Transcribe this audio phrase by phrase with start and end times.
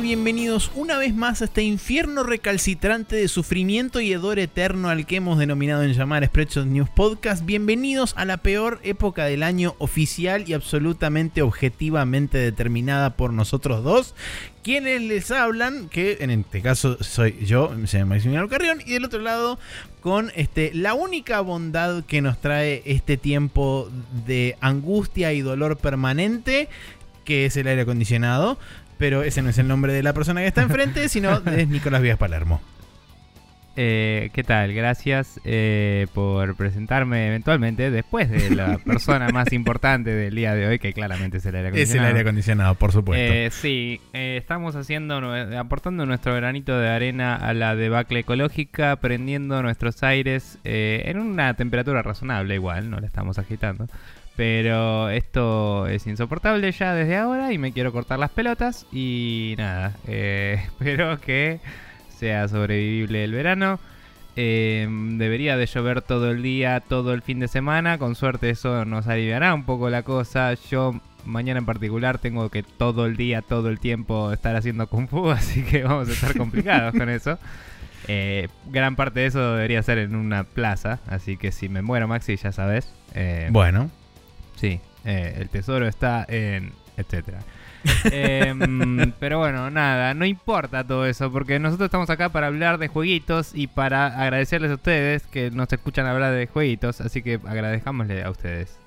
[0.00, 5.16] Bienvenidos una vez más a este infierno recalcitrante de sufrimiento y hedor eterno al que
[5.16, 7.44] hemos denominado en llamar Spreadshot News Podcast.
[7.44, 14.14] Bienvenidos a la peor época del año oficial y absolutamente objetivamente determinada por nosotros dos.
[14.64, 19.04] Quienes les hablan, que en este caso soy yo, se llama Maximiliano Carrión, y del
[19.04, 19.58] otro lado
[20.00, 23.90] con este, la única bondad que nos trae este tiempo
[24.26, 26.68] de angustia y dolor permanente,
[27.24, 28.58] que es el aire acondicionado
[29.02, 32.02] pero ese no es el nombre de la persona que está enfrente, sino es Nicolás
[32.02, 32.62] Vías Palermo.
[33.74, 34.72] Eh, ¿Qué tal?
[34.72, 40.78] Gracias eh, por presentarme eventualmente después de la persona más importante del día de hoy,
[40.78, 42.06] que claramente es el aire acondicionado.
[42.06, 43.34] Es el aire acondicionado, por supuesto.
[43.34, 45.16] Eh, sí, estamos haciendo,
[45.58, 52.02] aportando nuestro granito de arena a la debacle ecológica, prendiendo nuestros aires en una temperatura
[52.02, 53.88] razonable igual, no la estamos agitando.
[54.36, 58.86] Pero esto es insoportable ya desde ahora y me quiero cortar las pelotas.
[58.92, 61.60] Y nada, eh, espero que
[62.18, 63.78] sea sobrevivible el verano.
[64.34, 67.98] Eh, debería de llover todo el día, todo el fin de semana.
[67.98, 70.54] Con suerte eso nos aliviará un poco la cosa.
[70.70, 75.08] Yo mañana en particular tengo que todo el día, todo el tiempo estar haciendo kung
[75.08, 77.38] fu, así que vamos a estar complicados con eso.
[78.08, 82.08] Eh, gran parte de eso debería ser en una plaza, así que si me muero
[82.08, 82.92] Maxi ya sabes.
[83.50, 83.90] bueno.
[84.62, 86.72] Sí, eh, el tesoro está en.
[86.96, 87.40] etcétera.
[88.12, 92.86] Em, pero bueno, nada, no importa todo eso, porque nosotros estamos acá para hablar de
[92.86, 98.22] jueguitos y para agradecerles a ustedes que nos escuchan hablar de jueguitos, así que agradezcámosle
[98.22, 98.78] a ustedes.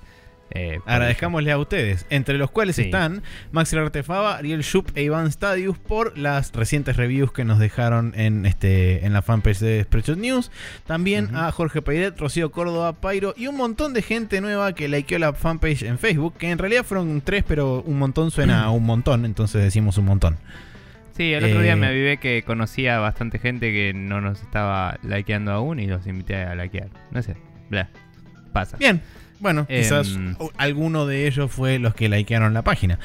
[0.50, 5.76] Eh, Agradezcámosle a ustedes, entre los cuales están Maxi Artefaba, Ariel Schupp e Iván Stadius
[5.76, 10.50] por las recientes reviews que nos dejaron en, este, en la fanpage de Spreadshot News.
[10.86, 15.18] También a Jorge Peiret, Rocío Córdoba, Pairo y un montón de gente nueva que likeó
[15.18, 18.84] la fanpage en Facebook, que en realidad fueron tres, pero un montón suena a un
[18.84, 20.38] montón, entonces decimos un montón.
[21.16, 24.98] Sí, el otro día me eh, avivé que conocía bastante gente que no nos estaba
[25.02, 26.90] likeando aún y los invité a likear.
[27.10, 27.36] No sé,
[27.70, 27.88] bla,
[28.52, 28.76] pasa.
[28.76, 29.00] Bien,
[29.38, 32.98] bueno, quizás em, alguno de ellos fue los que likearon la página.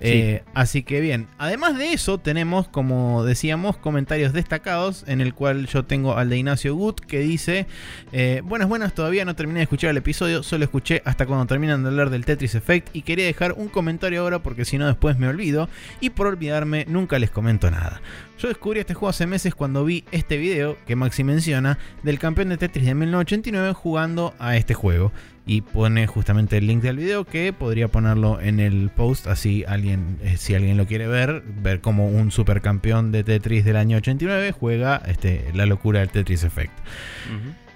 [0.00, 5.66] Eh, así que bien, además de eso tenemos, como decíamos, comentarios destacados en el cual
[5.66, 7.66] yo tengo al de Ignacio Gut que dice,
[8.12, 11.82] eh, buenas, buenas, todavía no terminé de escuchar el episodio, solo escuché hasta cuando terminan
[11.82, 15.18] de hablar del Tetris Effect y quería dejar un comentario ahora porque si no después
[15.18, 15.68] me olvido
[16.00, 18.00] y por olvidarme nunca les comento nada.
[18.38, 22.50] Yo descubrí este juego hace meses cuando vi este video que Maxi menciona del campeón
[22.50, 25.12] de Tetris de 1989 jugando a este juego
[25.48, 30.18] y pone justamente el link del video que podría ponerlo en el post así alguien
[30.22, 34.52] eh, si alguien lo quiere ver ver como un supercampeón de Tetris del año 89
[34.52, 36.72] juega este, la locura del Tetris Effect.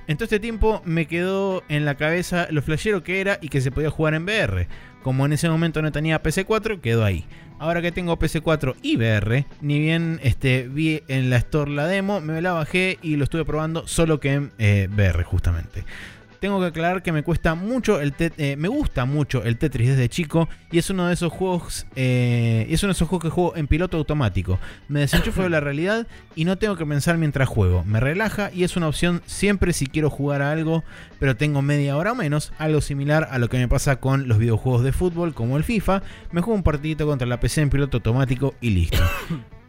[0.07, 3.63] En todo este tiempo me quedó en la cabeza lo flashero que era y que
[3.63, 4.69] se podía jugar en VR
[5.03, 7.25] como en ese momento no tenía PC4 quedó ahí.
[7.59, 12.21] Ahora que tengo PC4 y VR, ni bien este, vi en la store la demo,
[12.21, 15.85] me la bajé y lo estuve probando solo que en eh, VR justamente
[16.43, 20.09] tengo que aclarar que me cuesta mucho el eh, me gusta mucho el Tetris desde
[20.09, 23.55] chico y es uno de esos juegos eh, es uno de esos juegos que juego
[23.55, 24.59] en piloto automático.
[24.89, 27.85] Me desenchufo de la realidad y no tengo que pensar mientras juego.
[27.85, 30.83] Me relaja y es una opción siempre si quiero jugar a algo,
[31.21, 34.39] pero tengo media hora o menos, algo similar a lo que me pasa con los
[34.39, 36.03] videojuegos de fútbol como el FIFA.
[36.33, 38.99] Me juego un partidito contra la PC en piloto automático y listo.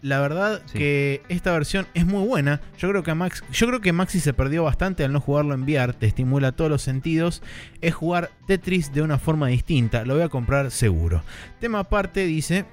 [0.03, 2.59] La verdad que esta versión es muy buena.
[2.77, 5.63] Yo creo que Max, yo creo que Maxi se perdió bastante al no jugarlo en
[5.63, 7.41] VR, te estimula todos los sentidos.
[7.79, 10.03] Es jugar Tetris de una forma distinta.
[10.03, 11.23] Lo voy a comprar seguro.
[11.61, 12.65] Tema aparte dice,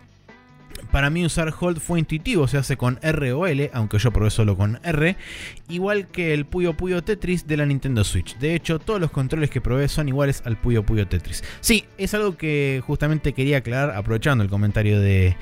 [0.91, 4.31] para mí usar Hold fue intuitivo, se hace con R o L, aunque yo probé
[4.31, 5.17] solo con R,
[5.69, 8.37] igual que el Puyo Puyo Tetris de la Nintendo Switch.
[8.39, 11.45] De hecho, todos los controles que probé son iguales al Puyo Puyo Tetris.
[11.61, 15.37] Sí, es algo que justamente quería aclarar aprovechando el comentario de,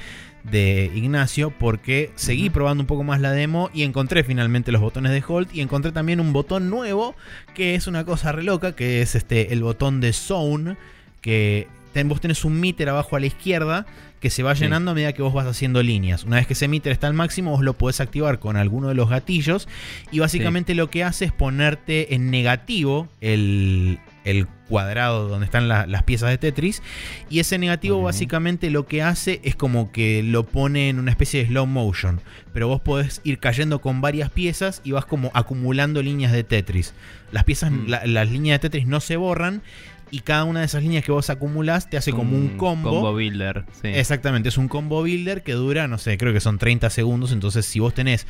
[0.44, 5.12] de Ignacio porque seguí probando un poco más la demo y encontré finalmente los botones
[5.12, 7.14] de hold y encontré también un botón nuevo
[7.54, 10.76] que es una cosa re loca que es este el botón de zone
[11.20, 11.66] que
[12.06, 13.86] vos tenés un meter abajo a la izquierda
[14.20, 16.24] que se va llenando a medida que vos vas haciendo líneas.
[16.24, 18.94] Una vez que ese meter está al máximo, vos lo podés activar con alguno de
[18.94, 19.68] los gatillos
[20.10, 23.98] y básicamente lo que hace es ponerte en negativo el,
[24.28, 26.82] el cuadrado donde están las piezas de Tetris.
[27.30, 31.40] Y ese negativo básicamente lo que hace es como que lo pone en una especie
[31.40, 32.20] de slow motion.
[32.52, 36.94] Pero vos podés ir cayendo con varias piezas y vas como acumulando líneas de Tetris.
[37.32, 37.86] Las piezas, mm.
[37.86, 39.62] las líneas de Tetris no se borran.
[40.10, 42.88] Y cada una de esas líneas que vos acumulás te hace como un combo.
[42.90, 43.66] Combo builder.
[43.82, 47.30] Exactamente, es un combo builder que dura, no sé, creo que son 30 segundos.
[47.30, 48.26] Entonces, si vos tenés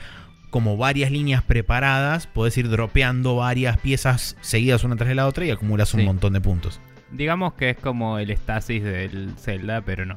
[0.50, 5.44] como varias líneas preparadas, podés ir dropeando varias piezas seguidas una tras de la otra
[5.44, 6.80] y acumulas un montón de puntos.
[7.10, 10.16] Digamos que es como el estasis del Zelda, pero no.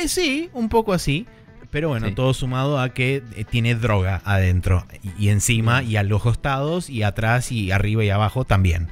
[0.00, 1.26] Eh, sí, un poco así.
[1.70, 4.86] Pero bueno, todo sumado a que eh, tiene droga adentro.
[5.18, 8.88] Y, encima, y a los costados, y atrás, y arriba y abajo también.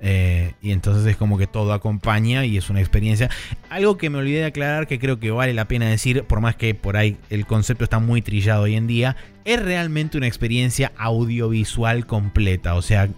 [0.00, 3.30] Eh, y entonces es como que todo acompaña y es una experiencia.
[3.70, 6.56] Algo que me olvidé de aclarar que creo que vale la pena decir, por más
[6.56, 10.92] que por ahí el concepto está muy trillado hoy en día, es realmente una experiencia
[10.96, 12.74] audiovisual completa.
[12.74, 13.08] O sea,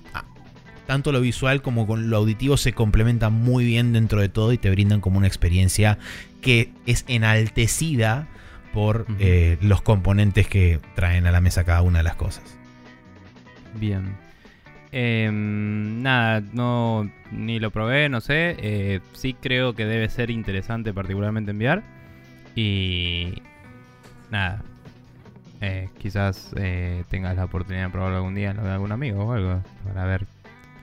[0.87, 4.58] tanto lo visual como con lo auditivo se complementan muy bien dentro de todo y
[4.58, 5.99] te brindan como una experiencia
[6.40, 8.28] que es enaltecida
[8.73, 12.44] por eh, los componentes que traen a la mesa cada una de las cosas.
[13.75, 14.25] Bien.
[14.93, 18.56] Em, nada, no ni lo probé, no sé.
[18.59, 21.83] Eh, sí creo que debe ser interesante particularmente enviar.
[22.55, 23.43] Y
[24.31, 24.62] nada.
[25.61, 29.25] Eh, quizás eh, tengas la oportunidad de probarlo algún día en lo de algún amigo
[29.25, 29.62] o algo.
[29.85, 30.27] Para ver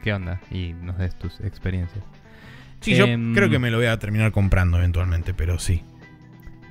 [0.03, 2.03] qué onda y nos des tus experiencias.
[2.81, 5.83] Sí, yo em, creo que me lo voy a terminar comprando eventualmente, pero sí.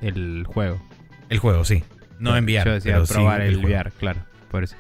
[0.02, 0.80] El juego.
[1.30, 1.84] El juego, sí.
[2.18, 2.66] No enviar.
[2.66, 4.20] Yo decía probar el, el claro.
[4.50, 4.76] Por eso.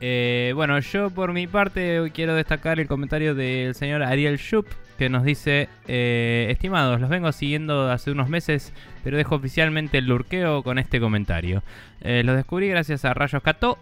[0.00, 4.66] Eh, bueno, yo por mi parte quiero destacar el comentario del señor Ariel Schupp
[4.98, 8.72] que nos dice, eh, estimados, los vengo siguiendo hace unos meses,
[9.04, 11.62] pero dejo oficialmente el lurqueo con este comentario.
[12.00, 13.78] Eh, los descubrí gracias a Rayos Cató,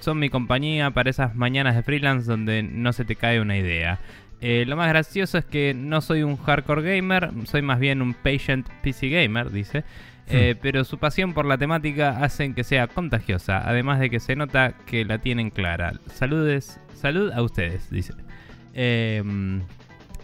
[0.00, 3.98] son mi compañía para esas mañanas de freelance donde no se te cae una idea.
[4.40, 8.66] lo más gracioso es que no soy un hardcore gamer, soy más bien un patient
[8.82, 9.84] PC gamer, dice.
[10.32, 14.36] Eh, pero su pasión por la temática hacen que sea contagiosa, además de que se
[14.36, 15.94] nota que la tienen clara.
[16.06, 18.14] Saludes, salud a ustedes, dice.
[18.74, 19.62] Em,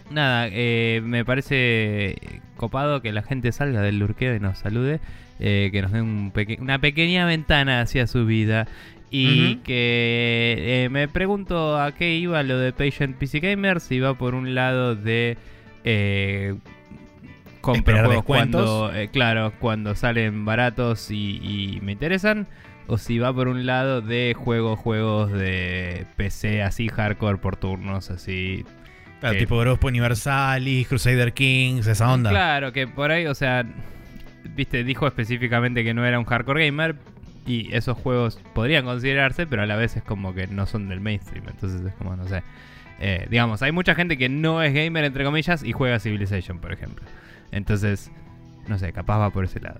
[0.09, 2.15] nada, eh, me parece
[2.55, 5.01] copado que la gente salga del lurqueo y nos salude,
[5.39, 8.67] eh, que nos dé una pequeña ventana hacia su vida.
[9.09, 14.35] Y que me pregunto a qué iba lo de Patient PC Gamer, si iba por
[14.35, 15.37] un lado de
[17.73, 22.47] compro juegos cuando, eh, claro, cuando salen baratos y, me interesan.
[22.89, 28.09] O si va por un lado de juegos, juegos de PC así hardcore por turnos,
[28.09, 28.63] así.
[29.19, 32.29] Claro, tipo Europa Universalis, Crusader Kings, esa onda.
[32.29, 33.65] Claro, que por ahí, o sea,
[34.55, 36.95] viste, dijo específicamente que no era un hardcore gamer.
[37.45, 40.99] Y esos juegos podrían considerarse, pero a la vez es como que no son del
[40.99, 41.45] mainstream.
[41.49, 42.43] Entonces es como, no sé.
[42.99, 46.73] Eh, digamos, hay mucha gente que no es gamer, entre comillas, y juega Civilization, por
[46.73, 47.05] ejemplo.
[47.51, 48.11] Entonces,
[48.67, 49.79] no sé, capaz va por ese lado.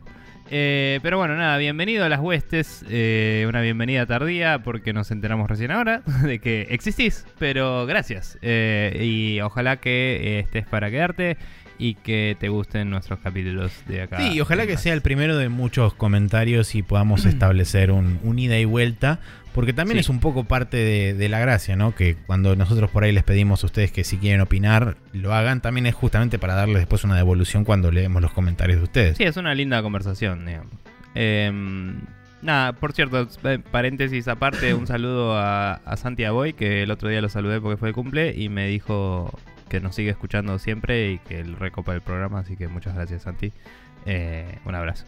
[0.50, 2.86] Eh, pero bueno, nada, bienvenido a las huestes.
[2.90, 7.26] Eh, una bienvenida tardía porque nos enteramos recién ahora de que existís.
[7.38, 8.38] Pero gracias.
[8.42, 11.38] Eh, y ojalá que estés para quedarte
[11.80, 14.18] y que te gusten nuestros capítulos de acá.
[14.18, 18.58] Sí, ojalá que sea el primero de muchos comentarios y podamos establecer un, un ida
[18.58, 19.20] y vuelta.
[19.58, 20.78] Porque también es un poco parte
[21.16, 21.96] de, la gracia, ¿no?
[21.96, 25.62] Que cuando nosotros por ahí les pedimos a ustedes que si quieren opinar, lo hagan,
[25.62, 29.18] también es justamente para darles después una devolución cuando leemos los comentarios de ustedes.
[29.18, 30.72] Sí, es una linda conversación, digamos.
[31.16, 32.02] Em,
[32.44, 37.10] nada, por cierto, eh, paréntesis aparte, un saludo a, a Santi Aboy, que el otro
[37.10, 39.40] día lo saludé porque fue el cumple y me dijo
[39.70, 43.24] que nos sigue escuchando siempre y que él recopa el programa, así que muchas gracias
[43.24, 43.52] Santi.
[44.06, 45.06] Eh, un abrazo.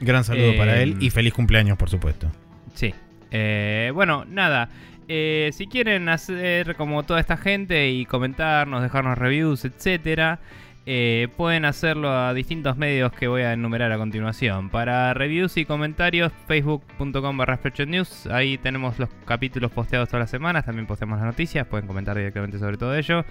[0.00, 2.32] Gran saludo para él y em, feliz cumpleaños, por supuesto.
[2.74, 2.92] Sí,
[3.32, 4.68] eh, bueno, nada.
[5.08, 10.38] Eh, si quieren hacer como toda esta gente y comentarnos, dejarnos reviews, etcétera,
[10.84, 14.68] eh, pueden hacerlo a distintos medios que voy a enumerar a continuación.
[14.68, 18.26] Para reviews y comentarios, facebook.com barra News.
[18.26, 20.64] Ahí tenemos los capítulos posteados todas las semanas.
[20.64, 21.66] También posteamos las noticias.
[21.66, 23.24] Pueden comentar directamente sobre todo ello.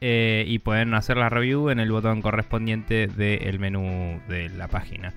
[0.00, 5.12] Y pueden hacer la review en el botón correspondiente del menú de la página.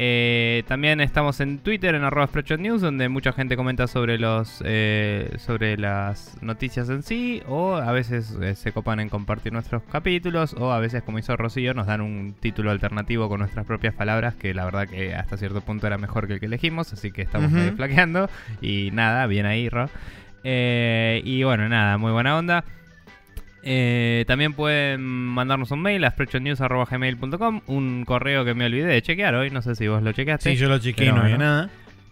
[0.00, 5.34] Eh, también estamos en Twitter, en arroba News, donde mucha gente comenta sobre los eh,
[5.38, 10.54] sobre las noticias en sí, o a veces eh, se copan en compartir nuestros capítulos,
[10.56, 14.36] o a veces, como hizo Rocío, nos dan un título alternativo con nuestras propias palabras,
[14.36, 17.22] que la verdad que hasta cierto punto era mejor que el que elegimos, así que
[17.22, 18.30] estamos uh flaqueando.
[18.60, 19.90] Y nada, bien ahí, Ro.
[20.44, 22.64] y bueno, nada, muy buena onda.
[23.62, 29.34] Eh, también pueden mandarnos un mail a spreadshotnews.gmail.com Un correo que me olvidé de chequear
[29.34, 30.50] hoy, no sé si vos lo chequeaste.
[30.50, 31.70] Sí, yo lo chequeé y no había nada.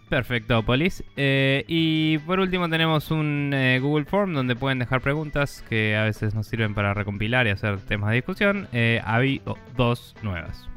[0.09, 1.03] Perfecto, Polis.
[1.17, 6.03] Eh, y por último tenemos un eh, Google Form donde pueden dejar preguntas que a
[6.03, 8.67] veces nos sirven para recompilar y hacer temas de discusión.
[9.03, 9.41] hay
[9.75, 10.69] dos nuevas.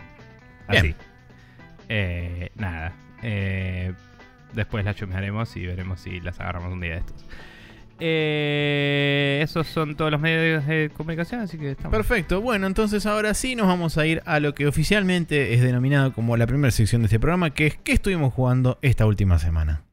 [0.66, 0.94] Así.
[2.56, 2.92] nada.
[4.52, 7.24] después las chumearemos y veremos si las agarramos un día de estos.
[8.00, 11.96] Eh, esos son todos los medios de comunicación, así que estamos.
[11.96, 12.40] Perfecto.
[12.40, 16.36] Bueno, entonces ahora sí nos vamos a ir a lo que oficialmente es denominado como
[16.36, 19.84] la primera sección de este programa, que es ¿qué estuvimos jugando esta última semana?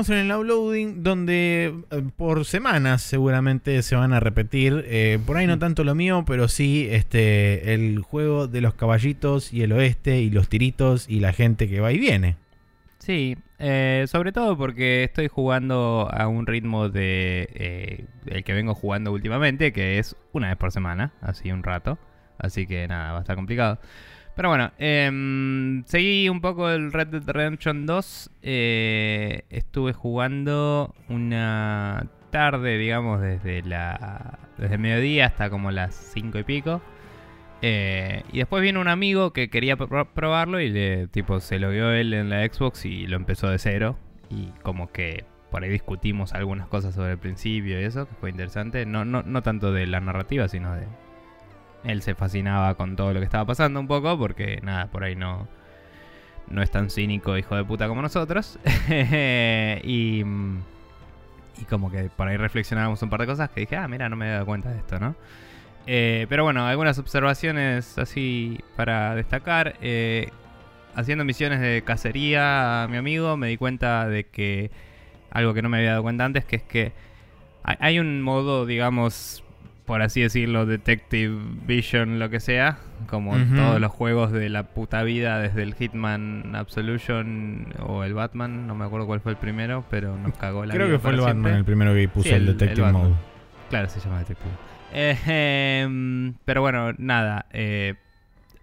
[0.00, 4.84] Estamos en el uploading donde eh, por semanas seguramente se van a repetir.
[4.86, 9.52] Eh, por ahí no tanto lo mío, pero sí este, el juego de los caballitos
[9.52, 12.36] y el oeste y los tiritos y la gente que va y viene.
[12.98, 19.10] Sí, eh, sobre todo porque estoy jugando a un ritmo de el que vengo jugando
[19.10, 21.98] últimamente, que es una vez por semana, así un rato.
[22.38, 23.80] Así que nada, va a estar complicado.
[24.38, 28.30] Pero bueno, eh, seguí un poco el Red Dead Redemption 2.
[28.42, 36.38] Eh, estuve jugando una tarde, digamos, desde la desde el mediodía hasta como las 5
[36.38, 36.80] y pico.
[37.62, 41.90] Eh, y después vino un amigo que quería probarlo y le tipo se lo vio
[41.90, 43.98] él en la Xbox y lo empezó de cero.
[44.30, 48.30] Y como que por ahí discutimos algunas cosas sobre el principio y eso, que fue
[48.30, 48.86] interesante.
[48.86, 50.86] No, no, no tanto de la narrativa, sino de,
[51.88, 55.16] él se fascinaba con todo lo que estaba pasando un poco, porque nada, por ahí
[55.16, 55.48] no,
[56.48, 58.58] no es tan cínico, hijo de puta como nosotros.
[58.88, 64.08] y, y como que por ahí reflexionábamos un par de cosas que dije, ah, mira,
[64.08, 65.16] no me he dado cuenta de esto, ¿no?
[65.86, 69.76] Eh, pero bueno, algunas observaciones así para destacar.
[69.80, 70.28] Eh,
[70.94, 74.70] haciendo misiones de cacería a mi amigo, me di cuenta de que
[75.30, 76.92] algo que no me había dado cuenta antes, que es que
[77.62, 79.44] hay un modo, digamos,
[79.88, 81.34] por así decirlo, Detective
[81.66, 82.76] Vision, lo que sea,
[83.06, 88.12] como en todos los juegos de la puta vida, desde el Hitman Absolution o el
[88.12, 91.12] Batman, no me acuerdo cuál fue el primero, pero nos cagó la Creo que fue
[91.12, 93.14] el Batman el primero que puso el, Detective Mode.
[93.70, 94.50] Claro, se llama Detective.
[94.92, 97.46] Eh, pero bueno, nada.
[97.54, 97.94] Eh,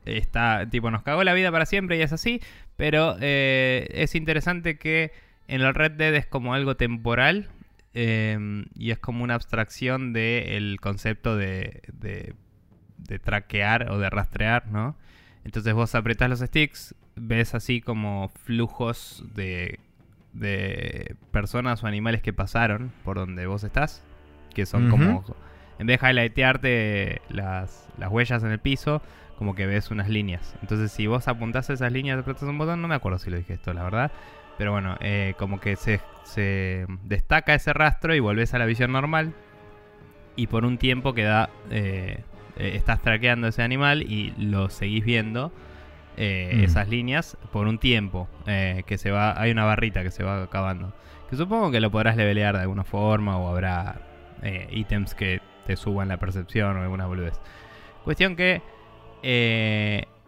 [0.06, 2.40] está, tipo, nos cagó la vida para siempre y es así.
[2.78, 5.12] Pero eh, es interesante que
[5.48, 7.50] en el Red Dead es como algo temporal
[7.98, 14.98] Em, y es como una abstracción del concepto de, de, traquear o de rastrear, ¿no?
[15.46, 19.80] Entonces vos apretás los sticks, ves así como flujos de,
[20.34, 24.04] de personas o animales que pasaron por donde vos estás,
[24.54, 25.24] que son como,
[25.80, 29.02] en vez de highlightearte las, las huellas en el piso,
[29.38, 30.54] como que ves unas líneas.
[30.62, 33.38] Entonces si vos apuntás a esas líneas, apretas un botón, no me acuerdo si lo
[33.38, 34.12] dije esto, la verdad.
[34.58, 38.92] Pero bueno, eh, como que se, se, destaca ese rastro y volvés a la visión
[38.92, 39.34] normal.
[40.36, 41.50] Y por un tiempo queda.
[41.70, 42.20] Eh,
[42.58, 45.50] eh, estás traqueando ese animal y lo seguís viendo.
[46.18, 46.64] Mm.
[46.64, 48.30] Esas líneas por un tiempo.
[48.46, 49.40] que se va.
[49.40, 50.94] Hay una barrita que se va acabando.
[51.30, 53.38] Que supongo que lo podrás levelear de alguna forma.
[53.38, 54.00] O habrá
[54.72, 57.40] ítems que te suban la percepción o alguna boludez.
[58.06, 58.62] Cuestión que.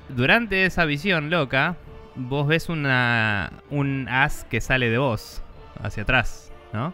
[0.10, 1.78] durante esa visión loca
[2.18, 5.42] vos ves una, un as que sale de vos
[5.82, 6.94] hacia atrás, ¿no?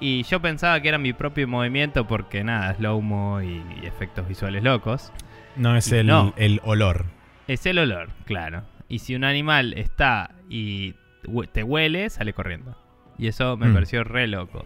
[0.00, 5.12] Y yo pensaba que era mi propio movimiento porque nada, slow-mo y, efectos visuales locos.
[5.56, 7.06] No es el, el olor.
[7.46, 8.64] Es el olor, claro.
[8.88, 10.94] Y si un animal está y
[11.52, 12.76] te huele, sale corriendo.
[13.16, 13.74] Y eso me mm.
[13.74, 14.64] pareció re loco.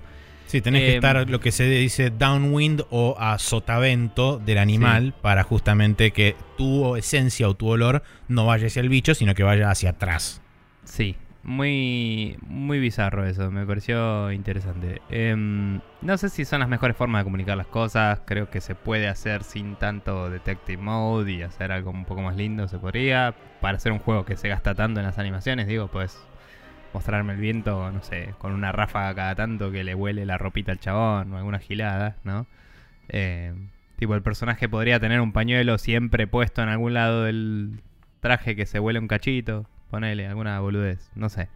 [0.52, 5.14] Sí, tenés que em, estar lo que se dice downwind o a sotavento del animal
[5.22, 9.44] para justamente que tu esencia o tu olor no vaya hacia el bicho, sino que
[9.44, 10.42] vaya hacia atrás.
[10.84, 15.00] Sí, muy, muy bizarro eso, me pareció interesante.
[15.08, 18.74] Em, no sé si son las mejores formas de comunicar las cosas, creo que se
[18.74, 23.34] puede hacer sin tanto detective mode y hacer algo un poco más lindo, se podría.
[23.62, 26.18] Para hacer un juego que se gasta tanto en las animaciones, digo, pues
[26.94, 30.72] mostrarme el viento, no sé, con una ráfaga cada tanto que le huele la ropita
[30.72, 32.46] al chabón o alguna gilada, ¿no?
[33.08, 33.52] Eh,
[33.96, 37.80] tipo, el personaje podría tener un pañuelo siempre puesto en algún lado del
[38.20, 41.48] traje que se huele un cachito, ponele alguna boludez, no sé.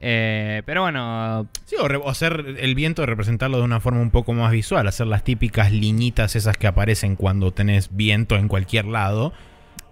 [0.00, 1.48] Eh, pero bueno.
[1.64, 4.86] Sí, o, hacer el viento, representarlo de una forma un poco más visual.
[4.86, 9.32] Hacer las típicas liñitas esas que aparecen cuando tenés viento en cualquier lado.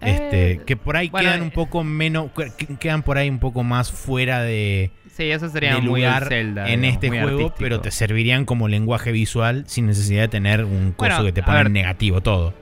[0.05, 2.31] Este, eh, que por ahí quedan un poco menos,
[2.79, 7.09] quedan por ahí un poco más fuera de, sí, eso sería muy lugar en este
[7.09, 11.43] juego, pero te servirían como lenguaje visual sin necesidad de tener un coso que te
[11.43, 12.53] ponga negativo todo.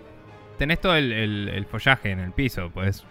[0.57, 3.05] Tenés todo el, follaje en el piso, puedes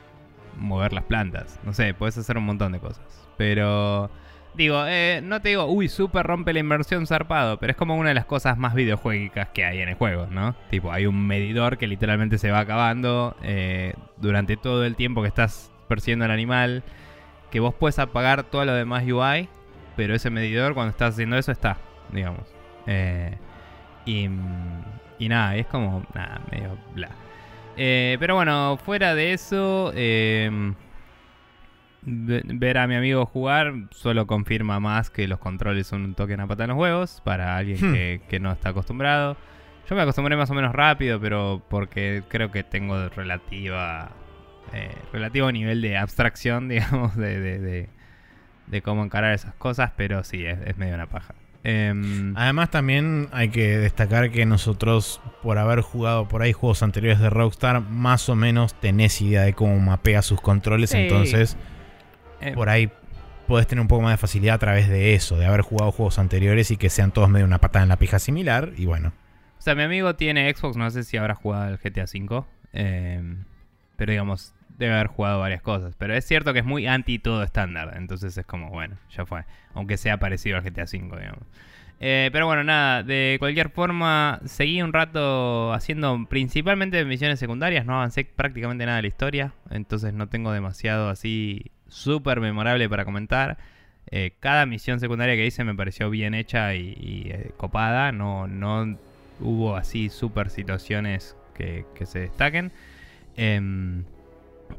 [0.56, 4.10] mover las plantas, no sé, puedes hacer un montón de cosas, pero
[4.54, 8.09] Digo, eh, no te digo, uy, super rompe la inversión zarpado, pero es como una
[8.09, 10.54] de las cosas más videojuegicas que hay en el juego, ¿no?
[10.71, 15.28] Tipo, hay un medidor que literalmente se va acabando eh, durante todo el tiempo que
[15.28, 16.83] estás persiguiendo al animal,
[17.50, 19.49] que vos puedes apagar todo lo demás UI,
[19.97, 21.78] pero ese medidor cuando estás haciendo eso está,
[22.12, 22.42] digamos.
[22.87, 23.37] Eh,
[24.04, 24.28] y,
[25.19, 27.11] y nada, es como, nada, medio bla.
[27.76, 29.92] pero bueno, fuera de eso
[32.02, 36.40] ver a mi amigo jugar solo confirma más que los controles son un toque en
[36.40, 38.28] la pata en los huevos para alguien hmm.
[38.28, 39.37] que, no está acostumbrado.
[39.88, 44.11] Yo me acostumbré más o menos rápido, pero porque creo que tengo relativa
[44.73, 47.88] eh, relativo nivel de abstracción, digamos, de,
[48.71, 51.35] de cómo encarar esas cosas, pero sí, es, medio una paja.
[51.62, 57.19] Em, Además también hay que destacar que nosotros, por haber jugado por ahí juegos anteriores
[57.19, 61.57] de Rockstar, más o menos tenés idea de cómo mapea sus controles, entonces
[62.40, 62.90] eh, por ahí
[63.47, 66.18] podés tener un poco más de facilidad a través de eso, de haber jugado juegos
[66.18, 69.12] anteriores y que sean todos medio una patada en la pija similar, y bueno.
[69.59, 73.44] O sea, mi amigo tiene Xbox, no sé si habrá jugado el GTA V, em,
[73.97, 75.94] pero digamos, debe haber jugado varias cosas.
[75.97, 77.94] Pero es cierto que es muy anti todo estándar.
[77.97, 79.44] Entonces es como, bueno, ya fue.
[79.75, 81.44] Aunque sea parecido al GTA V, digamos.
[82.02, 87.97] Eh, pero bueno, nada, de cualquier forma, seguí un rato haciendo principalmente misiones secundarias, no
[87.97, 93.59] avancé prácticamente nada de la historia, entonces no tengo demasiado así súper memorable para comentar.
[94.06, 98.99] Eh, cada misión secundaria que hice me pareció bien hecha y, eh, copada, no, no
[99.40, 102.73] hubo así súper situaciones que, que se destaquen.
[103.37, 104.04] Em,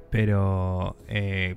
[0.09, 1.55] pero eh,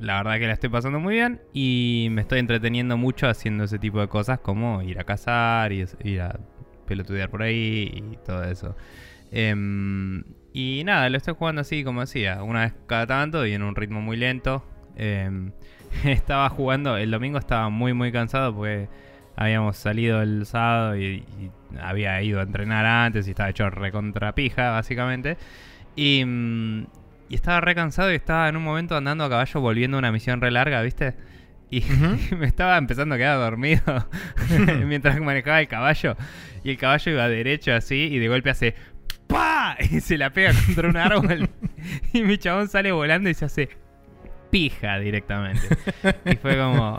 [0.00, 3.78] la verdad que la estoy pasando muy bien y me estoy entreteniendo mucho haciendo ese
[3.78, 6.38] tipo de cosas como ir a cazar y ir a
[6.86, 8.76] pelotudear por ahí y todo eso.
[9.32, 10.24] Em,
[10.56, 13.76] y nada, lo estoy jugando así como decía, una vez cada tanto y en un
[13.76, 14.64] ritmo muy lento.
[14.96, 15.52] Em,
[16.04, 18.88] estaba jugando, el domingo estaba muy muy cansado porque
[19.36, 24.34] habíamos salido el sábado y, y había ido a entrenar antes y estaba hecho recontra
[24.34, 25.36] pija básicamente.
[25.94, 26.86] Y, mm,
[27.28, 30.10] y estaba re cansado y estaba en un momento andando a caballo volviendo a una
[30.10, 31.16] misión re larga, ¿viste?
[31.70, 31.82] Y
[32.34, 34.08] me estaba empezando a quedar dormido
[34.86, 36.16] mientras manejaba el caballo.
[36.64, 38.74] Y el caballo iba derecho así y de golpe hace
[39.26, 39.76] ¡Pa!
[39.90, 41.48] Y se la pega contra un árbol.
[42.12, 43.68] y mi chabón sale volando y se hace
[44.50, 45.66] pija directamente.
[46.24, 46.98] Y fue como,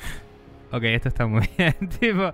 [0.71, 1.75] ok, esto está muy bien.
[1.99, 2.31] tipo,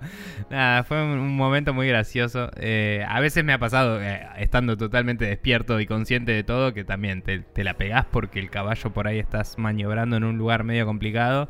[0.50, 2.50] nada, fue un, momento muy gracioso.
[2.56, 6.84] Eh, a veces me ha pasado, eh, estando totalmente despierto y consciente de todo, que
[6.84, 10.86] también te, la pegás porque el caballo por ahí estás maniobrando en un lugar medio
[10.86, 11.48] complicado.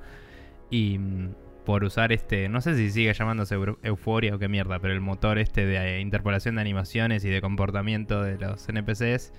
[0.70, 4.92] Y mm, por usar este, no sé si sigue llamándose Euforia o qué mierda, pero
[4.92, 9.32] el motor este de eh, interpolación de animaciones y de comportamiento de los NPCs.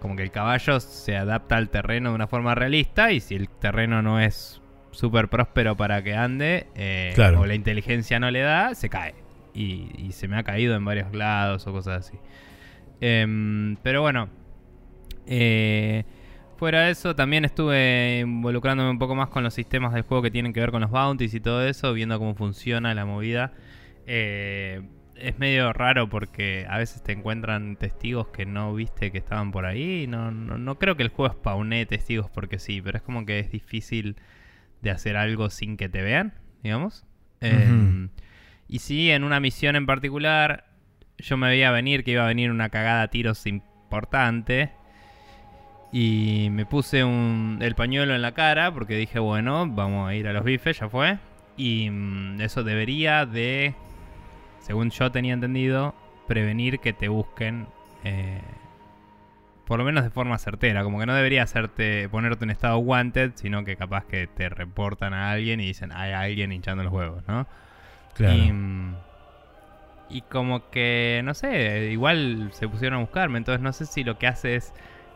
[0.00, 3.48] como que el caballo se adapta al terreno de una forma realista y si el
[3.48, 8.74] terreno no es súper próspero para que ande, eh, o la inteligencia no le da,
[8.74, 9.14] se cae.
[9.54, 12.18] Y, se me ha caído en varios lados o cosas así.
[13.00, 14.28] Em, pero bueno,
[15.26, 16.04] eh,
[16.58, 20.30] fuera de eso, también estuve involucrándome un poco más con los sistemas del juego que
[20.30, 23.52] tienen que ver con los bounties y todo eso, viendo cómo funciona la movida.
[24.06, 24.82] Eh,
[25.16, 29.66] es medio raro porque a veces te encuentran testigos que no viste que estaban por
[29.66, 30.06] ahí.
[30.08, 33.38] No, no, no creo que el juego spawnee testigos porque sí, pero es como que
[33.38, 34.16] es difícil
[34.82, 37.04] de hacer algo sin que te vean, digamos.
[37.40, 38.10] Em,
[38.66, 40.66] y sí, en una misión en particular,
[41.18, 44.72] yo me veía venir que iba a venir una cagada a tiros importante.
[45.90, 50.28] Y me puse un, el pañuelo en la cara porque dije, bueno, vamos a ir
[50.28, 51.18] a los bifes, ya fue.
[51.56, 53.74] Y mm, eso debería de,
[54.60, 55.94] según yo tenía entendido,
[56.26, 57.66] prevenir que te busquen
[58.04, 58.40] eh,
[59.68, 63.32] por lo menos de forma certera, como que no debería hacerte ponerte en estado wanted,
[63.34, 67.22] sino que capaz que te reportan a alguien y dicen, hay alguien hinchando los huevos,
[67.28, 67.46] ¿no?
[68.14, 68.34] Claro.
[70.08, 74.16] Y, como que, no sé, igual se pusieron a buscarme, entonces no sé si lo
[74.16, 74.72] que hace es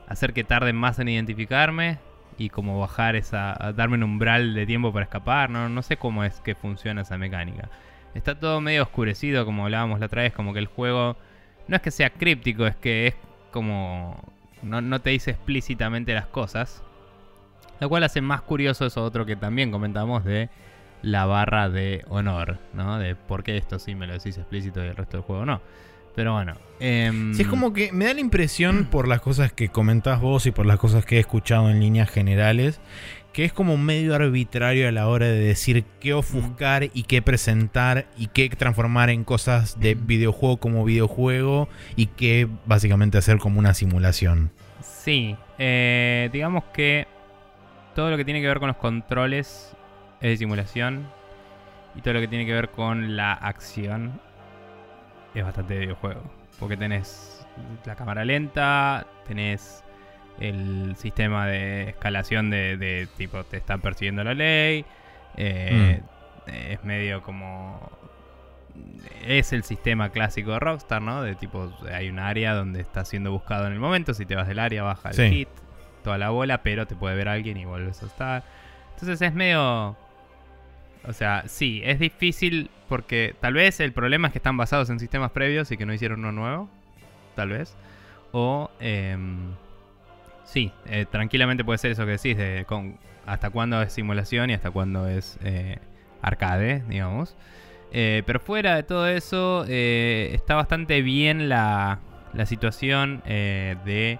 [0.08, 1.98] hacer que tarden más en identificarme
[2.38, 6.24] y como bajar esa, darme un umbral de tiempo para escapar, no, no sé cómo
[6.24, 7.68] es que funciona esa mecánica.
[8.14, 11.16] Está todo medio oscurecido, como hablábamos la otra vez, como que el juego
[11.68, 13.14] no es que sea críptico, es que es
[13.50, 14.16] como
[14.62, 16.82] no, te dice explícitamente las cosas.
[17.80, 20.50] Lo cual hace más curioso eso otro que también comentamos de
[21.02, 22.98] la barra de honor, ¿no?
[22.98, 25.60] De por qué esto sí me lo decís explícito y el resto del juego no.
[26.14, 26.55] Pero bueno.
[26.81, 27.11] Eh...
[27.35, 30.51] Sí, es como que me da la impresión por las cosas que comentás vos y
[30.51, 32.81] por las cosas que he escuchado en líneas generales,
[33.33, 38.07] que es como medio arbitrario a la hora de decir qué ofuscar y qué presentar
[38.18, 43.75] y qué transformar en cosas de videojuego como videojuego y qué básicamente hacer como una
[43.75, 44.51] simulación.
[44.81, 47.07] Sí, eh, digamos que
[47.94, 49.75] todo lo que tiene que ver con los controles
[50.20, 51.07] es de simulación
[51.94, 54.20] y todo lo que tiene que ver con la acción
[55.34, 56.22] es bastante de videojuego.
[56.58, 57.46] Porque tenés
[57.84, 59.82] la cámara lenta, tenés
[60.40, 64.84] el sistema de escalación de, tipo te están persiguiendo la ley.
[65.36, 66.00] Eh,
[66.46, 66.50] mm.
[66.50, 67.90] Es medio como...
[69.26, 71.22] Es el sistema clásico de Rockstar, ¿no?
[71.22, 74.14] De tipo, hay un área donde está siendo buscado en el momento.
[74.14, 75.48] Si te vas del área, baja el hit,
[76.02, 78.42] toda la bola, pero te puede ver alguien y vuelves a estar.
[78.94, 79.96] Entonces es medio...
[81.06, 85.00] O sea, sí, es difícil porque tal vez el problema es que están basados en
[85.00, 86.70] sistemas previos y que no hicieron uno nuevo.
[87.34, 87.76] Tal vez.
[88.32, 88.70] O...
[88.80, 89.16] Eh,
[90.52, 94.52] Sí, eh, tranquilamente puede ser eso que decís, de con, hasta cuándo es simulación y
[94.52, 95.78] hasta cuándo es eh,
[96.20, 97.36] arcade, digamos.
[97.90, 102.00] Eh, pero fuera de todo eso, está bastante bien la,
[102.34, 104.18] la situación de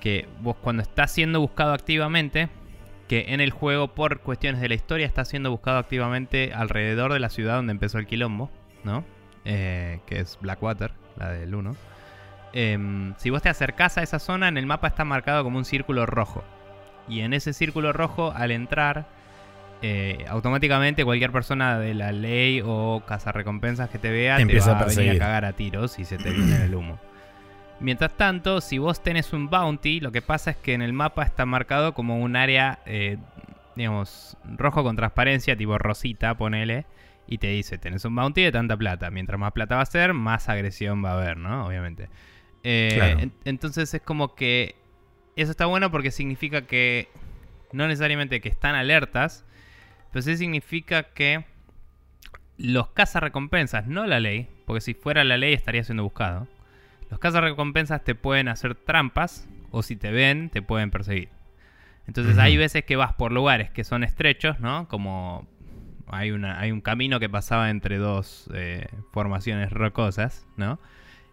[0.00, 2.48] que vos cuando estás siendo buscado activamente,
[3.12, 7.20] que en el juego por cuestiones de la historia está siendo buscado activamente alrededor de
[7.20, 8.50] la ciudad donde empezó el quilombo,
[8.84, 9.04] ¿no?
[9.44, 11.76] que es Blackwater, la del 1.
[12.54, 15.66] Em, si vos te acercás a esa zona, en el mapa está marcado como un
[15.66, 16.42] círculo rojo.
[17.06, 19.04] Y en ese círculo rojo, al entrar,
[19.82, 24.84] eh, automáticamente cualquier persona de la ley o recompensas que te vea te, va a,
[24.86, 26.98] venir a cagar a tiros y se te viene en el humo.
[27.82, 31.24] Mientras tanto, si vos tenés un bounty, lo que pasa es que en el mapa
[31.24, 33.18] está marcado como un área, eh,
[33.74, 36.86] digamos, rojo con transparencia, tipo rosita, ponele,
[37.26, 39.10] y te dice, tenés un bounty de tanta plata.
[39.10, 41.66] Mientras más plata va a ser, más agresión va a haber, ¿no?
[41.66, 42.08] Obviamente.
[42.62, 44.76] Eh, entonces es como que
[45.34, 47.08] eso está bueno porque significa que
[47.72, 49.44] no necesariamente que están alertas,
[50.12, 51.44] pero sí significa que
[52.58, 56.46] los cazarrecompensas, no la ley, porque si fuera la ley estaría siendo buscado.
[57.12, 61.28] Los cazarrecompensas te pueden hacer trampas o si te ven te pueden perseguir.
[62.06, 64.88] Entonces hay veces que vas por lugares que son estrechos, ¿no?
[64.88, 65.46] Como
[66.06, 70.80] hay, una, hay un camino que pasaba entre dos eh, formaciones rocosas, ¿no?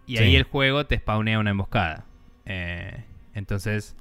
[0.06, 2.04] Y ahí el juego te spawnea una emboscada.
[2.46, 3.96] Eh, entonces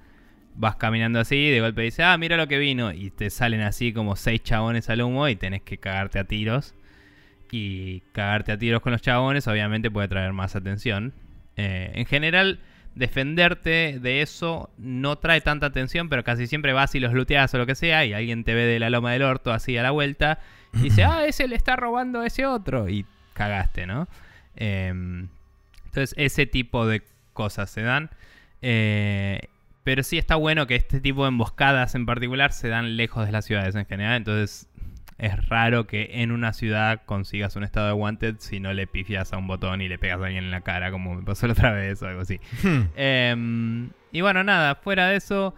[0.56, 2.90] vas caminando así y de golpe dice, ah, mira lo que vino.
[2.90, 6.74] Y te salen así como seis chabones al humo y tenés que cagarte a tiros.
[7.52, 11.14] Y cagarte a tiros con los chabones obviamente puede traer más atención.
[11.58, 12.60] Eh, en general,
[12.94, 17.58] defenderte de eso no trae tanta atención, pero casi siempre vas y los looteas o
[17.58, 19.90] lo que sea y alguien te ve de la loma del orto así a la
[19.90, 20.38] vuelta
[20.72, 22.88] y dice, ah, ese le está robando a ese otro.
[22.88, 24.08] Y cagaste, ¿no?
[24.56, 28.10] Eh, entonces ese tipo de cosas se dan.
[28.62, 29.40] Eh,
[29.84, 33.32] pero sí está bueno que este tipo de emboscadas en particular se dan lejos de
[33.32, 34.16] las ciudades en general.
[34.16, 34.67] Entonces
[35.18, 39.32] es raro que en una ciudad consigas un estado de wanted si no le pifias
[39.32, 41.52] a un botón y le pegas a alguien en la cara, como me pasó la
[41.52, 42.40] otra vez o algo así.
[42.62, 42.82] Hmm.
[42.96, 45.54] Em, y bueno, nada, fuera de eso,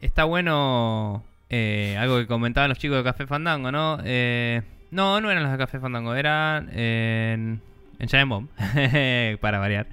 [0.00, 3.98] está bueno eh, algo que comentaban los chicos de Café Fandango, ¿no?
[4.04, 7.60] Eh, no, no eran los de Café Fandango, eran en
[7.98, 8.48] en Giant Bomb,
[9.40, 9.86] para variar.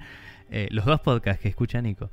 [0.50, 2.10] Eh, los dos podcasts que escucha Nico.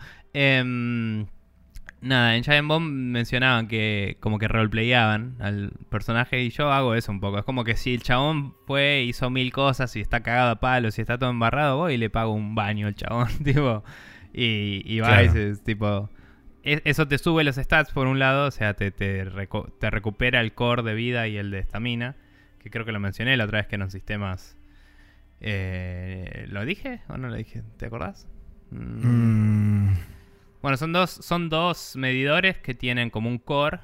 [2.01, 7.11] Nada, en Giant Bomb mencionaban que como que roleplayaban al personaje y yo hago eso
[7.11, 7.39] un poco.
[7.39, 10.97] Es como que si el chabón fue, hizo mil cosas y está cagado a palos
[10.97, 13.83] y está todo embarrado, voy y le pago un baño al chabón, tipo.
[14.33, 15.21] Y, y va
[15.63, 16.09] tipo...
[16.63, 19.25] E, eso te sube los stats por un lado, o sea, te, te,
[19.79, 22.15] te recupera el core de vida y el de estamina,
[22.59, 24.57] que creo que lo mencioné la otra vez que en los sistemas
[25.41, 27.63] eh, ¿Lo dije o no lo dije?
[27.77, 28.27] ¿Te acordás?
[28.69, 29.93] Mm.
[30.61, 33.79] Bueno, son dos, son dos medidores que tienen como un core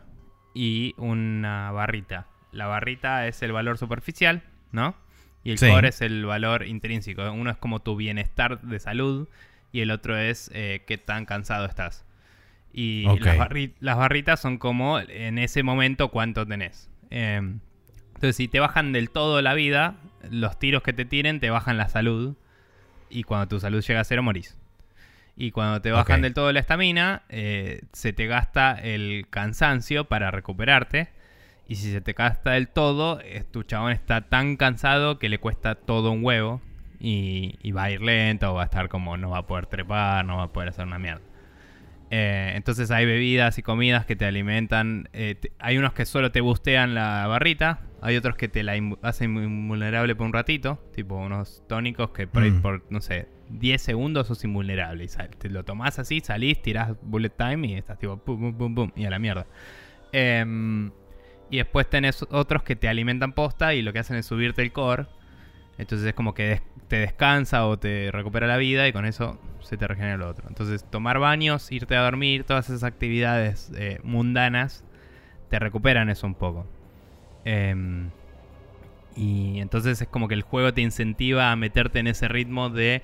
[0.53, 2.27] y una barrita.
[2.51, 4.95] La barrita es el valor superficial, ¿no?
[5.43, 7.31] Y el core es el valor intrínseco.
[7.31, 9.27] Uno es como tu bienestar de salud
[9.71, 12.05] y el otro es eh, qué tan cansado estás.
[12.73, 13.05] Y
[13.79, 16.91] las, barritas son como en ese momento cuánto tenés.
[17.09, 17.59] Em,
[18.09, 19.95] entonces, si te bajan del todo la vida,
[20.29, 22.35] los tiros que te tiren te bajan la salud.
[23.09, 24.57] Y cuando tu salud llega a cero, morís.
[25.39, 30.31] Y cuando te bajan del todo la estamina, eh, se te gasta el cansancio para
[30.31, 31.09] recuperarte.
[31.67, 35.37] Y si se te gasta del todo, eh, tu chabón está tan cansado que le
[35.37, 36.59] cuesta todo un huevo.
[36.99, 39.67] Y, y, va a ir lento, o va a estar como no va a poder
[39.67, 41.21] trepar, no va a poder hacer una mierda.
[42.09, 45.07] Eh, entonces hay bebidas y comidas que te alimentan.
[45.59, 47.81] Hay unos que solo te bustean la barrita.
[48.01, 48.73] Hay otros que te la
[49.03, 50.83] hacen invulnerable por un ratito.
[50.95, 52.61] Tipo unos tónicos que por, mm.
[52.63, 55.05] por no sé, 10 segundos sos invulnerable.
[55.05, 55.07] Y
[55.37, 58.91] te lo tomás así, salís, tirás bullet time y estás tipo pum, pum, pum, pum.
[58.95, 59.45] Y a la mierda.
[60.11, 60.91] Em,
[61.49, 64.71] y después tenés otros que te alimentan posta y lo que hacen es subirte el
[64.71, 65.07] core.
[65.77, 69.77] Entonces es como que te descansa o te recupera la vida y con eso se
[69.77, 70.47] te regenera lo otro.
[70.49, 74.83] Entonces tomar baños, irte a dormir, todas esas actividades eh, mundanas
[75.49, 76.65] te recuperan eso un poco.
[77.45, 78.09] Em,
[79.15, 83.01] y entonces es como que el juego te incentiva a meterte en ese ritmo de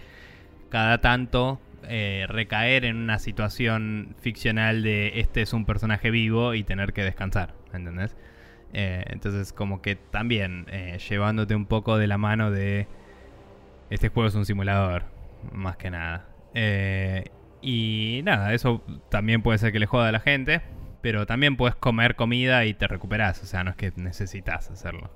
[0.74, 6.64] cada tanto eh, recaer en una situación ficcional de este es un personaje vivo y
[6.64, 8.18] tener que descansar, ¿entendés?
[8.74, 12.88] Eh, entonces como que también eh, llevándote un poco de la mano de
[13.92, 15.04] este juego es un simulador,
[15.52, 16.28] más que nada.
[17.62, 20.64] Y nada, eso también puede ser que le joda a la gente,
[21.04, 25.16] pero también puedes comer comida y te recuperas, o sea, no es que necesitas hacerlo.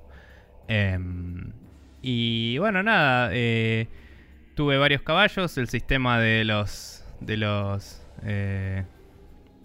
[0.68, 1.52] Em,
[2.00, 3.32] y bueno, nada,
[4.58, 7.04] tuve varios caballos, el sistema de los...
[7.20, 8.02] de los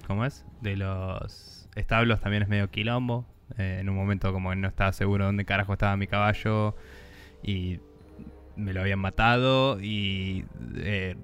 [0.06, 0.46] ¿Cómo es?
[0.62, 3.26] De los establos también es medio quilombo.
[3.58, 6.76] Eh, en un momento como no estaba seguro dónde carajo estaba mi caballo.
[7.42, 7.80] Y
[8.56, 9.82] me lo habían matado.
[9.82, 10.46] Y...
[10.76, 11.16] Eh,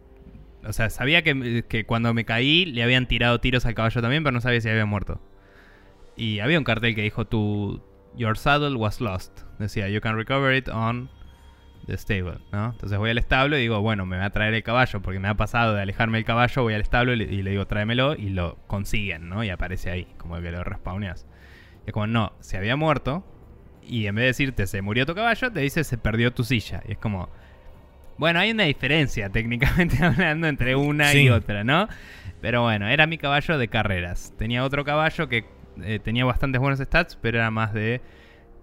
[0.65, 4.23] o sea, sabía que, que, cuando me caí le habían tirado tiros al caballo también,
[4.23, 5.21] pero no sabía si había muerto.
[6.17, 7.84] Y había un cartel que dijo, tu,
[8.15, 9.41] Your saddle was lost.
[9.60, 11.08] Decía, you can recover it on
[11.89, 12.71] the stable, ¿no?
[12.71, 15.28] Entonces voy al establo y digo, bueno, me va a traer el caballo, porque me
[15.28, 18.58] ha pasado de alejarme el caballo, voy al establo y le, digo, tráemelo, y lo
[18.67, 19.43] consiguen, ¿no?
[19.43, 21.25] Y aparece ahí, como que lo respawneas.
[21.86, 23.25] Y es como, no, se había muerto,
[23.84, 26.82] y en vez de decirte se murió tu caballo, te dice se perdió tu silla.
[26.88, 27.30] Y es como,
[28.17, 31.88] bueno, hay una diferencia técnicamente hablando entre una y otra, ¿no?
[32.41, 34.34] Pero bueno, era mi caballo de carreras.
[34.38, 35.45] Tenía otro caballo que
[35.82, 38.02] eh, tenía bastantes buenos stats, pero era más de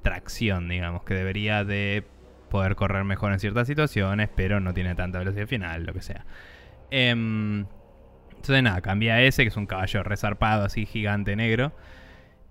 [0.02, 2.04] tracción, digamos, que debería de
[2.56, 6.24] poder correr mejor en ciertas situaciones, pero no tiene tanta velocidad final, lo que sea.
[6.90, 7.66] Em,
[8.30, 11.74] entonces nada, cambié a ese, que es un caballo resarpado, así gigante negro.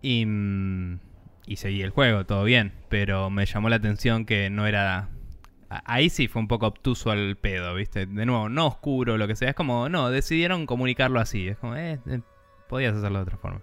[0.03, 0.99] Y, mm,
[1.47, 2.73] y seguí el juego, todo bien.
[2.87, 5.09] Pero me llamó la atención que no era...
[5.69, 8.05] Ahí sí fue un poco obtuso al pedo, ¿viste?
[8.05, 9.49] De nuevo, no oscuro, lo que sea.
[9.49, 11.47] Es como, no, decidieron comunicarlo así.
[11.47, 12.19] Es como, eh, eh
[12.69, 13.61] podías hacerlo de otra forma.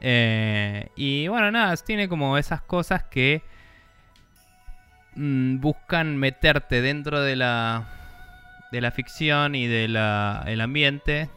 [0.00, 3.42] Eh, y bueno, nada, tiene como esas cosas que
[5.16, 7.88] mm, buscan meterte dentro de la,
[8.72, 11.28] de la ficción y del el ambiente,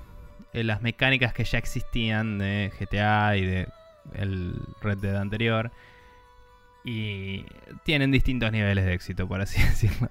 [0.54, 3.68] en las mecánicas que ya existían de GTA y de
[4.14, 5.72] el Red Dead anterior.
[6.84, 7.46] Y
[7.84, 10.10] tienen distintos niveles de éxito, por así decirlo.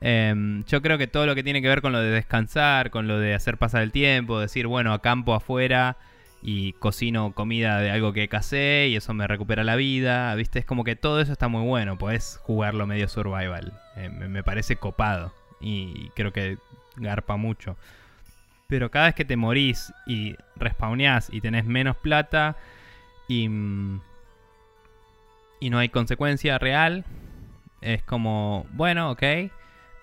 [0.00, 3.08] Em, yo creo que todo lo que tiene que ver con lo de descansar, con
[3.08, 5.96] lo de hacer pasar el tiempo, decir, bueno, a campo afuera
[6.46, 10.58] y cocino comida de algo que casé y eso me recupera la vida, ¿viste?
[10.58, 14.76] Es como que todo eso está muy bueno, puedes jugarlo medio survival, eh, me, parece
[14.76, 16.58] copado y creo que
[16.96, 17.78] garpa mucho.
[18.68, 22.56] Pero cada vez que te morís y respawneás y tenés menos plata
[23.26, 24.02] y, mm,
[25.60, 27.06] y no hay consecuencia real,
[27.80, 29.22] es como, bueno, ok.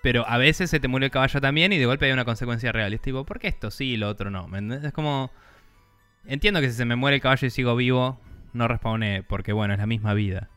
[0.02, 2.72] Pero a veces se te muere el caballo también y de golpe hay una consecuencia
[2.72, 2.92] real.
[2.92, 4.48] Y es tipo, ¿por qué esto sí y lo otro no?
[4.56, 5.30] Es como
[6.26, 8.20] Entiendo que si se me muere el caballo y sigo vivo,
[8.52, 10.48] no respawné, porque bueno, es la misma vida.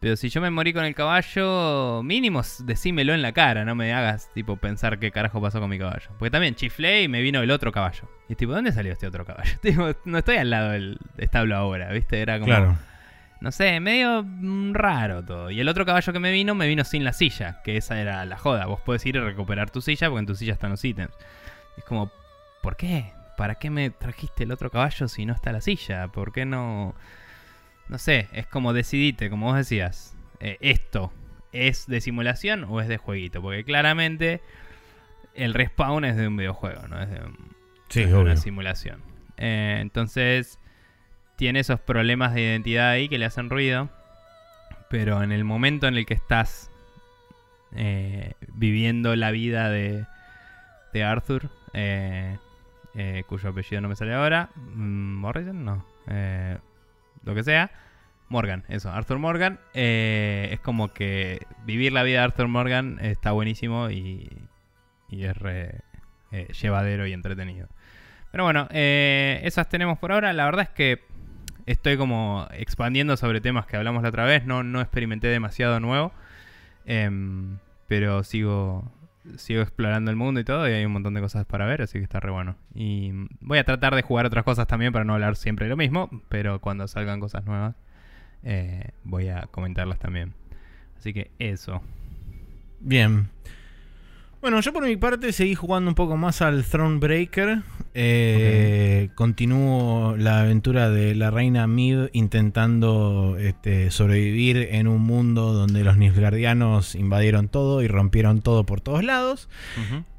[0.00, 3.94] Pero si yo me morí con el caballo, mínimo decímelo en la cara, no me
[3.94, 6.10] hagas tipo pensar qué carajo pasó con mi caballo.
[6.18, 8.10] Porque también chiflé y me vino el otro caballo.
[8.28, 9.56] Y tipo, ¿dónde salió este otro caballo?
[10.04, 12.20] no estoy al lado del establo ahora, ¿viste?
[12.20, 12.46] Era como...
[12.46, 12.76] Claro.
[13.40, 15.50] No sé, medio mm, raro todo.
[15.50, 18.24] Y el otro caballo que me vino, me vino sin la silla, que esa era
[18.26, 18.66] la joda.
[18.66, 21.14] Vos podés ir y recuperar tu silla porque en tu silla están los ítems.
[21.76, 22.10] Es como,
[22.62, 23.12] ¿por qué?
[23.36, 26.08] ¿Para qué me trajiste el otro caballo si no está la silla?
[26.08, 26.94] ¿Por qué no...?
[27.88, 30.16] No sé, es como decidite, como vos decías.
[30.40, 31.12] Eh, ¿Esto
[31.52, 33.42] es de simulación o es de jueguito?
[33.42, 34.40] Porque claramente
[35.34, 37.00] el respawn es de un videojuego, ¿no?
[37.02, 39.02] Es de, una simulación.
[39.36, 40.58] Eh, entonces,
[41.36, 43.90] tiene esos problemas de identidad ahí que le hacen ruido.
[44.88, 46.70] Pero en el momento en el que estás
[47.74, 50.06] eh, viviendo la vida de,
[50.92, 52.38] de Arthur, eh,
[53.26, 54.50] cuyo apellido no me sale ahora.
[54.56, 55.84] Mm, Morrison, no.
[56.08, 56.58] Eh,
[57.24, 57.70] lo que sea.
[58.28, 59.60] Morgan, eso, Arthur Morgan.
[59.74, 64.30] Eh, es como que vivir la vida de Arthur Morgan está buenísimo y,
[65.08, 65.36] y es
[66.60, 67.68] llevadero y entretenido.
[68.30, 70.32] Pero bueno, esas tenemos por ahora.
[70.32, 71.02] La verdad es que
[71.66, 74.44] estoy como expandiendo sobre temas que hablamos la otra vez.
[74.44, 76.12] No, no experimenté demasiado nuevo.
[76.86, 78.90] Em, pero sigo,
[79.36, 81.98] sigo explorando el mundo y todo, y hay un montón de cosas para ver, así
[81.98, 82.56] que está re bueno.
[82.74, 85.76] Y voy a tratar de jugar otras cosas también para no hablar siempre de lo
[85.76, 87.74] mismo, pero cuando salgan cosas nuevas,
[88.42, 90.34] eh, voy a comentarlas también.
[90.96, 91.82] Así que eso.
[92.80, 93.28] Bien.
[94.44, 97.62] Bueno, yo por mi parte seguí jugando un poco más al Thronebreaker.
[97.94, 105.82] Eh, Continúo la aventura de la reina Mid intentando este, sobrevivir en un mundo donde
[105.82, 109.48] los Nilfgaardianos invadieron todo y rompieron todo por todos lados.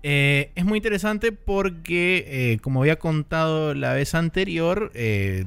[0.01, 5.45] Eh, es muy interesante porque, eh, como había contado la vez anterior, eh,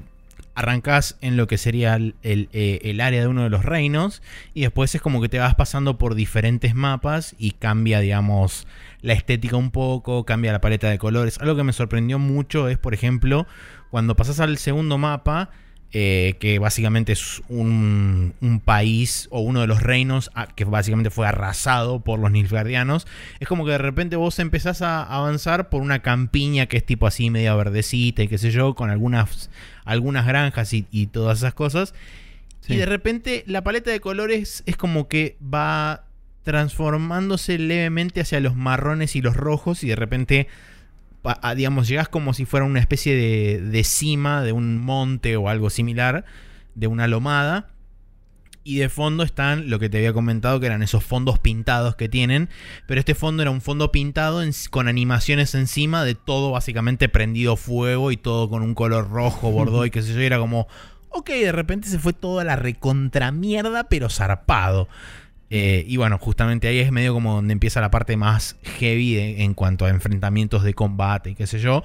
[0.58, 4.22] arrancás en lo que sería eh, el, área de uno de los reinos
[4.54, 8.66] y después es como que te vas pasando por diferentes mapas y cambia, digamos,
[9.00, 11.38] la estética un poco, cambia la paleta de colores.
[11.38, 13.46] Algo que me sorprendió mucho es, por ejemplo,
[13.90, 15.50] cuando pasas al segundo mapa,
[15.90, 22.00] eh, que básicamente es un, país o uno de los reinos que básicamente fue arrasado
[22.00, 23.06] por los Nilfgaardianos.
[23.40, 27.06] Es como que de repente vos empezás a avanzar por una campiña que es tipo
[27.06, 29.48] así media verdecita y qué sé yo, con algunas,
[29.84, 31.94] algunas granjas y, todas esas cosas.
[32.68, 36.04] Y de repente la paleta de colores es como que va
[36.42, 40.48] transformándose levemente hacia los marrones y los rojos y de repente
[41.56, 45.70] digamos, llegás como si fuera una especie de, de cima de un monte o algo
[45.70, 46.24] similar,
[46.74, 47.68] de una lomada
[48.68, 52.10] y de fondo están lo que te había comentado que eran esos fondos pintados que
[52.10, 52.50] tienen,
[52.86, 58.12] pero este fondo era un fondo pintado con animaciones encima de todo básicamente prendido fuego
[58.12, 60.68] y todo con un color rojo, bordó y qué sé yo, y era como,
[61.08, 64.86] ok, de repente se fue toda la recontramierda, pero zarpado.
[65.50, 69.54] Eh, y bueno, justamente ahí es medio como donde empieza la parte más heavy en
[69.54, 71.82] cuanto a enfrentamientos de combate y qué sé yo.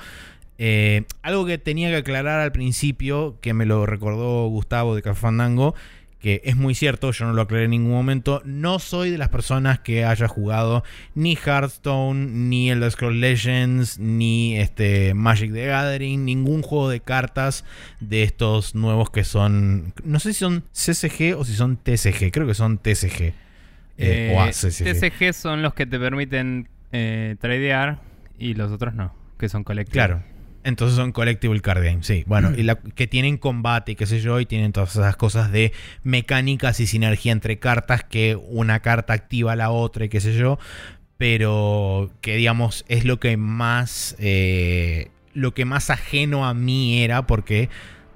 [0.58, 5.76] Eh, algo que tenía que aclarar al principio, que me lo recordó Gustavo de Cafandango,
[6.19, 9.28] que es muy cierto, yo no lo aclaré en ningún momento, no soy de las
[9.28, 10.84] personas que haya jugado
[11.15, 17.65] ni Hearthstone, ni Elder Scrolls Legends, ni este Magic the Gathering, ningún juego de cartas
[17.99, 22.47] de estos nuevos que son, no sé si son CCG o si son TCG, creo
[22.47, 23.34] que son TCG.
[23.97, 24.84] Eh, o ACCG.
[24.84, 27.99] TCG son los que te permiten eh, tradear
[28.38, 29.93] y los otros no, que son colectivos.
[29.93, 30.23] Claro.
[30.63, 32.23] Entonces son Collectible Card Games, sí.
[32.25, 35.51] Bueno, y la, que tienen combate y qué sé yo, y tienen todas esas cosas
[35.51, 40.21] de mecánicas y sinergia entre cartas que una carta activa a la otra y qué
[40.21, 40.60] sé yo.
[41.17, 44.15] Pero que digamos es lo que más.
[44.19, 47.69] Eh, lo que más ajeno a mí era, porque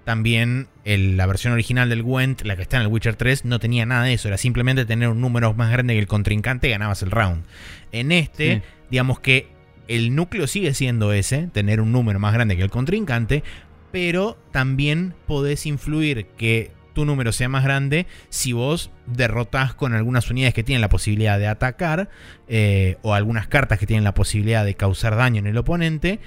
[0.08, 3.86] también la versión original del Gwent, la que está en el Witcher 3, no tenía
[3.86, 4.30] nada de eso.
[4.30, 7.44] Era simplemente tener un número más grande que el contrincante y ganabas el round.
[7.92, 9.50] En este, digamos que
[9.90, 13.44] el núcleo sigue siendo ese, tener un número más grande que el contrincante,
[13.92, 20.30] pero también podés influir que tu número sea más grande si vos derrotas con algunas
[20.30, 22.10] unidades que tienen la posibilidad de atacar
[22.48, 26.22] eh, o algunas cartas que tienen la posibilidad de causar daño en el oponente.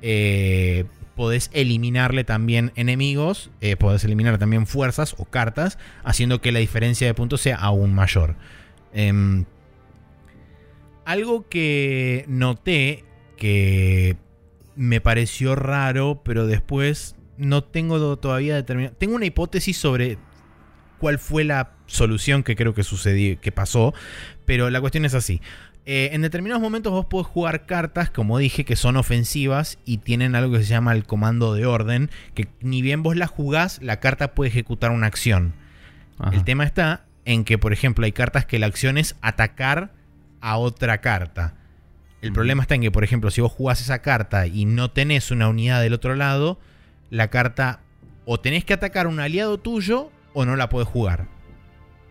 [0.00, 6.58] Eh, podés eliminarle también enemigos, eh, podés eliminar también fuerzas o cartas, haciendo que la
[6.58, 8.36] diferencia de puntos sea aún mayor.
[8.92, 9.44] Em,
[11.04, 13.04] algo que noté
[13.36, 14.16] que
[14.76, 18.94] me pareció raro, pero después no tengo todavía determinado.
[18.96, 20.18] Tengo una hipótesis sobre
[20.98, 23.92] cuál fue la solución que creo que sucedió, que pasó,
[24.44, 25.40] pero la cuestión es así.
[25.84, 30.36] Eh, en determinados momentos vos podés jugar cartas, como dije, que son ofensivas y tienen
[30.36, 33.98] algo que se llama el comando de orden, que ni bien vos la jugás, la
[33.98, 35.54] carta puede ejecutar una acción.
[36.30, 39.90] El tema está en que, por ejemplo, hay cartas que la acción es atacar
[40.40, 41.54] a otra carta.
[42.20, 45.32] El problema está en que, por ejemplo, si vos jugás esa carta y no tenés
[45.32, 46.60] una unidad del otro lado,
[47.10, 47.80] la carta
[48.24, 51.26] o tenés que atacar a un aliado tuyo o no la podés jugar.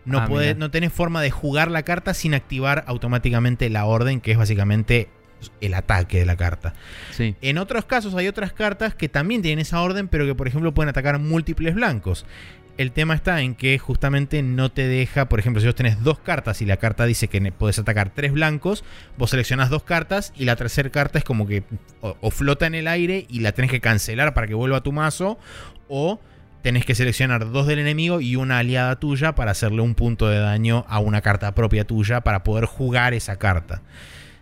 [0.04, 4.32] No, ah, no tenés forma de jugar la carta sin activar automáticamente la orden, que
[4.32, 5.08] es básicamente
[5.60, 6.74] el ataque de la carta.
[7.10, 7.34] Sí.
[7.40, 10.72] En otros casos hay otras cartas que también tienen esa orden, pero que por ejemplo
[10.74, 12.26] pueden atacar múltiples blancos.
[12.78, 16.18] El tema está en que justamente no te deja, por ejemplo, si vos tenés dos
[16.18, 18.82] cartas y la carta dice que podés atacar tres blancos,
[19.18, 21.64] vos seleccionás dos cartas y la tercera carta es como que
[22.00, 24.90] o, flota en el aire y la tenés que cancelar para que vuelva a tu
[24.90, 25.38] mazo,
[25.88, 26.18] o
[26.62, 30.38] tenés que seleccionar dos del enemigo y una aliada tuya para hacerle un punto de
[30.38, 33.82] daño a una carta propia tuya para poder jugar esa carta.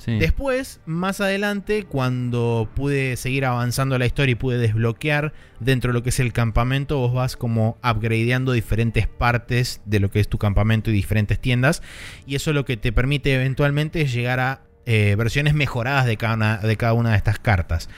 [0.07, 6.03] Después, más adelante, cuando pude seguir avanzando la historia y pude desbloquear dentro de lo
[6.03, 10.39] que es el campamento, vos vas como upgradeando diferentes partes de lo que es tu
[10.39, 11.83] campamento y diferentes tiendas.
[12.27, 16.35] Y eso lo que te permite eventualmente es llegar a eh, versiones mejoradas de cada,
[16.35, 17.91] una, de cada una de estas cartas.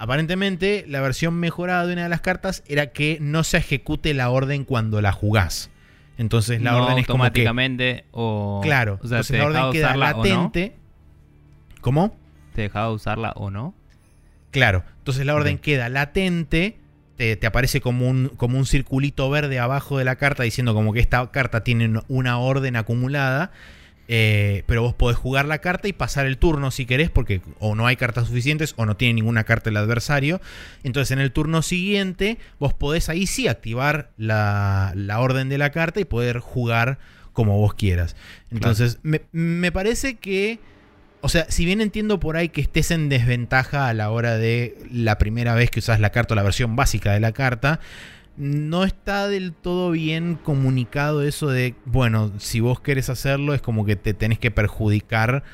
[0.00, 4.30] Aparentemente, la versión mejorada de una de las cartas era que no se ejecute la
[4.30, 5.68] orden cuando la jugás.
[6.16, 10.74] Entonces la orden es automáticamente o claro, o sea, la orden queda latente.
[11.82, 12.16] ¿Cómo?
[12.54, 13.74] ¿Te dejaba usarla o no?
[14.50, 16.78] Claro, entonces la orden queda latente,
[17.16, 21.00] te, aparece como un, como un circulito verde abajo de la carta diciendo como que
[21.00, 23.52] esta carta tiene una orden acumulada,
[24.12, 27.76] eh, pero vos podés jugar la carta y pasar el turno si querés, porque o
[27.76, 30.40] no hay cartas suficientes o no tiene ninguna carta el adversario.
[30.82, 36.00] Entonces en el turno siguiente vos podés ahí sí activar la, orden de la carta
[36.00, 36.98] y poder jugar
[37.32, 38.16] como vos quieras.
[38.50, 40.58] Entonces me, me parece que
[41.20, 44.76] o sea, si bien entiendo por ahí que estés en desventaja a la hora de
[44.90, 47.78] la primera vez que usas la carta o la versión básica de la carta,
[48.40, 53.84] no está del todo bien comunicado eso de, bueno, si vos querés hacerlo es como
[53.84, 55.44] que te tenés que perjudicar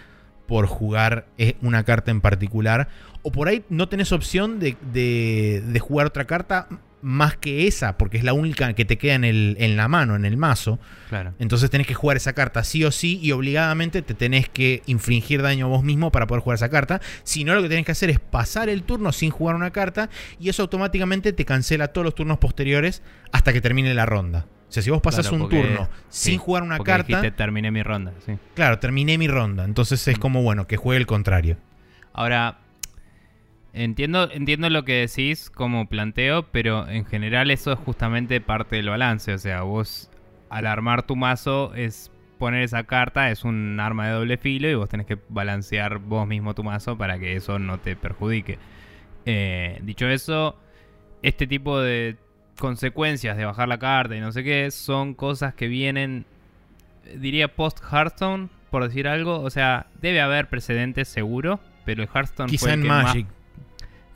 [0.46, 2.88] por jugar eh, una carta en particular.
[3.22, 6.68] O por ahí no tenés opción de, de, de jugar otra carta
[7.06, 10.16] más que esa, porque es la única que te queda en, el, en la mano,
[10.16, 10.80] en el mazo.
[11.08, 11.34] Claro.
[11.38, 15.40] Entonces tenés que jugar esa carta sí o sí y obligadamente te tenés que infringir
[15.40, 17.00] daño a vos mismo para poder jugar esa carta.
[17.22, 20.10] Si no, lo que tenés que hacer es pasar el turno sin jugar una carta
[20.40, 24.46] y eso automáticamente te cancela todos los turnos posteriores hasta que termine la ronda.
[24.68, 27.22] O sea, si vos pasas un turno sin jugar una carta.
[27.36, 28.36] terminé mi ronda, sí.
[28.54, 29.64] Claro, terminé mi ronda.
[29.64, 30.20] Entonces es mm.
[30.20, 31.56] como, bueno, que juegue el contrario.
[32.12, 32.58] Ahora,
[33.76, 38.88] Entiendo, entiendo lo que decís como planteo, pero en general eso es justamente parte del
[38.88, 39.34] balance.
[39.34, 40.10] O sea, vos
[40.48, 44.74] al armar tu mazo es poner esa carta, es un arma de doble filo y
[44.74, 48.58] vos tenés que balancear vos mismo tu mazo para que eso no te perjudique.
[49.26, 50.58] Eh, dicho eso,
[51.20, 52.16] este tipo de
[52.58, 56.24] consecuencias de bajar la carta y no sé qué son cosas que vienen,
[57.14, 59.40] diría post Hearthstone, por decir algo.
[59.40, 63.26] O sea, debe haber precedentes seguro, pero el Hearthstone Quizá en Magic.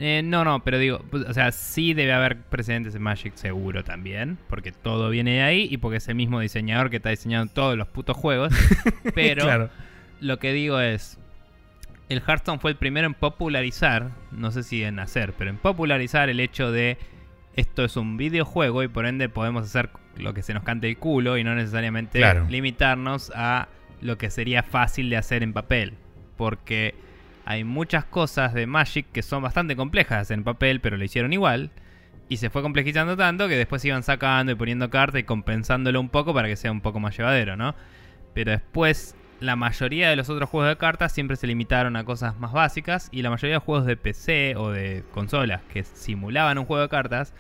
[0.03, 3.85] Eh, no, no, pero digo, pues, o sea, sí debe haber precedentes en Magic seguro
[3.85, 7.53] también, porque todo viene de ahí y porque es el mismo diseñador que está diseñando
[7.53, 8.51] todos los putos juegos.
[9.15, 9.69] Pero
[10.21, 11.19] lo que digo es,
[12.09, 16.29] el Hearthstone fue el primero en popularizar, no sé si en hacer, pero en popularizar
[16.31, 16.97] el hecho de
[17.55, 20.97] esto es un videojuego y por ende podemos hacer lo que se nos cante el
[20.97, 23.69] culo y no necesariamente limitarnos a
[24.01, 25.95] lo que sería fácil de hacer en papel.
[26.37, 26.95] Porque
[27.51, 31.73] hay muchas cosas de Magic que son bastante complejas en papel, pero lo hicieron igual.
[32.29, 36.11] Y se fue complejizando tanto que después iban sacando y poniendo cartas y compensándolo un
[36.11, 37.75] poco para que sea un poco más llevadero, ¿no?
[38.35, 42.39] Pero después la mayoría de los otros juegos de cartas siempre se limitaron a cosas
[42.39, 46.67] más básicas y la mayoría de juegos de PC o de consolas que simulaban un
[46.67, 47.35] juego de cartas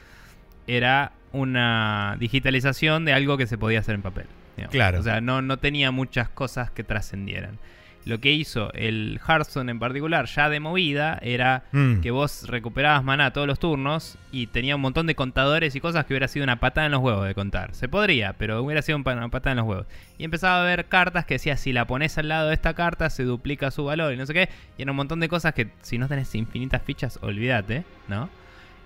[0.66, 4.26] era una digitalización de algo que se podía hacer en papel.
[4.72, 4.98] Claro.
[4.98, 7.60] O sea, no, no tenía muchas cosas que trascendieran.
[8.06, 12.00] Lo que hizo el Hearthstone en particular, ya de movida, era mm.
[12.00, 16.06] que vos recuperabas maná todos los turnos y tenía un montón de contadores y cosas
[16.06, 17.74] que hubiera sido una patada en los huevos de contar.
[17.74, 19.86] Se podría, pero hubiera sido una patada en los huevos.
[20.16, 23.10] Y empezaba a ver cartas que decía, si la pones al lado de esta carta,
[23.10, 24.48] se duplica su valor y no sé qué.
[24.78, 28.28] Y era un montón de cosas que si no tenés infinitas fichas, olvídate, ¿no?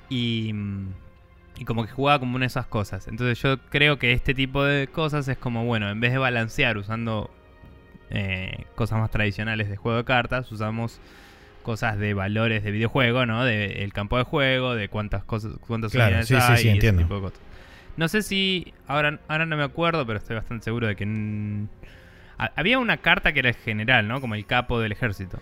[0.09, 0.53] Y...
[1.57, 3.07] Y como que jugaba como una de esas cosas.
[3.07, 6.77] Entonces yo creo que este tipo de cosas es como, bueno, en vez de balancear
[6.77, 7.31] usando
[8.11, 11.01] eh, cosas más tradicionales de juego de cartas, usamos
[11.63, 13.45] cosas de valores de videojuego, ¿no?
[13.45, 17.33] De el campo de juego, de cuántas cosas, cuántas claro, sí, sí, sí, entiendo.
[17.97, 21.07] No sé si ahora ahora no me acuerdo, pero estoy bastante seguro de que
[22.57, 24.21] había una carta que era el general, ¿no?
[24.21, 25.39] Como el capo del ejército.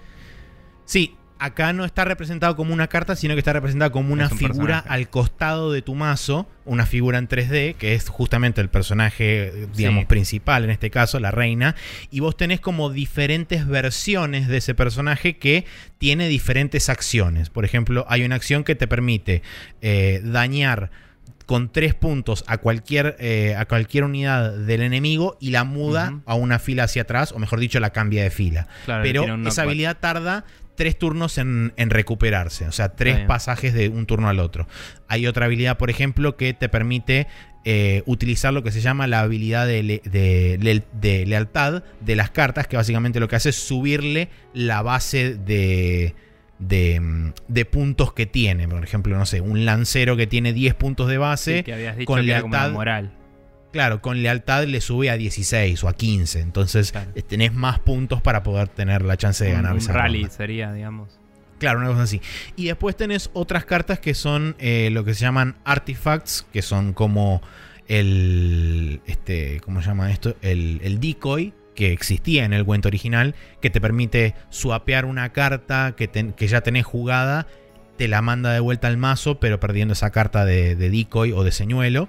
[0.85, 4.78] Sí, acá no está representado como una carta, sino que está representado como una figura
[4.78, 10.05] al costado de tu mazo, una figura en 3D, que es justamente el personaje, digamos,
[10.05, 11.74] principal, en este caso, la reina,
[12.12, 15.66] y vos tenés como diferentes versiones de ese personaje que
[15.99, 17.51] tiene diferentes acciones.
[17.51, 19.43] Por ejemplo, hay una acción que te permite
[19.80, 20.90] eh, dañar
[21.47, 26.34] con tres puntos a cualquier, eh, a cualquier unidad del enemigo y la muda a
[26.34, 28.68] una fila hacia atrás, o mejor dicho, la cambia de fila.
[28.86, 30.45] Pero esa habilidad tarda
[30.75, 34.66] tres turnos en, recuperarse, o sea, tres pasajes de un turno al otro.
[35.09, 37.27] Hay otra habilidad, por ejemplo, que te permite
[37.64, 43.20] eh, utilizar lo que se llama la habilidad de, lealtad de las cartas, que básicamente
[43.20, 46.14] lo que hace es subirle la base de,
[46.59, 48.66] de, puntos que tiene.
[48.66, 51.64] Por ejemplo, no sé, un lancero que tiene 10 puntos de base
[52.05, 52.73] con lealtad.
[52.73, 53.12] moral.
[53.73, 56.41] Claro, con lealtad le sube a 16 o a 15.
[56.41, 56.93] Entonces
[57.27, 61.18] tenés más puntos para poder tener la chance de ganar un rally sería, digamos.
[61.59, 62.20] Claro, una cosa así.
[62.57, 66.93] Y después tenés otras cartas que son eh, lo que se llaman artifacts, que son
[66.93, 67.41] como
[67.89, 69.01] el.
[69.07, 70.37] Este, ¿Cómo se llama esto?
[70.43, 75.95] El, el decoy que existía en el cuento original, que te permite swapear una carta
[75.97, 77.47] que, que ya tenés jugada,
[77.97, 81.45] te la manda de vuelta al mazo, pero perdiendo esa carta de, de decoy o
[81.45, 82.09] de señuelo.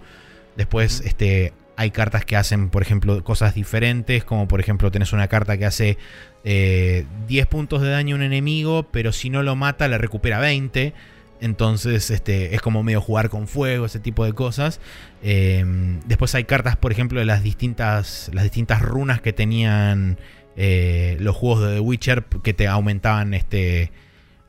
[0.56, 5.28] Después, este, hay cartas que hacen, por ejemplo, cosas diferentes, como por ejemplo tenés una
[5.28, 5.97] carta que hace
[6.43, 10.39] 10 eh, puntos de daño a un enemigo, pero si no lo mata le recupera
[10.39, 10.93] 20.
[11.41, 14.80] Entonces este, es como medio jugar con fuego, ese tipo de cosas.
[15.22, 20.18] Em, después hay cartas, por ejemplo, de las distintas, las distintas runas que tenían
[20.56, 23.91] eh, los juegos de The Witcher que te aumentaban este,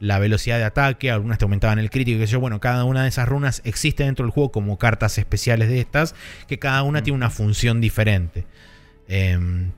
[0.01, 3.09] la velocidad de ataque, algunas te aumentaban el crítico, que yo, bueno, cada una de
[3.09, 6.15] esas runas existe dentro del juego como cartas especiales de estas,
[6.47, 8.47] que cada una tiene una función diferente.
[9.09, 9.73] Em,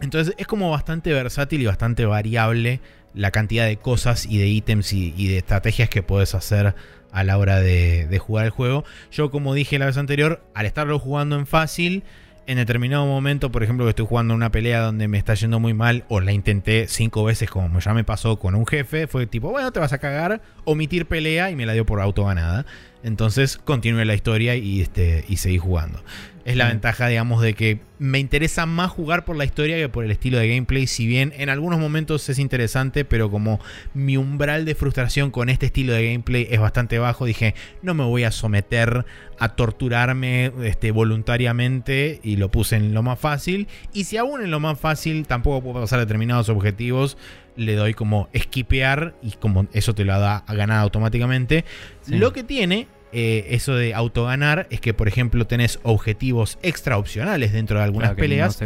[0.00, 2.80] entonces es como bastante versátil y bastante variable
[3.14, 6.74] la cantidad de cosas y de ítems y, de estrategias que puedes hacer
[7.12, 8.84] a la hora de, de, jugar el juego.
[9.12, 12.02] Yo, como dije la vez anterior, al estarlo jugando en fácil,
[12.46, 15.74] en determinado momento, por ejemplo, que estoy jugando una pelea donde me está yendo muy
[15.74, 19.50] mal o la intenté cinco veces como ya me pasó con un jefe, fue tipo,
[19.50, 22.66] bueno, te vas a cagar, omitir pelea y me la dio por autoganada.
[23.02, 26.02] Entonces continué la historia y, este, y seguí jugando.
[26.44, 30.04] Es la ventaja, digamos, de que me interesa más jugar por la historia que por
[30.04, 30.86] el estilo de gameplay.
[30.86, 33.60] Si bien en algunos momentos es interesante, pero como
[33.94, 38.04] mi umbral de frustración con este estilo de gameplay es bastante bajo, dije, no me
[38.04, 39.06] voy a someter
[39.38, 43.66] a torturarme este, voluntariamente y lo puse en lo más fácil.
[43.94, 47.16] Y si aún en lo más fácil tampoco puedo pasar determinados objetivos,
[47.56, 51.64] le doy como esquipear y como eso te lo da a ganar automáticamente.
[52.06, 57.52] Lo que tiene eh, eso de autoganar es que, por ejemplo, tenés objetivos extra opcionales
[57.52, 58.58] dentro de algunas peleas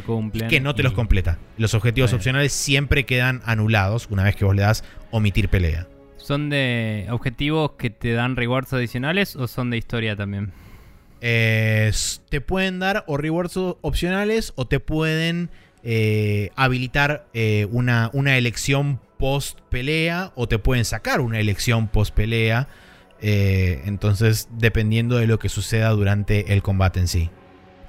[0.48, 1.36] que no te los completa.
[1.58, 5.86] Los objetivos opcionales siempre quedan anulados una vez que vos le das omitir pelea.
[6.16, 10.50] ¿Son de objetivos que te dan rewards adicionales o son de historia también?
[11.20, 11.92] Eh,
[12.30, 15.50] te pueden dar o rewards opcionales o te pueden
[15.82, 17.26] eh, habilitar
[17.70, 22.66] una, una elección post pelea o te pueden sacar una elección post pelea.
[23.20, 27.30] Eh, entonces, dependiendo de lo que suceda durante el combate en sí.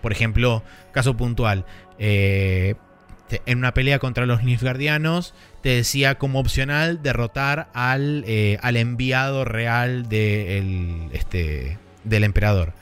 [0.01, 1.65] Por ejemplo, caso puntual.
[1.97, 2.75] Eh,
[3.45, 9.45] en una pelea contra los Nilfgaardianos, te decía como opcional derrotar al, eh, al enviado
[9.45, 12.73] real este, del emperador.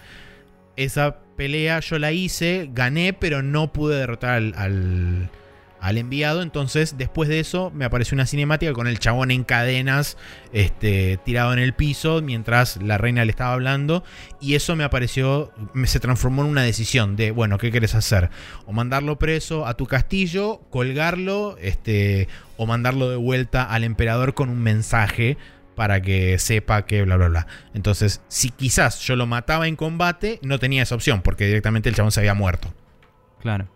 [0.78, 5.30] Esa pelea yo la hice, gané, pero no pude derrotar al
[5.96, 6.42] enviado.
[6.42, 10.18] Entonces, después de eso, me apareció una cinemática con el chabón en cadenas,
[10.52, 14.04] este, tirado en el piso, mientras la reina le estaba hablando.
[14.42, 15.54] Y eso me apareció,
[15.86, 18.30] se transformó en una decisión de, bueno, ¿qué quieres hacer?
[18.66, 22.28] O mandarlo preso a tu castillo, colgarlo, este,
[22.58, 25.38] o mandarlo de vuelta al emperador con un mensaje
[25.78, 27.48] para que sepa que bla bla bla.
[27.76, 31.94] Entonces, si quizás yo lo mataba en combate, no tenía esa opción, porque directamente el
[31.94, 32.74] chabón se había muerto.
[33.42, 33.68] Claro.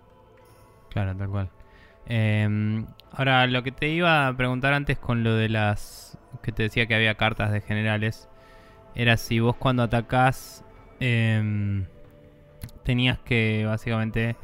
[0.89, 1.49] Claro, tal cual.
[2.07, 6.17] Em, ahora, lo que te iba a preguntar antes con lo de las...
[6.43, 8.29] que te decía que había cartas de generales,
[8.95, 10.63] era si vos cuando atacás
[10.99, 11.85] em,
[12.83, 14.35] tenías que básicamente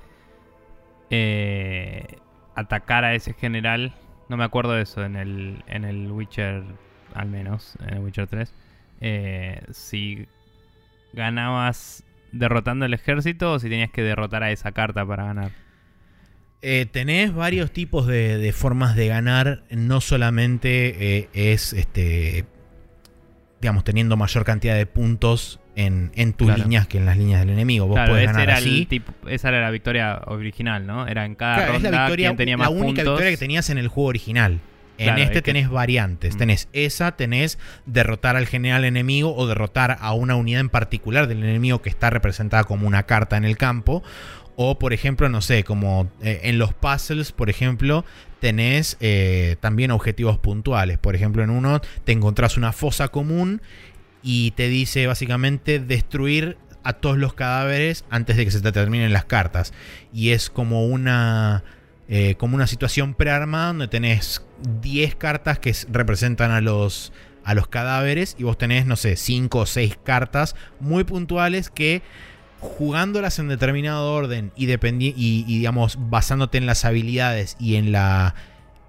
[1.10, 2.18] eh,
[2.56, 3.94] atacar a ese general.
[4.30, 6.64] No me acuerdo de eso en el, en el Witcher,
[7.14, 8.54] al menos, en el Witcher 3.
[9.00, 10.28] Eh, si
[11.14, 15.52] ganabas derrotando el ejército o si tenías que derrotar a esa carta para ganar.
[16.62, 19.64] Eh, tenés varios tipos de, formas de ganar.
[19.70, 22.46] No solamente eh, es este.
[23.62, 27.88] Digamos, teniendo mayor cantidad de puntos en, tus líneas que en las líneas del enemigo.
[27.88, 28.88] Vos podés ganar era así.
[29.28, 31.08] esa era la victoria original, ¿no?
[31.08, 33.88] Era en cada ronda la victoria, tenía más la única victoria que tenías en el
[33.88, 34.60] juego original.
[34.98, 36.36] En este tenés variantes.
[36.36, 36.38] Mm.
[36.38, 41.44] Tenés esa, tenés derrotar al general enemigo o derrotar a una unidad en particular del
[41.44, 44.04] enemigo que está representada como una carta en el campo.
[44.60, 48.04] O, por ejemplo, no sé, como eh, en los puzzles, por ejemplo,
[48.40, 50.98] tenés eh, también objetivos puntuales.
[50.98, 53.62] Por ejemplo, en uno te encontrás una fosa común
[54.24, 59.14] y te dice básicamente destruir a todos los cadáveres antes de que se te terminen
[59.14, 59.74] las cartas.
[60.12, 61.64] Y es como una,
[62.08, 64.44] eh, como una situación prearmada donde tenés
[64.82, 69.60] 10 cartas que representan a los, a los cadáveres y vos tenés, no sé, 5
[69.60, 72.02] o 6 cartas muy puntuales que
[72.60, 78.36] jugándolas en determinado orden y, y, digamos, basándote en las habilidades y en la,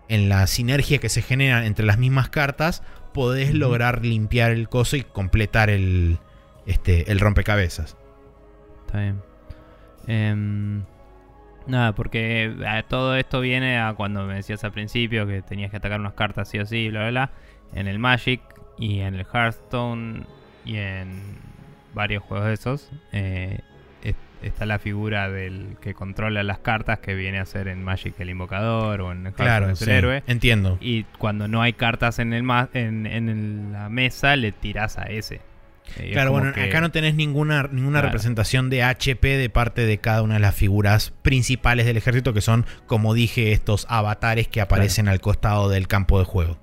[0.09, 4.97] en la sinergia que se genera entre las mismas cartas, podés lograr limpiar el coso
[4.97, 6.19] y completar el,
[6.67, 7.97] este, el rompecabezas.
[8.87, 9.23] Está bien.
[10.07, 10.85] Em,
[11.67, 15.77] nada, porque eh, todo esto viene a cuando me decías al principio que tenías que
[15.77, 17.31] atacar unas cartas sí o sí, bla, bla, bla.
[17.75, 18.41] En el Magic
[18.79, 20.25] y en el Hearthstone
[20.65, 21.48] y en
[21.99, 23.59] varios juegos de esos, eh,
[24.41, 28.31] está la figura del que controla las cartas que viene a ser en Magic el
[28.31, 30.23] invocador o en claro, el héroe.
[30.29, 30.79] Entiendo.
[30.81, 35.41] Y cuando no hay cartas en, el en, en la mesa, le tiras a ese.
[35.97, 40.23] Eh, claro, bueno, acá no tenés ninguna, ninguna representación de HP de parte de cada
[40.23, 45.09] una de las figuras principales del ejército, que son, como dije, estos avatares que aparecen
[45.09, 46.59] al costado del campo de juego.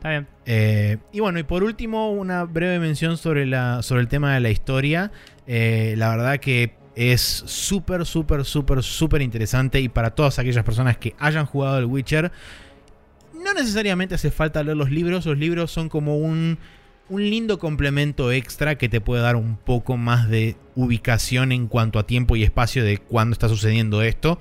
[0.00, 0.26] Está bien.
[0.46, 4.40] Eh, y bueno, y por último, una breve mención sobre, la, sobre el tema de
[4.40, 5.12] la historia.
[5.46, 9.78] Eh, la verdad que es súper, súper, súper, súper interesante.
[9.78, 12.32] Y para todas aquellas personas que hayan jugado el Witcher,
[13.34, 15.26] no necesariamente hace falta leer los libros.
[15.26, 16.56] Los libros son como un,
[17.10, 21.98] un lindo complemento extra que te puede dar un poco más de ubicación en cuanto
[21.98, 24.40] a tiempo y espacio de cuándo está sucediendo esto.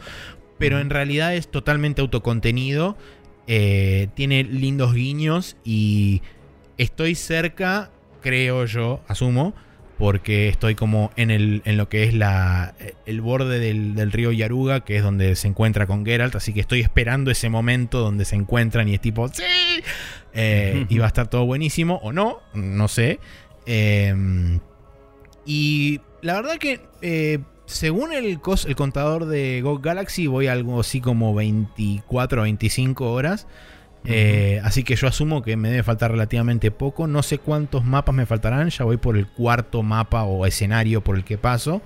[0.58, 2.98] Pero en realidad es totalmente autocontenido.
[3.52, 6.22] Eh, tiene lindos guiños y
[6.78, 7.90] estoy cerca,
[8.22, 9.56] creo yo, asumo,
[9.98, 12.76] porque estoy como en, el, en lo que es la,
[13.08, 16.82] el borde del, río Yaruga, que es donde se encuentra con Geralt, así que estoy
[16.82, 19.42] esperando ese momento donde se encuentran y es tipo, ¡sí!
[20.34, 23.20] Eh, y va a estar todo buenísimo, o no, no sé.
[23.66, 24.60] Em,
[25.44, 27.40] y la verdad que eh,
[27.70, 33.12] según el, el contador de Go Galaxy, voy a algo así como 24 o 25
[33.12, 33.48] horas.
[34.06, 37.06] Eh, así que yo asumo que me debe faltar relativamente poco.
[37.06, 38.70] No sé cuántos mapas me faltarán.
[38.70, 41.82] Ya voy por el cuarto mapa o escenario por el que paso.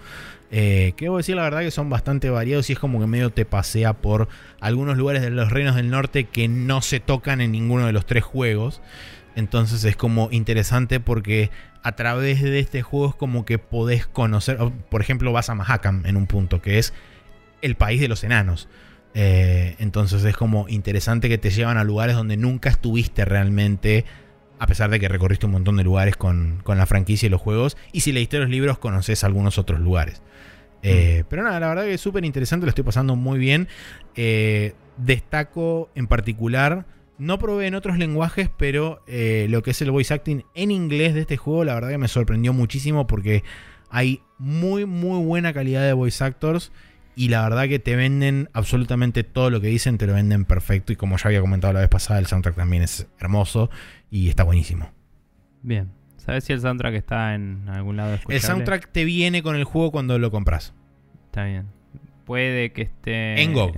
[0.52, 3.44] Eh, que decir la verdad que son bastante variados y es como que medio te
[3.44, 4.30] pasea por
[4.60, 8.06] algunos lugares de los reinos del norte que no se tocan en ninguno de los
[8.06, 8.82] tres juegos.
[9.36, 11.50] Entonces es como interesante porque
[11.84, 14.58] a través de este juego es como que podés conocer,
[14.90, 16.94] por ejemplo vas a Mahakam en un punto, que es
[17.62, 18.70] el país de los enanos.
[19.16, 24.06] Eh, entonces es como interesante que te llevan a lugares donde nunca estuviste realmente,
[24.60, 27.78] a pesar de que recorriste un montón de lugares con, la franquicia y los juegos.
[27.92, 30.22] Y si leíste los libros, conoces algunos otros lugares.
[30.84, 31.28] Eh, mm.
[31.30, 33.68] Pero nada, la verdad que es súper interesante, lo estoy pasando muy bien.
[34.16, 36.86] Eh, destaco en particular,
[37.18, 41.22] no probé en otros lenguajes, pero lo que es el voice acting en inglés de
[41.22, 43.43] este juego, la verdad que me sorprendió muchísimo porque
[43.89, 46.72] hay muy, muy buena calidad de voice actors
[47.16, 50.91] y la verdad que te venden absolutamente todo lo que dicen, te lo venden perfecto.
[50.91, 53.70] Y como ya había comentado la vez pasada, el soundtrack también es hermoso
[54.09, 54.91] y está buenísimo.
[55.61, 55.91] Bien.
[56.18, 58.38] ¿Sabes si el soundtrack está en algún lado escuchable?
[58.38, 60.74] El soundtrack te viene con el juego cuando lo compras.
[61.26, 61.68] Está bien.
[62.26, 63.41] Puede que esté.
[63.43, 63.74] En Go.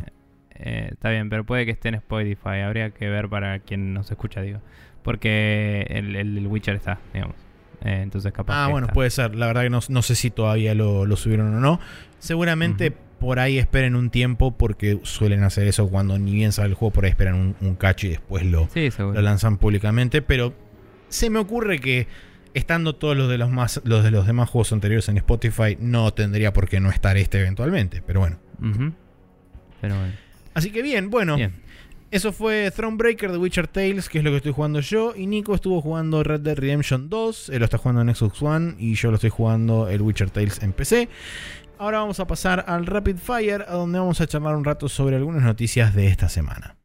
[0.58, 2.62] Eh, está bien, pero puede que esté en Spotify.
[2.66, 4.60] Habría que ver para quien nos escucha, digo.
[5.04, 7.36] Porque el, Witcher está, digamos.
[7.84, 8.66] Eh, entonces capaz.
[8.66, 9.36] Ah, bueno, puede ser.
[9.36, 11.80] La verdad que no, no sé si todavía lo, subieron o no.
[12.20, 16.74] Seguramente por ahí esperen un tiempo porque suelen hacer eso cuando ni bien sale el
[16.74, 20.22] juego, por ahí esperan un, cacho y después lo, lo, lanzan públicamente.
[20.22, 20.54] Pero
[21.10, 22.08] se me ocurre que
[22.56, 26.14] estando todos los de los, más, los de los demás juegos anteriores en Spotify, no
[26.14, 28.02] tendría por qué no estar este eventualmente.
[28.02, 28.38] Pero bueno.
[29.82, 30.25] Pero bueno.
[30.56, 31.38] Así que bien, bueno.
[32.12, 35.14] Eso fue Thronebreaker de Witcher Tales, que es lo que estoy jugando yo.
[35.16, 37.50] Y Nico estuvo jugando Red Dead Redemption 2.
[37.50, 38.76] Él lo está jugando en Xbox One.
[38.80, 41.10] Y yo lo estoy jugando el Witcher Tales en PC.
[41.78, 45.18] Ahora vamos a pasar al Rapid Fire, a donde vamos a charlar un rato sobre
[45.18, 46.78] algunas noticias de esta semana.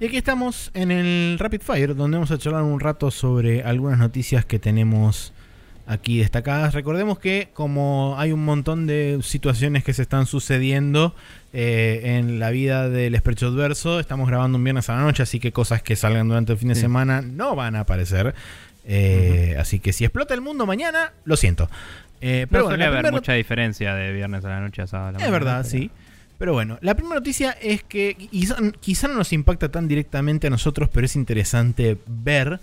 [0.00, 3.98] Y aquí estamos en el Rapid Fire, donde vamos a charlar un rato sobre algunas
[3.98, 5.32] noticias que tenemos
[5.88, 6.72] aquí destacadas.
[6.72, 11.16] Recordemos que como hay un montón de situaciones que se están sucediendo
[11.52, 15.40] eh, en la vida del Spreadshot Verso, estamos grabando un viernes a la noche, así
[15.40, 18.36] que cosas que salgan durante el fin de semana no van a aparecer.
[18.84, 21.68] Eh, así que si explota el mundo mañana, lo siento.
[22.20, 25.16] Eh, pero no suele haber mucha diferencia de viernes a la noche a sábado.
[25.16, 25.90] A la es verdad, sí.
[26.38, 28.16] Pero bueno, la primera noticia es que
[28.80, 32.60] quizá, no nos impacta tan directamente a nosotros, pero es interesante ver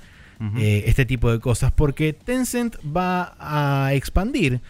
[0.57, 4.61] eh, este tipo de cosas porque Tencent va a expandir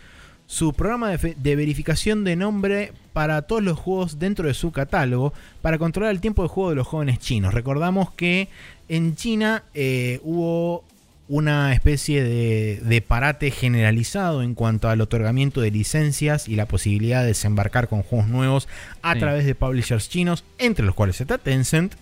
[0.47, 5.77] su programa de, verificación de nombre para todos los juegos dentro de su catálogo para
[5.77, 7.53] controlar el tiempo de juego de los jóvenes chinos.
[7.53, 8.49] Recordamos que
[8.89, 10.83] en China eh, hubo
[11.27, 17.27] una especie de, parate generalizado en cuanto al otorgamiento de licencias y la posibilidad de
[17.27, 18.67] desembarcar con juegos nuevos
[19.01, 21.95] a través de publishers chinos, entre los cuales está Tencent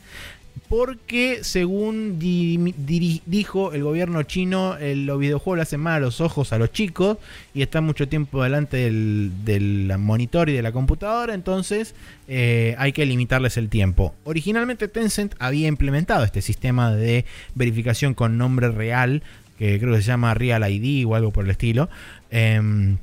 [0.69, 6.57] porque según dijo el gobierno chino, los videojuegos le hacen mal a los ojos a
[6.57, 7.17] los chicos
[7.53, 11.95] y están mucho tiempo delante del, monitor y de la computadora, entonces
[12.27, 14.15] eh, hay que limitarles el tiempo.
[14.23, 17.25] Originalmente Tencent había implementado este sistema de
[17.55, 19.21] verificación con nombre real,
[19.57, 21.89] que creo que se llama Real ID o algo por el estilo.
[22.31, 22.97] Em,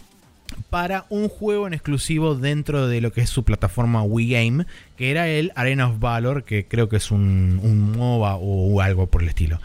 [0.68, 5.10] para un juego en exclusivo dentro de lo que es su plataforma Wii Game, que
[5.10, 9.28] era el Arena of Valor, que creo que es un, MOBA o, algo por el
[9.28, 9.60] estilo.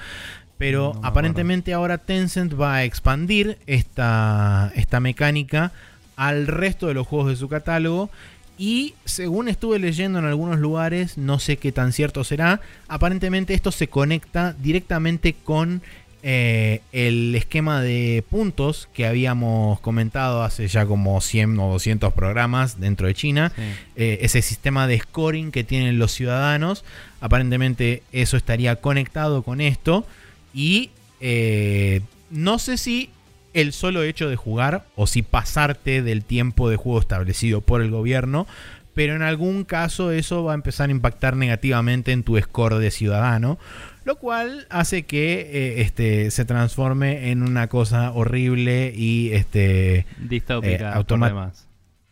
[0.58, 5.74] Pero aparentemente ahora Tencent va a expandir esta, esta mecánica
[6.16, 8.10] al resto de los juegos de su catálogo.
[8.58, 13.72] Y según estuve leyendo en algunos lugares, no sé qué tan cierto será, aparentemente esto
[13.72, 15.82] se conecta directamente con
[16.28, 22.80] eh, el esquema de puntos que habíamos comentado hace ya como 100 o 200 programas
[22.80, 23.54] dentro de China,
[23.96, 26.84] eh, ese sistema de scoring que tienen los ciudadanos,
[27.22, 30.08] aparentemente eso estaría conectado con esto.
[30.52, 32.02] Y eh,
[32.32, 33.12] no sé si
[33.54, 37.92] el solo hecho de jugar o si pasarte del tiempo de juego establecido por el
[37.92, 38.48] gobierno
[38.96, 42.92] pero en algún caso eso va a empezar a impactar negativamente en tu score de
[42.92, 43.60] ciudadano,
[44.06, 50.92] lo cual hace que eh, este, se transforme en una cosa horrible y este, distópica,
[50.92, 50.94] eh,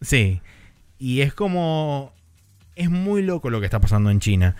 [0.01, 0.41] Sí,
[0.99, 2.11] y es como
[2.75, 4.55] es muy loco lo que está pasando en China.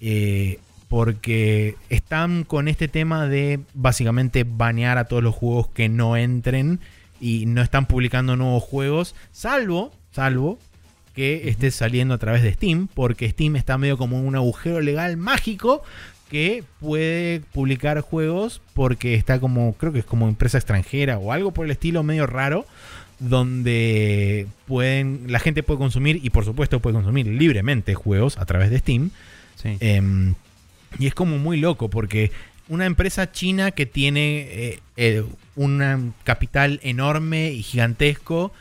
[0.00, 6.16] Eh, porque están con este tema de básicamente banear a todos los juegos que no
[6.16, 6.80] entren
[7.20, 10.58] y no están publicando nuevos juegos, salvo, salvo
[11.14, 15.16] que esté saliendo a través de Steam, porque Steam está medio como un agujero legal
[15.16, 15.82] mágico
[16.28, 21.52] que puede publicar juegos porque está como, creo que es como empresa extranjera o algo
[21.52, 22.66] por el estilo medio raro,
[23.18, 28.70] donde pueden, la gente puede consumir y por supuesto puede consumir libremente juegos a través
[28.70, 29.10] de Steam.
[29.64, 30.34] Em,
[30.98, 32.30] y es como muy loco porque
[32.68, 35.24] una empresa china que tiene eh, eh,
[35.56, 38.52] un capital enorme y gigantesco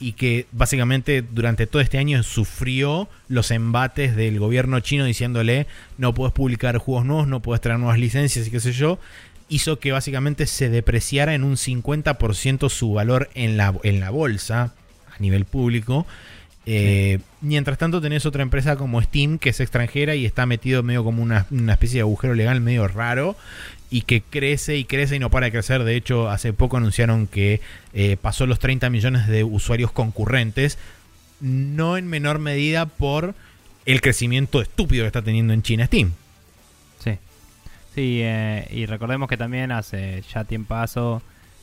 [0.00, 6.14] y que básicamente durante todo este año sufrió los embates del gobierno chino diciéndole no
[6.14, 8.98] puedes publicar juegos nuevos, no puedes traer nuevas licencias y qué sé yo,
[9.48, 14.72] hizo que básicamente se depreciara en un 50% su valor en la, en la bolsa
[15.10, 16.06] a nivel público.
[16.70, 21.02] Eh, mientras tanto tenés otra empresa como Steam que es extranjera y está metido medio
[21.02, 23.36] como una, una especie de agujero legal medio raro
[23.90, 25.84] y que crece y crece y no para de crecer.
[25.84, 27.60] De hecho, hace poco anunciaron que
[27.92, 30.78] eh, pasó los 30 millones de usuarios concurrentes,
[31.40, 33.34] no en menor medida por
[33.86, 36.12] el crecimiento estúpido que está teniendo en China Steam.
[36.98, 37.12] Sí,
[37.94, 40.76] sí, eh, y recordemos que también hace ya tiempo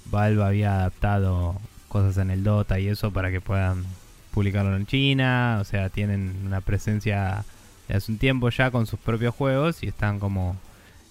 [0.05, 3.85] Valve había adaptado cosas en el Dota y eso para que puedan
[4.31, 7.45] publicarlo en China, o sea, tienen una presencia
[7.87, 10.57] de hace un tiempo ya con sus propios juegos y están como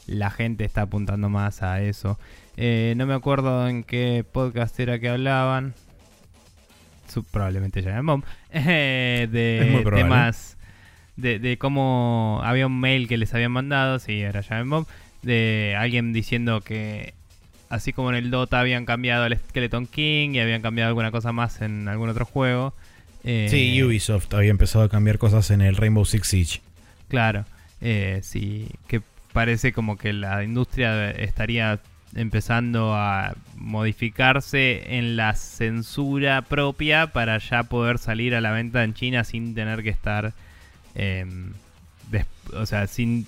[0.07, 2.19] la gente está apuntando más a eso.
[2.57, 5.75] Eh, no me acuerdo en qué podcast era que hablaban.
[7.31, 8.25] probablemente ya en Bomb.
[8.53, 10.57] Eh, de temas.
[11.17, 13.99] De, de, cómo había un mail que les habían mandado.
[13.99, 14.87] Sí, era ya en Bomb.
[15.23, 17.15] De alguien diciendo que.
[17.71, 21.33] Así como en el Dota habían cambiado el Skeleton King y habían cambiado alguna cosa
[21.33, 22.75] más en algún otro juego.
[23.25, 26.61] Eh, sí, Ubisoft había empezado a cambiar cosas en el Rainbow Six Siege.
[27.09, 27.47] Claro.
[28.21, 29.01] sí, que
[29.35, 31.81] parece como que la industria estaría
[32.15, 38.95] empezando a modificarse en la censura propia para ya poder salir a la venta en
[38.95, 40.33] China sin tener que estar,
[40.95, 41.53] em,
[42.53, 43.27] o sea, sin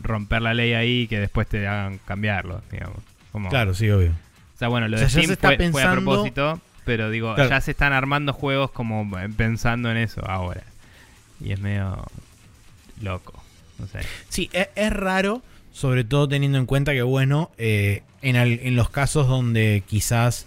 [0.00, 2.98] romper la ley ahí que después te hagan cambiarlo, digamos.
[3.50, 4.12] claro, sí, obvio.
[4.12, 5.36] O sea, bueno, lo de Steam
[5.72, 10.62] fue, a propósito, pero digo, ya se están armando juegos como pensando en eso ahora.
[11.40, 12.04] Y es medio
[13.02, 13.37] loco.
[14.28, 19.28] Sí, e, es, raro, sobre todo teniendo en cuenta que, bueno, eh, en, los casos
[19.28, 20.46] donde quizás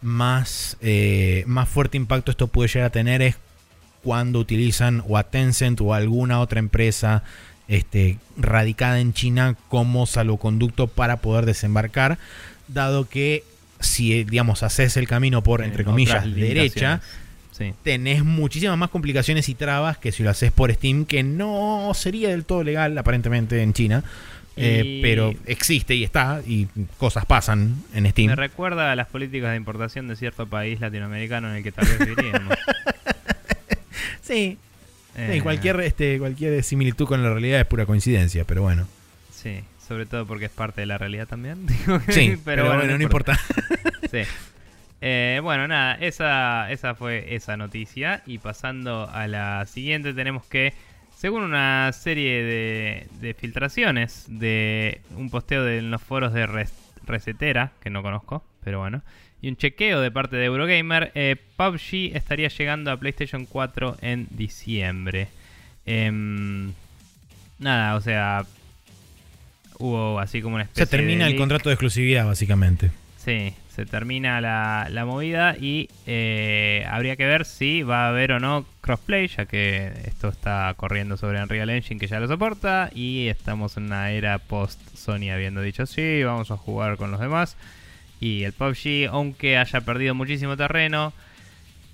[0.00, 3.36] más, eh, más fuerte impacto esto puede llegar a tener es
[4.02, 7.22] cuando utilizan o a Tencent o alguna otra empresa
[7.68, 12.18] este, radicada en China como salvoconducto para poder desembarcar,
[12.68, 13.44] dado que
[13.80, 17.00] si, digamos, haces el camino por, entre comillas, derecha,
[17.82, 22.28] tenés muchísimas más complicaciones y trabas que si lo haces por Steam, que no sería
[22.30, 24.04] del todo legal aparentemente en China.
[24.54, 28.28] Eh, pero existe y está, y cosas pasan en Steam.
[28.28, 31.86] Me recuerda a las políticas de importación de cierto país latinoamericano en el que tal
[31.86, 32.58] vez viviríamos.
[34.22, 34.58] sí.
[35.14, 35.40] Eh.
[35.42, 38.86] cualquier, este, cualquier similitud con la realidad es pura coincidencia, pero bueno.
[39.34, 41.66] Sí, sobre todo porque es parte de la realidad también.
[42.08, 43.38] sí, pero, bueno, no importa.
[44.10, 44.22] sí.
[45.04, 48.22] Eh, bueno, nada, esa, esa fue esa noticia.
[48.24, 50.74] Y pasando a la siguiente, tenemos que,
[51.16, 56.46] según una serie de, filtraciones de un posteo de, en los foros de
[57.04, 59.02] Resetera, que no conozco, pero bueno,
[59.42, 64.28] y un chequeo de parte de Eurogamer, eh, PUBG estaría llegando a PlayStation 4 en
[64.30, 65.26] diciembre.
[65.84, 66.72] Em,
[67.58, 68.46] nada, o sea,
[69.78, 72.92] hubo así como una especie Se termina el contrato de exclusividad, básicamente.
[73.16, 78.40] Sí, se termina la, movida y eh, habría que ver si va a haber o
[78.40, 83.28] no crossplay, ya que esto está corriendo sobre Unreal Engine que ya lo soporta y
[83.28, 87.56] estamos en una era post Sony habiendo dicho sí, vamos a jugar con los demás.
[88.20, 91.14] Y el PUBG, aunque haya perdido muchísimo terreno,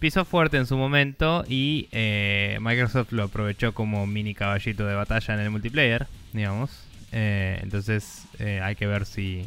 [0.01, 5.35] pisó fuerte en su momento y eh, Microsoft lo aprovechó como mini caballito de batalla
[5.35, 6.71] en el multiplayer, digamos.
[7.13, 9.47] Eh, entonces hay que ver si,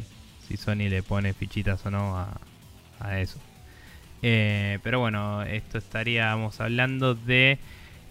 [0.52, 3.38] si Sony le pone fichitas o no a, eso.
[4.22, 7.58] Eh, pero bueno, esto estaríamos hablando de...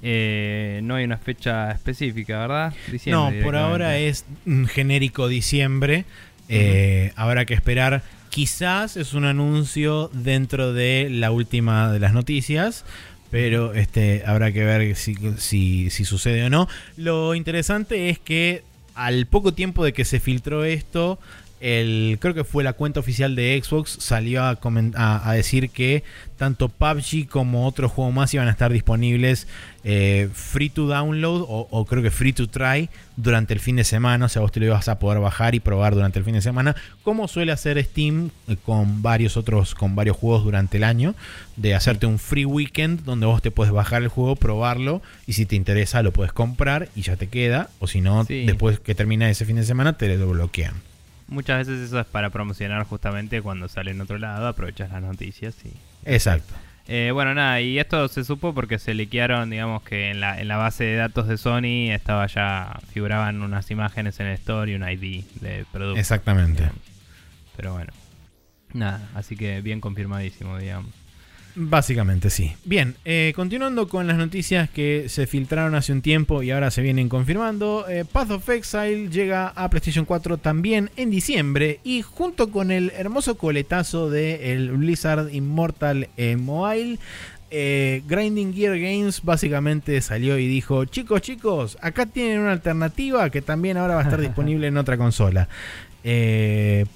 [0.04, 2.74] Eh, no hay una fecha específica, ¿verdad?
[3.06, 4.26] no, por ahora es
[4.68, 6.06] genérico diciembre.
[6.50, 8.02] Eh, habrá que esperar.
[8.30, 12.84] Quizás es un anuncio dentro de la última de las noticias.
[13.30, 16.68] pero este, habrá que ver si, si, si sucede o no.
[16.98, 18.64] Lo interesante es que
[18.96, 21.20] al poco tiempo de que se filtró esto,
[21.62, 24.58] el, creo que fue la cuenta oficial de Xbox, salió a,
[24.96, 26.04] a, decir que
[26.36, 29.48] tanto PUBG como otros juegos más iban a estar disponibles
[29.84, 34.26] eh, free to download o, creo que free to try durante el fin de semana.
[34.26, 36.42] O sea, vos te lo ibas a poder bajar y probar durante el fin de
[36.42, 41.14] semana, como suele hacer Steam eh, con varios otros, con varios juegos durante el año,
[41.58, 45.46] de hacerte un free weekend donde vos te puedes bajar el juego, probarlo y si
[45.46, 47.70] te interesa lo puedes comprar y ya te queda.
[47.78, 50.91] O si no, después que termina ese fin de semana te lo bloquean.
[51.32, 55.56] Muchas veces eso es para promocionar justamente cuando sale en otro lado, aprovechas las noticias
[55.64, 55.72] y...
[56.04, 56.54] Exacto.
[56.90, 60.50] Eh, bueno, nada, y esto se supo porque se liquearon, digamos que en la, en
[60.50, 64.76] la base de datos de Sony estaba ya, figuraban unas imágenes en el store y
[64.76, 65.98] un ID de producto.
[65.98, 66.70] Exactamente.
[67.56, 67.94] Pero bueno,
[68.74, 70.92] nada, así que bien confirmadísimo, digamos.
[71.56, 72.54] Básicamente sí.
[72.64, 76.82] Bien, eh, continuando con las noticias que se filtraron hace un tiempo y ahora se
[76.82, 82.52] vienen confirmando, eh, Path of Exile llega a PlayStation 4 también en diciembre y junto
[82.52, 87.00] con el hermoso coletazo de el Blizzard Immortal Mobile,
[87.50, 93.42] eh, Grinding Gear Games básicamente salió y dijo, chicos, chicos, acá tienen una alternativa que
[93.42, 95.50] también ahora va a estar disponible en otra consola.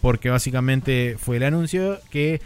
[0.02, 2.42] porque básicamente fue el anuncio que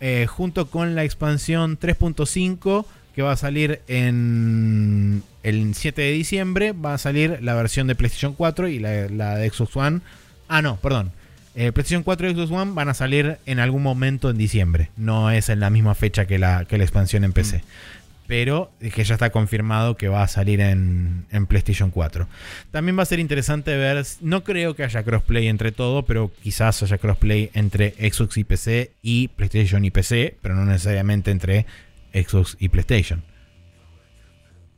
[0.00, 6.72] eh, junto con la expansión 3.5 que va a salir en el 7 de diciembre,
[6.72, 10.00] va a salir la versión de PlayStation 4 y la, de Xbox One.
[10.48, 11.12] Ah, no, perdón.
[11.56, 14.90] Eh, PlayStation 4 y Xbox One van a salir en algún momento en diciembre.
[14.96, 17.58] No es en la misma fecha que la, que la expansión en PC.
[17.58, 17.99] Mm
[18.30, 22.28] pero que ya está confirmado que va a salir en, PlayStation 4.
[22.70, 26.80] También va a ser interesante ver, no creo que haya crossplay entre todo, pero quizás
[26.84, 31.66] haya crossplay entre Xbox y PC y PlayStation y PC, pero no necesariamente entre
[32.14, 33.24] Xbox y PlayStation.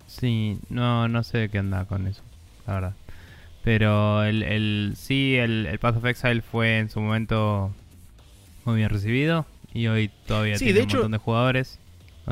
[0.07, 2.23] Sí, no, no sé qué anda con eso,
[2.67, 2.95] la verdad.
[3.63, 7.75] Pero el, el sí, el, el Path of Exile fue en su momento
[8.65, 9.45] muy bien recibido
[9.75, 11.82] y hoy todavía tiene un montón de jugadores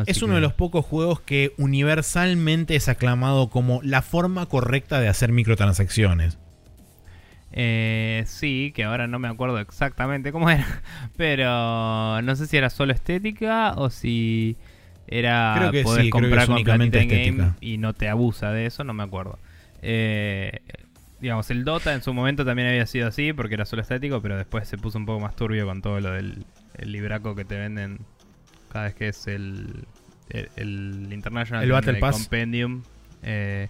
[0.07, 5.09] es uno de los pocos juegos que universalmente es aclamado como la forma correcta de
[5.09, 6.39] hacer microtransacciones.
[7.53, 10.67] Eh, sí, que ahora no me acuerdo exactamente cómo era,
[11.17, 14.57] pero no sé si era solo estética o si
[15.09, 17.57] era creo que sí, comprar con únicamente estética.
[17.61, 19.41] y no te abusa de eso, no me acuerdo.
[19.83, 20.61] Eh,
[21.21, 24.37] digamos, el Dota en su momento también había sido así porque era solo estético, pero
[24.37, 26.45] después se puso un poco más turbio con todo lo del
[26.79, 27.99] libraco que te venden
[28.71, 29.85] cada vez que es el,
[30.31, 32.17] el, International el Battle Pass.
[32.17, 32.83] Compendium.
[33.23, 33.69] Eh,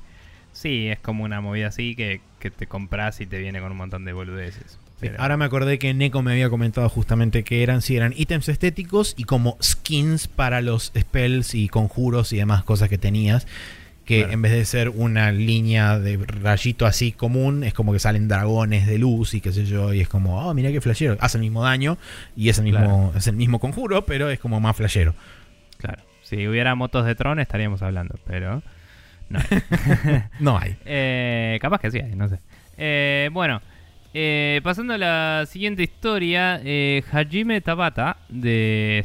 [0.52, 4.04] sí, es como una movida así que, te compras y te viene con un montón
[4.04, 4.78] de boludeces.
[5.18, 9.14] Ahora me acordé que Neko me había comentado justamente que eran, sí, eran ítems estéticos
[9.16, 13.46] y como skins para los spells y conjuros y demás cosas que tenías
[14.10, 18.26] que en vez de ser una línea de rayito así común, es como que salen
[18.26, 21.38] dragones de luz y qué sé yo, y es como, oh, mira qué flashero, hace
[21.38, 21.96] el mismo daño
[22.34, 25.14] y es el mismo, es el mismo conjuro, pero es como más flashero.
[25.78, 28.64] Claro, si hubiera motos de Tron estaríamos hablando, pero
[29.28, 30.22] no hay.
[30.40, 30.76] no hay.
[30.86, 32.40] Eh, capaz que sí hay, no sé.
[32.78, 33.62] Eh, bueno,
[34.12, 36.60] eh, pasando a la siguiente historia,
[37.12, 39.04] Hajime Tabata de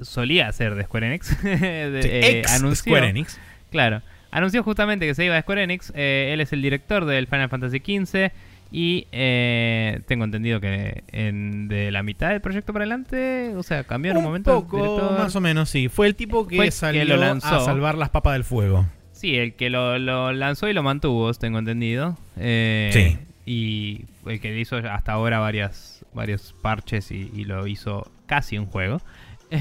[0.00, 1.42] solía ser de Square Enix.
[1.42, 3.38] de, eh, Square Enix.
[3.70, 4.02] Claro.
[4.30, 5.92] Anunció justamente que se iba de Square Enix.
[5.94, 8.30] Eh, él es el director del Final Fantasy XV.
[8.72, 13.84] Y eh, tengo entendido que en, de la mitad del proyecto para adelante, o sea,
[13.84, 14.52] cambió en un, momento.
[14.52, 15.88] Poco, más o menos, sí.
[15.88, 17.54] Fue el tipo que salió lo lanzó.
[17.54, 18.86] a salvar las papas del fuego.
[19.12, 19.98] Sí, el que lo,
[20.32, 22.18] lanzó y lo mantuvo, tengo entendido.
[22.36, 23.18] sí.
[23.48, 29.00] Y el que hizo hasta ahora varias, varios parches y lo hizo casi un juego.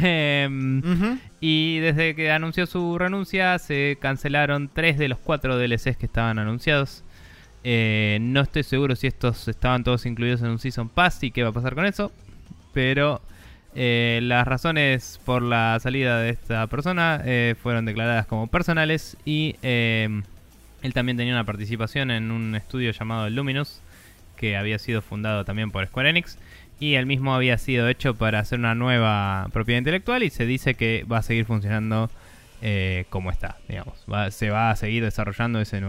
[0.01, 6.05] Em, y desde que anunció su renuncia se cancelaron tres de los cuatro DLCs que
[6.05, 7.03] estaban anunciados.
[7.63, 11.43] Eh, no estoy seguro si estos estaban todos incluidos en un Season Pass y qué
[11.43, 12.11] va a pasar con eso.
[12.73, 13.21] Pero
[13.73, 19.55] eh, las razones por la salida de esta persona eh, fueron declaradas como personales y
[19.61, 20.23] em,
[20.81, 23.81] él también tenía una participación en un estudio llamado Luminous
[24.37, 26.37] que había sido fundado también por Square Enix
[26.79, 30.75] y el mismo había sido hecho para hacer una nueva propiedad intelectual y se dice
[30.75, 32.09] que va a seguir funcionando
[32.61, 34.05] eh, como está, digamos.
[34.31, 35.81] se va a seguir desarrollando ese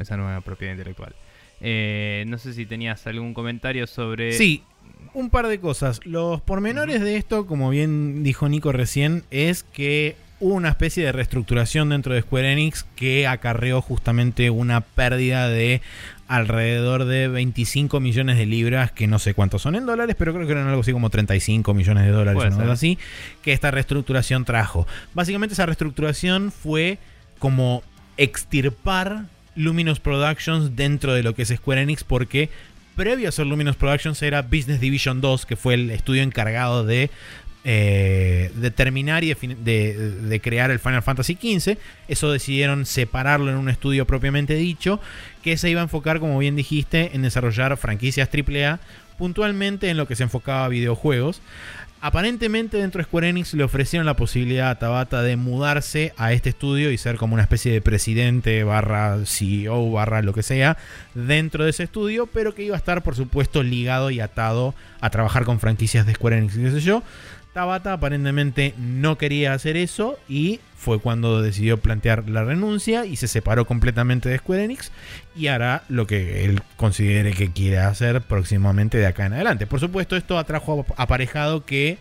[0.00, 1.14] esa nueva propiedad intelectual.
[1.60, 4.32] Eh, no sé si tenías algún comentario sobre...
[4.32, 4.62] Sí,
[5.14, 6.00] un par de cosas.
[6.04, 11.12] Los pormenores de esto, como bien dijo Nico recién, es que hubo una especie de
[11.12, 15.80] reestructuración dentro de Square Enix que acarreó justamente una pérdida de
[16.28, 20.46] alrededor de 25 millones de libras, que no sé cuántos son en dólares, pero creo
[20.46, 22.98] que eran algo así como 35 millones de dólares o algo así,
[23.42, 24.86] que esta reestructuración trajo.
[25.14, 26.98] Básicamente esa reestructuración fue
[27.38, 27.82] como
[28.18, 29.24] extirpar
[29.56, 32.50] Luminous Productions dentro de lo que es Square Enix porque
[32.94, 37.10] previo a ser Luminous Productions era Business Division 2, que fue el estudio encargado de
[37.70, 41.76] eh, de terminar y de, crear el Final Fantasy XV.
[42.08, 45.02] Eso decidieron separarlo en un estudio propiamente dicho,
[45.42, 48.80] que se iba a enfocar, como bien dijiste, en desarrollar franquicias AAA,
[49.18, 51.42] puntualmente en lo que se enfocaba a videojuegos.
[52.00, 56.48] Aparentemente dentro de Square Enix le ofrecieron la posibilidad a Tabata de mudarse a este
[56.48, 60.78] estudio y ser como una especie de presidente barra CEO barra lo que sea
[61.14, 65.10] dentro de ese estudio, pero que iba a estar por supuesto ligado y atado a
[65.10, 67.02] trabajar con franquicias de Square Enix, qué sé yo.
[67.58, 73.26] Tabata aparentemente no quería hacer eso y fue cuando decidió plantear la renuncia y se
[73.26, 74.92] separó completamente de Square Enix
[75.34, 79.66] y hará lo que él considere que quiere hacer próximamente de acá en adelante.
[79.66, 81.98] Por supuesto, esto atrajo aparejado que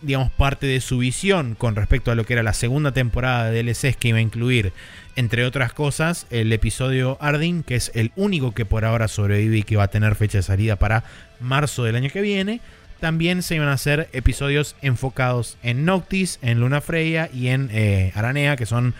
[0.00, 3.62] digamos, parte de su visión con respecto a lo que era la segunda temporada de
[3.62, 4.72] DLCs que iba a incluir,
[5.14, 9.62] entre otras cosas, el episodio Ardin, que es el único que por ahora sobrevive y
[9.62, 11.04] que va a tener fecha de salida para
[11.38, 12.60] marzo del año que viene.
[13.00, 18.12] También se iban a hacer episodios enfocados en Noctis, en Luna Freya y en eh,
[18.14, 18.94] Aranea, que son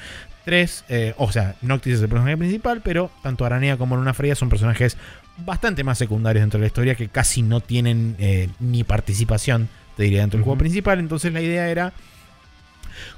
[0.45, 0.85] tres.
[0.89, 4.49] Eh, o sea, Noctis es el personaje principal, pero tanto Aranea como Luna Freya son
[4.49, 4.97] personajes
[5.45, 10.05] bastante más secundarios dentro de la historia que casi no tienen eh, ni participación, te
[10.05, 10.99] diría, dentro del juego principal.
[10.99, 11.93] Entonces la idea era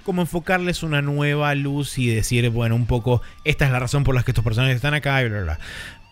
[0.05, 4.15] como enfocarles una nueva luz y decir, bueno, un poco, esta es la razón por
[4.15, 5.59] la que estos personajes están acá y bla, bla.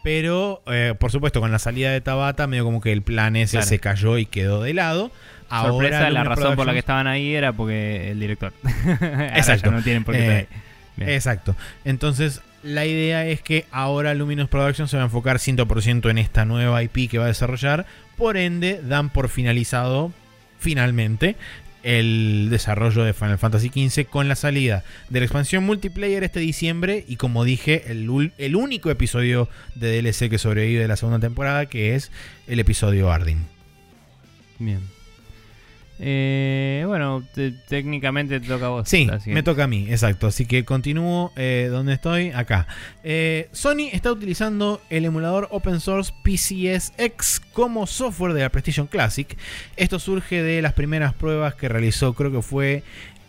[0.02, 3.62] Pero, eh, por supuesto, con la salida de Tabata, medio como que el plan ese
[3.62, 5.10] se cayó y quedó de lado.
[5.50, 8.52] Ahora, la razón por la que estaban ahí era porque el director.
[9.34, 9.70] exacto.
[9.70, 11.56] no tienen por qué eh, Exacto.
[11.84, 16.44] Entonces, la idea es que ahora Luminous Productions se va a enfocar 100% en esta
[16.44, 17.86] nueva IP que va a desarrollar.
[18.16, 20.12] Por ende, dan por finalizado
[20.58, 21.36] finalmente
[21.82, 27.04] el desarrollo de Final Fantasy XV con la salida de la expansión multiplayer este diciembre
[27.08, 31.66] y como dije el, el único episodio de DLC que sobrevive de la segunda temporada
[31.66, 32.10] que es
[32.46, 33.46] el episodio Ardin.
[34.58, 34.99] Bien.
[36.02, 37.22] Eh, bueno,
[37.68, 38.88] técnicamente te toca a vos.
[38.88, 40.26] Sí, me toca a mí, exacto.
[40.26, 42.66] Así que continúo eh, donde estoy, acá.
[43.04, 49.36] Eh, Sony está utilizando el emulador open source PCSX como software de la PlayStation Classic.
[49.76, 52.82] Esto surge de las primeras pruebas que realizó, creo que fue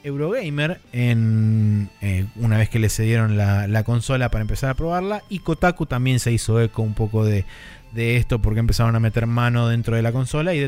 [0.06, 1.90] Eurogamer, en,
[2.38, 5.24] una vez que le cedieron la, la consola para empezar a probarla.
[5.28, 7.46] Y Kotaku también se hizo eco un poco de,
[7.92, 10.68] de esto porque empezaron a meter mano dentro de la consola y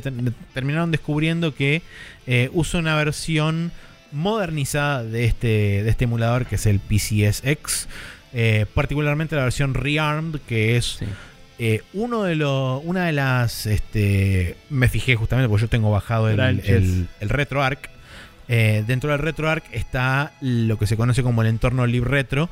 [0.54, 1.82] terminaron descubriendo que
[2.28, 3.72] eh, usa una versión
[4.12, 7.88] modernizada de este, de este emulador que es el PCSX,
[8.34, 11.00] eh, particularmente la versión Rearmed que es
[11.60, 16.30] eh, uno de los, una de las, este, me fijé justamente porque yo tengo bajado
[16.30, 17.90] el, el, el RetroArch.
[18.48, 22.50] dentro del RetroArch está lo que se conoce como el entorno LibRetro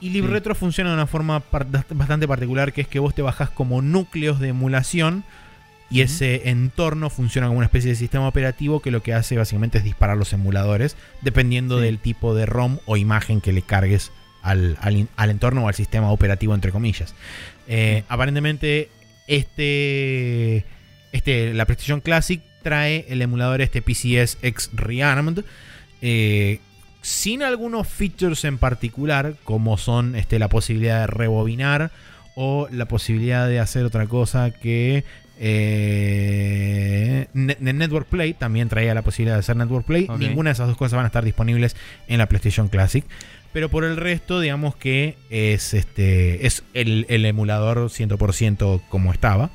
[0.00, 3.82] y LibRetro funciona de una forma bastante particular, que es que vos te bajás como
[3.82, 5.24] núcleos de emulación
[5.90, 9.78] y ese entorno funciona como una especie de sistema operativo que lo que hace básicamente
[9.78, 14.78] es disparar los emuladores, dependiendo del tipo de ROM o imagen que le cargues al,
[15.18, 17.14] entorno o al sistema operativo, entre comillas.
[17.66, 18.88] Eh, aparentemente,
[19.26, 20.64] este,
[21.12, 25.44] este, la PlayStation Classic trae el emulador este PCS X Rearmed.
[26.02, 26.60] Eh,
[27.02, 31.90] sin algunos features en particular, como son este, la posibilidad de rebobinar
[32.34, 35.04] o la posibilidad de hacer otra cosa que
[35.42, 40.06] eh, Network Play también traía la posibilidad de hacer Network Play.
[40.18, 41.76] Ninguna de esas dos cosas van a estar disponibles
[42.08, 43.04] en la PlayStation Classic.
[43.52, 49.50] Pero por el resto, digamos que es, este, es el, el emulador 100% como estaba.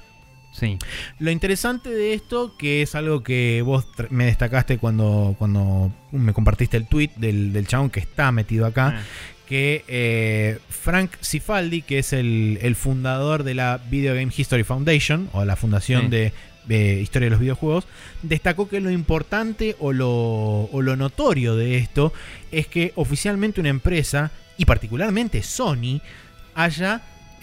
[0.57, 0.77] Sí.
[1.19, 6.77] Lo interesante de esto, que es algo que vos me destacaste cuando, cuando me compartiste
[6.77, 9.03] el tweet del, del chabón que está metido acá, ah.
[9.47, 15.43] que eh, Frank Cifaldi, que es el, fundador de la Video Game History Foundation, o
[15.43, 16.31] la fundación de,
[16.67, 17.85] Historia de los Videojuegos,
[18.23, 22.13] destacó que lo importante o lo, o lo notorio de esto
[22.51, 26.01] es que oficialmente una empresa, y particularmente Sony,
[26.55, 27.01] haya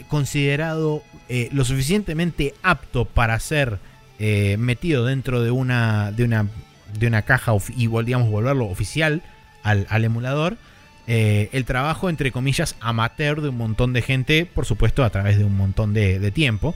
[0.09, 1.03] considerado
[1.35, 3.79] eh, lo suficientemente apto para ser
[4.19, 6.47] eh, metido dentro de una, de una,
[6.93, 9.23] de una caja y digamos, volverlo oficial
[9.63, 10.59] al, emulador.
[11.07, 15.39] Eh, el trabajo, entre comillas, amateur de un montón de gente, por supuesto, a través
[15.39, 16.75] de un montón de, tiempo.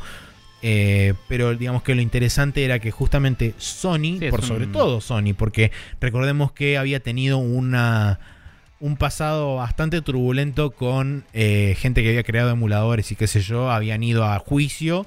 [0.62, 6.52] pero digamos que lo interesante era que justamente Sony, por sobre todo Sony, porque recordemos
[6.52, 8.20] que había tenido una
[8.80, 13.70] un pasado bastante turbulento con eh, gente que había creado emuladores y qué sé yo,
[13.70, 15.06] habían ido a juicio.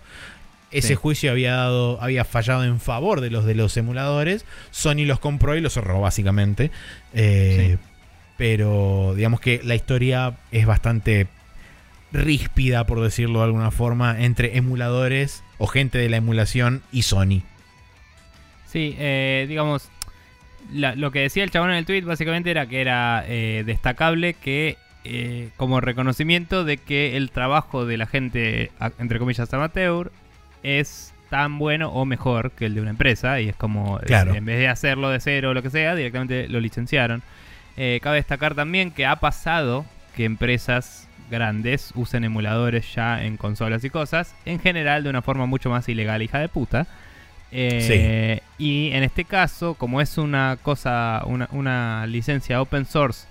[0.71, 4.45] Ese juicio había dado, había fallado en favor de los de los emuladores.
[4.69, 6.69] Sony los compró y los cerró, básicamente.
[7.13, 7.77] Eh,
[8.37, 11.27] pero digamos que la historia es bastante
[12.11, 17.41] ríspida, por decirlo de alguna forma, entre emuladores o gente de la emulación y Sony.
[18.71, 19.89] Sí, eh, digamos,
[20.71, 24.77] lo que decía el chabón en el tweet básicamente era que era eh, destacable que
[25.03, 30.11] eh, como reconocimiento de que el trabajo de la gente, entre comillas, amateur,
[30.61, 33.39] es tan bueno o mejor que el de una empresa.
[33.39, 36.59] Y es como, en vez de hacerlo de cero o lo que sea, directamente lo
[36.59, 37.23] licenciaron.
[38.01, 43.89] cabe destacar también que ha pasado que empresas grandes usen emuladores ya en consolas y
[43.89, 46.87] cosas, en general de una forma mucho más ilegal, hija de puta.
[47.51, 53.27] Eh, y en este caso, como es una cosa, una, licencia open source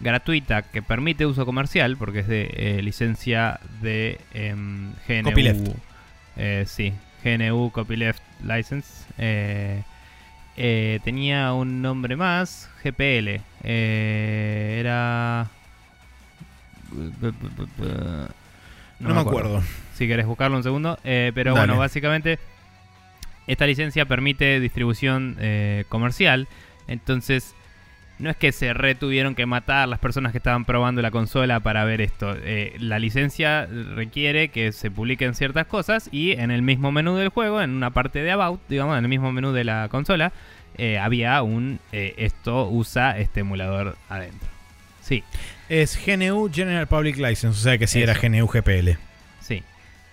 [0.00, 5.24] gratuita que permite uso comercial, porque es de eh, licencia de em, GNU.
[5.24, 5.68] Copyleft.
[6.36, 9.04] Eh, sí, GNU Copyleft License.
[11.04, 13.40] tenía un nombre más, GPL.
[13.62, 15.48] era...
[18.98, 19.62] No, me acuerdo.
[19.94, 20.98] Si querés buscarlo un segundo.
[21.02, 22.38] pero bueno, básicamente
[23.50, 26.46] esta licencia permite distribución eh, comercial,
[26.86, 27.56] entonces
[28.20, 31.84] no es que se retuvieron que matar las personas que estaban probando la consola para
[31.84, 32.36] ver esto.
[32.44, 37.30] Eh, la licencia requiere que se publiquen ciertas cosas y en el mismo menú del
[37.30, 40.32] juego, en una parte de About, digamos, en el mismo menú de la consola,
[40.78, 44.48] eh, había un esto usa este emulador adentro.
[45.00, 45.24] Sí.
[45.68, 49.09] Es GNU General Public License, o sea que sí era GNU GPL.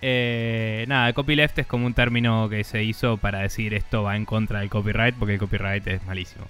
[0.00, 4.16] Eh, nada, el copyleft es como un término que se hizo para decir esto va
[4.16, 6.46] en contra del copyright porque el copyright es malísimo.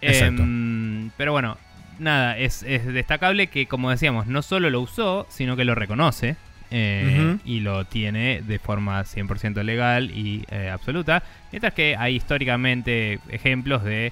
[0.00, 1.56] Em, pero bueno,
[1.98, 6.36] nada, es, destacable que, como decíamos, no solo lo usó, sino que lo reconoce.
[6.74, 11.22] Eh, y lo tiene de forma 100% legal y eh, absoluta.
[11.50, 14.10] Mientras que hay históricamente ejemplos de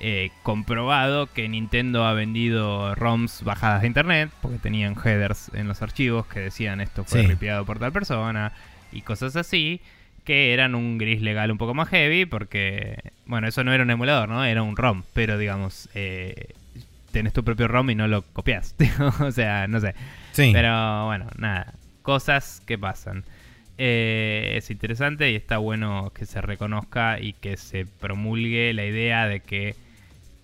[0.00, 5.82] eh, comprobado que Nintendo ha vendido ROMs bajadas de internet, porque tenían headers en los
[5.82, 8.52] archivos que decían esto fue ripiado por tal persona
[8.90, 9.80] y cosas así,
[10.24, 13.90] que eran un gris legal un poco más heavy, porque, bueno, eso no era un
[13.90, 14.44] emulador, ¿no?
[14.44, 16.48] Era un ROM, pero digamos, eh,
[17.10, 18.74] tenés tu propio ROM y no lo copias,
[19.20, 19.94] o sea, no sé.
[20.34, 23.24] Pero bueno, nada, cosas que pasan.
[23.84, 29.26] Eh, es interesante y está bueno que se reconozca y que se promulgue la idea
[29.26, 29.74] de que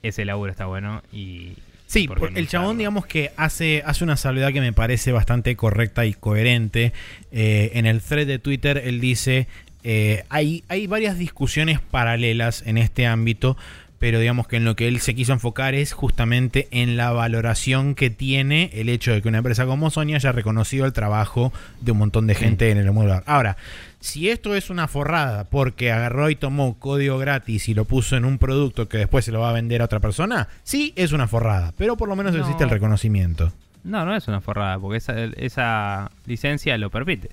[0.03, 1.53] ese laburo está bueno y...
[1.87, 6.15] Sí, el chabón digamos que hace, hace una salvedad que me parece bastante correcta y
[6.15, 6.93] coherente.
[7.31, 9.47] Eh, en el thread de Twitter él dice,
[9.85, 13.57] eh, hay, hay varias discusiones paralelas en este ámbito,
[13.99, 17.95] pero digamos que en lo que él se quiso enfocar es justamente en la valoración
[17.95, 21.93] que tiene el hecho de que una empresa como Sony haya reconocido el trabajo de
[21.93, 23.23] un montón de gente en el mundo.
[23.27, 23.57] Ahora,
[24.01, 28.25] si esto es una forrada porque agarró y tomó código gratis y lo puso en
[28.25, 31.27] un producto que después se lo va a vender a otra persona, sí es una
[31.27, 33.53] forrada, pero por lo menos existe el reconocimiento.
[33.85, 37.31] No, no es una forrada, porque esa, esa licencia lo permite.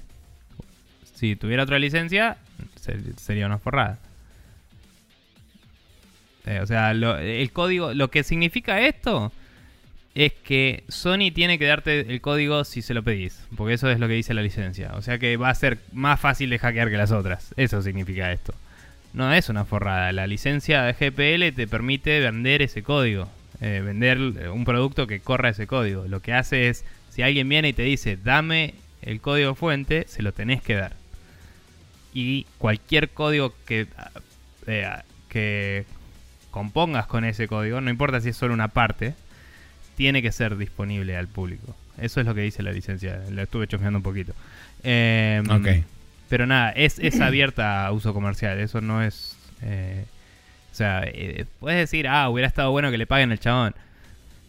[1.15, 2.37] Si tuviera otra licencia,
[3.17, 3.99] sería una forrada.
[6.45, 9.31] Eh, o sea, el código, lo que significa esto
[10.15, 13.99] es que Sony tiene que darte el código si se lo pedís, porque eso es
[13.99, 14.93] lo que dice la licencia.
[14.95, 17.53] O sea que va a ser más fácil de hackear que las otras.
[17.57, 18.53] Eso significa esto.
[19.13, 20.11] No es una forrada.
[20.13, 23.29] La licencia de GPL te permite vender ese código,
[23.59, 26.05] eh, vender un producto que corra ese código.
[26.07, 30.21] Lo que hace es, si alguien viene y te dice, dame el código fuente, se
[30.21, 30.93] lo tenés que dar.
[32.13, 33.87] Y cualquier código que,
[34.67, 34.89] eh,
[35.27, 35.85] que
[36.55, 39.13] compongas con ese código, no importa si es solo una parte,
[39.97, 41.75] tiene que ser disponible al público.
[41.99, 43.19] Eso es lo que dice la licencia.
[43.29, 44.31] La estuve chofeando un poquito.
[44.81, 45.43] Eh,
[46.29, 48.57] Pero nada, es, es abierta a uso comercial.
[48.61, 49.35] Eso no es.
[49.63, 50.05] Eh,
[50.71, 53.75] o sea, eh, puedes decir, ah, hubiera estado bueno que le paguen al chabón.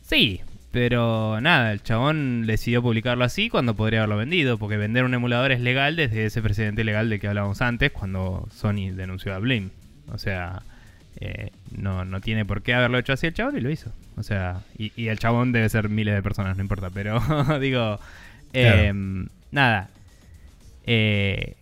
[0.04, 5.14] Sí, pero nada, el chabón decidió publicarlo así cuando podría haberlo vendido, porque vender un
[5.14, 9.40] emulador es legal desde ese precedente legal de que hablábamos antes, cuando Sony denunció a
[9.40, 9.70] Blim.
[10.12, 10.62] O sea,
[11.18, 13.92] eh, no, no tiene por qué haberlo hecho así el chabón y lo hizo.
[14.16, 16.90] O sea, y, el chabón debe ser miles de personas, no importa.
[16.90, 17.20] Pero
[17.60, 17.98] digo,
[18.52, 19.88] em, nada.
[20.86, 21.56] Eh,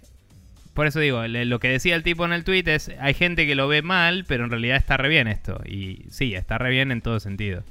[0.75, 3.55] por eso digo, lo que decía el tipo en el tweet es, hay gente que
[3.55, 5.61] lo ve mal, pero en realidad está re bien esto.
[5.65, 7.63] Y sí, está re bien en todo sentido.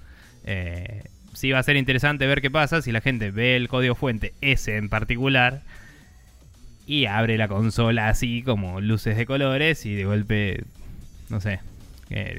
[0.45, 1.03] Eh,
[1.34, 4.34] sí va a ser interesante ver qué pasa si la gente ve el código fuente,
[4.39, 5.61] ese en particular,
[6.85, 10.64] y abre la consola así como luces de colores y de golpe,
[11.30, 11.60] no sé,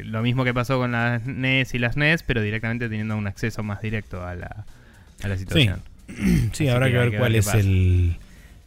[0.05, 3.63] lo mismo que pasó con las NES y las NES, pero directamente teniendo un acceso
[3.63, 4.65] más directo a la,
[5.23, 5.83] a la situación.
[6.53, 8.17] Sí, habrá que, ver cuál es el,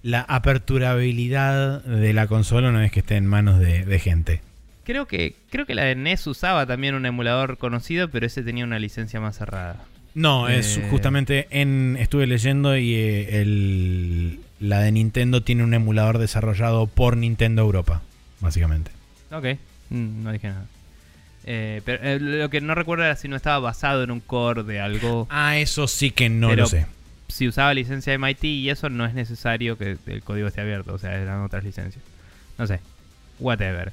[0.04, 4.42] la aperturabilidad de la consola una vez que esté en manos de, gente.
[4.84, 8.64] Creo que, creo que la de NES usaba también un emulador conocido, pero ese tenía
[8.64, 9.84] una licencia más cerrada.
[10.14, 11.98] No, es eh, justamente en.
[12.00, 18.02] Estuve leyendo y eh, el, la de Nintendo tiene un emulador desarrollado por Nintendo Europa,
[18.40, 18.92] básicamente.
[19.32, 19.60] Ok,
[19.90, 20.66] mm, no dije nada.
[21.50, 24.82] Eh, pero lo que no recuerdo era si no estaba basado en un core de
[24.82, 25.28] algo.
[25.30, 26.86] Ah, eso sí que no lo sé
[27.28, 30.98] si usaba licencia MIT y eso no es necesario que el código esté abierto, o
[30.98, 32.04] sea, eran otras licencias.
[32.58, 32.80] No sé,
[33.40, 33.92] whatever.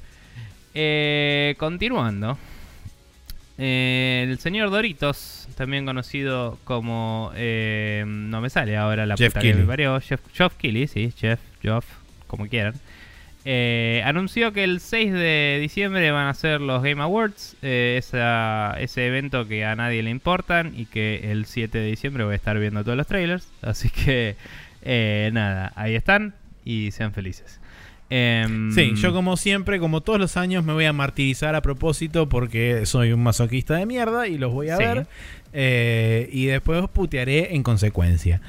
[0.73, 2.37] Eh, continuando.
[3.57, 7.31] Eh, el señor Doritos, también conocido como...
[7.35, 9.99] Eh, no me sale ahora la puta que me parió.
[10.01, 11.85] Jeff, Jeff sí, Jeff, Jeff,
[12.27, 12.73] como quieran.
[13.47, 19.07] Eh, anunció que el 6 de diciembre van a ser los Game Awards, eh, ese
[19.07, 22.57] evento que a nadie le importan y que el 7 de diciembre voy a estar
[22.57, 23.47] viendo todos los trailers.
[23.61, 24.35] Así que
[24.81, 26.33] eh, nada, ahí están
[26.65, 27.59] y sean felices.
[28.09, 32.27] Em, sí, yo como siempre, como todos los años, me voy a martirizar a propósito
[32.27, 35.07] porque soy un masoquista de mierda y los voy a ver.
[36.31, 38.41] y después os putearé en consecuencia.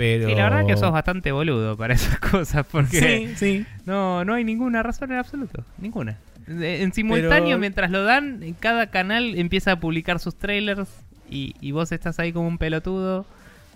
[0.00, 0.30] Pero...
[0.30, 4.44] Sí, la verdad que sos bastante boludo para esas cosas, porque sí, No, no hay
[4.44, 6.16] ninguna razón en absoluto, ninguna.
[6.48, 10.88] En simultáneo, mientras lo dan, cada canal empieza a publicar sus trailers
[11.28, 13.26] y, vos estás ahí como un pelotudo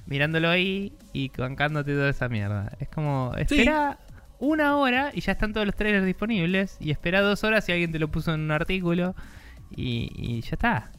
[0.07, 2.73] mirándolo ahí y bancándote toda esa mierda.
[2.81, 3.99] Es como, espera
[4.39, 7.93] una hora y ya están todos los trailers disponibles y espera dos horas si alguien
[7.93, 9.15] te lo puso en un artículo
[9.77, 10.91] y, y ya está.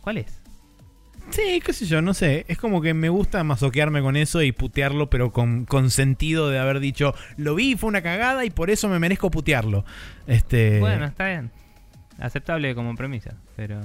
[0.00, 0.41] ¿Cuál es?
[1.32, 2.44] Sí, qué sé yo, no sé.
[2.48, 6.78] Es como que me gusta masoquearme con eso y putearlo, pero con, sentido de haber
[6.78, 9.84] dicho, lo vi, fue una cagada y por eso me merezco putearlo.
[10.26, 10.78] Este...
[10.80, 11.50] Bueno, está bien.
[12.18, 13.80] Aceptable como premisa, pero,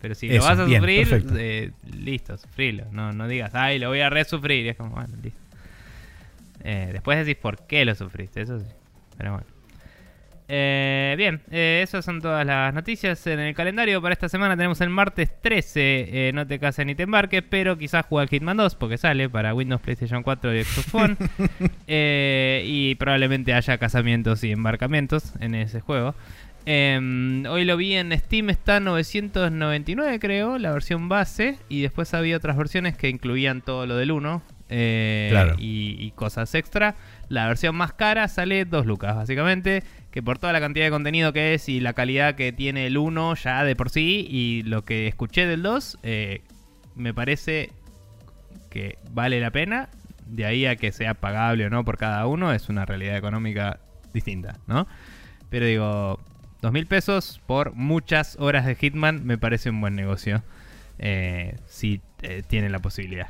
[0.00, 2.86] pero si lo vas a sufrir, eh, listo, sufrilo.
[2.92, 4.66] No, no digas, ay, lo voy a resufrir.
[4.68, 5.40] es como, bueno, listo.
[6.64, 8.66] Eh, después decís por qué lo sufriste, eso sí.
[9.18, 9.51] Pero bueno.
[10.54, 13.26] Eh, bien, eh, esas son todas las noticias.
[13.26, 16.28] En el calendario para esta semana tenemos el martes 13.
[16.28, 19.54] Eh, no te cases ni te embarques, pero quizás juega Hitman 2 porque sale para
[19.54, 21.16] Windows, PlayStation 4 y Xbox One.
[22.66, 26.14] y probablemente haya casamientos y embarcamientos en ese juego.
[26.66, 31.56] Em, hoy lo vi en Steam, está 999 creo, la versión base.
[31.70, 36.94] Y después había otras versiones que incluían todo lo del 1 y, y cosas extra.
[37.30, 39.82] La versión más cara sale 2 lucas, básicamente
[40.12, 42.98] que por toda la cantidad de contenido que es y la calidad que tiene el
[42.98, 46.42] 1 ya de por sí y lo que escuché del 2, eh,
[46.94, 47.72] me parece
[48.70, 49.88] que vale la pena.
[50.26, 53.80] De ahí a que sea pagable o no por cada uno es una realidad económica
[54.14, 54.86] distinta, ¿no?
[55.50, 56.20] Pero digo,
[56.60, 60.42] dos mil pesos por muchas horas de Hitman me parece un buen negocio.
[60.98, 63.28] Eh, si eh, tienen la posibilidad.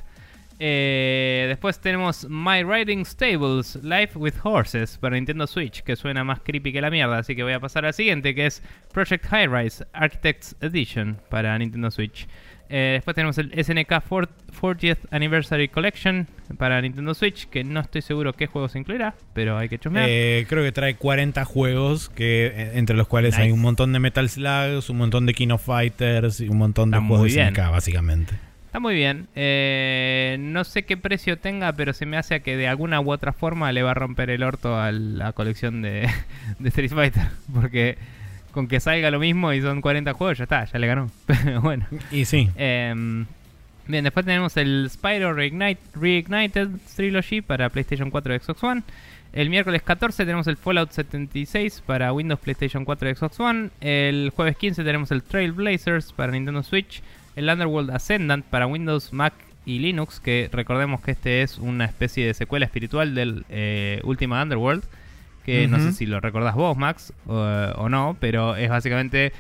[0.65, 6.39] Eh, después tenemos My Riding Stables Life with Horses para Nintendo Switch, que suena más
[6.39, 8.63] creepy que la mierda, así que voy a pasar al siguiente, que es
[8.93, 12.29] Project High Rise Architects Edition para Nintendo Switch.
[12.69, 16.29] Eh, después tenemos el SNK 40th Anniversary Collection
[16.59, 20.07] para Nintendo Switch, que no estoy seguro qué juegos incluirá, pero hay que chusmear.
[20.09, 24.29] Eh, creo que trae 40 juegos, que entre los cuales hay un montón de Metal
[24.29, 28.52] Slugs, un montón de King of Fighters y un montón de juegos de SNK, básicamente.
[28.73, 29.29] Está muy bien.
[29.37, 33.13] Eh, no sé qué precio tenga, pero se me hace a que de alguna u
[33.13, 36.09] otra forma le va a romper el orto a la colección de,
[36.65, 37.25] Street Fighter.
[37.55, 37.99] Porque
[38.51, 41.11] con que salga lo mismo y son 40 juegos, ya está, ya le ganó.
[41.61, 41.87] bueno.
[42.11, 42.49] Y sí.
[42.57, 43.27] Em,
[43.89, 48.83] bien, después tenemos el Spyro Reignited Trilogy para PlayStation 4 y Xbox One.
[49.35, 53.69] El miércoles 14 tenemos el Fallout 76 para Windows, PlayStation 4 y Xbox One.
[53.83, 57.03] El jueves 15 tenemos el Trailblazers para Nintendo Switch
[57.37, 59.35] el Underworld Ascendant para Windows, Mac
[59.65, 64.43] y Linux, que recordemos que este es una especie de secuela espiritual del eh, Ultima
[64.43, 64.85] Underworld,
[65.45, 69.33] que no sé si lo recordás vos, Max, o, no, pero es básicamente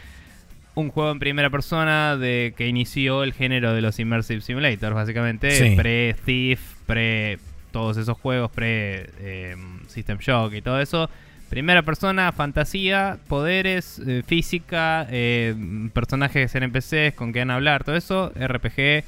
[0.74, 5.77] un juego en primera persona de que inició el género de los Immersive Simulators, básicamente
[5.77, 7.39] pre-Thief, pre
[7.70, 11.09] todos esos juegos, pre-System eh, Shock y todo eso
[11.52, 15.54] Primera persona, fantasía, poderes, eh, física, eh,
[15.92, 18.32] personajes NPCs con que van a hablar, todo eso.
[18.34, 19.04] RPG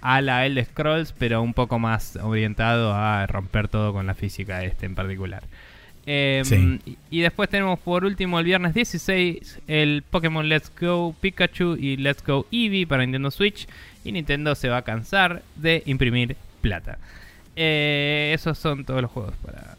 [0.00, 4.64] a la Elder Scrolls, pero un poco más orientado a romper todo con la física
[4.64, 5.44] este en particular.
[6.06, 11.98] Em, y después tenemos por último el viernes 16 el Pokémon Let's Go Pikachu y
[11.98, 13.68] Let's Go Eevee para Nintendo Switch.
[14.04, 16.98] Y Nintendo se va a cansar de imprimir plata.
[17.54, 19.75] Eh, esos son todos los juegos para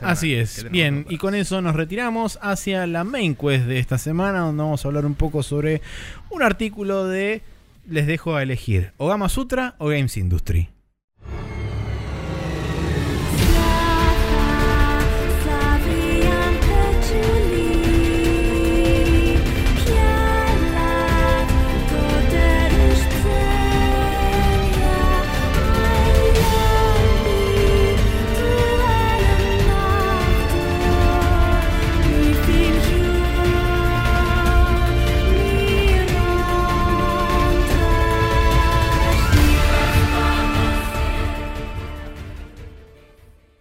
[0.00, 0.70] Así es.
[0.70, 4.84] Bien, y con eso nos retiramos hacia la main quest de esta semana, donde vamos
[4.84, 5.82] a hablar un poco sobre
[6.30, 7.42] un artículo de
[7.86, 10.68] les dejo a elegir o Gama Sutra o Games Industry.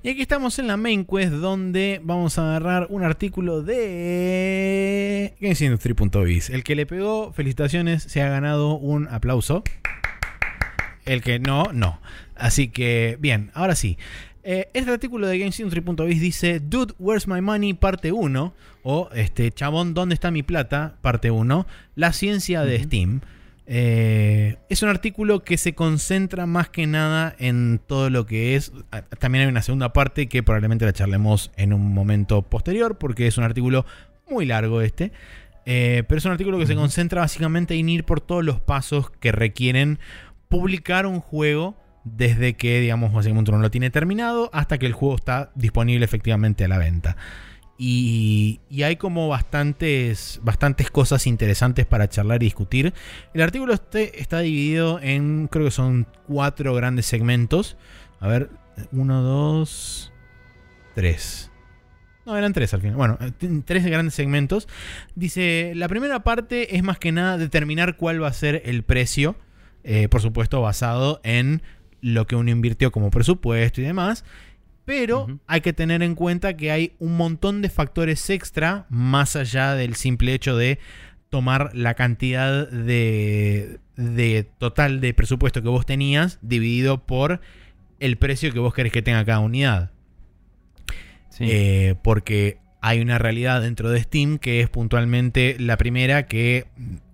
[0.03, 6.49] Y aquí estamos en la main quest donde vamos a agarrar un artículo de GamesIndustry.biz.
[6.49, 9.63] El que le pegó, felicitaciones, se ha ganado un aplauso.
[11.05, 11.99] El que no, no.
[12.35, 13.99] Así que, bien, ahora sí.
[14.43, 17.75] Eh, este artículo de GamesIndustry.biz dice Dude, Where's My Money?
[17.75, 18.55] Parte 1.
[18.81, 20.95] O este Chabón, ¿dónde está mi plata?
[21.01, 21.67] Parte 1.
[21.93, 23.21] La ciencia de Steam.
[23.73, 28.73] Eh, es un artículo que se concentra más que nada en todo lo que es.
[29.17, 33.37] También hay una segunda parte que probablemente la charlemos en un momento posterior, porque es
[33.37, 33.85] un artículo
[34.29, 35.13] muy largo este.
[35.65, 39.09] Eh, pero es un artículo que se concentra básicamente en ir por todos los pasos
[39.09, 39.99] que requieren
[40.49, 45.15] publicar un juego desde que, digamos, básicamente uno lo tiene terminado hasta que el juego
[45.15, 47.15] está disponible efectivamente a la venta.
[47.83, 52.93] Y, hay como bastantes, bastantes cosas interesantes para charlar y discutir.
[53.33, 57.77] El artículo este está dividido en, creo que son cuatro grandes segmentos.
[58.19, 58.51] A ver,
[58.91, 60.13] uno, dos,
[60.93, 61.49] tres.
[62.27, 62.97] No, eran tres al final.
[62.97, 63.31] Bueno, eh,
[63.65, 64.67] tres grandes segmentos.
[65.15, 69.35] Dice, la primera parte es más que nada determinar cuál va a ser el precio.
[69.83, 71.63] Eh, por supuesto, basado en
[71.99, 74.23] lo que uno invirtió como presupuesto y demás.
[74.85, 79.75] Pero hay que tener en cuenta que hay un montón de factores extra más allá
[79.75, 80.79] del simple hecho de
[81.29, 83.79] tomar la cantidad de,
[84.57, 87.39] total de presupuesto que vos tenías dividido por
[87.99, 89.91] el precio que vos querés que tenga cada unidad.
[91.39, 96.65] Eh, porque hay una realidad dentro de Steam que es puntualmente la primera que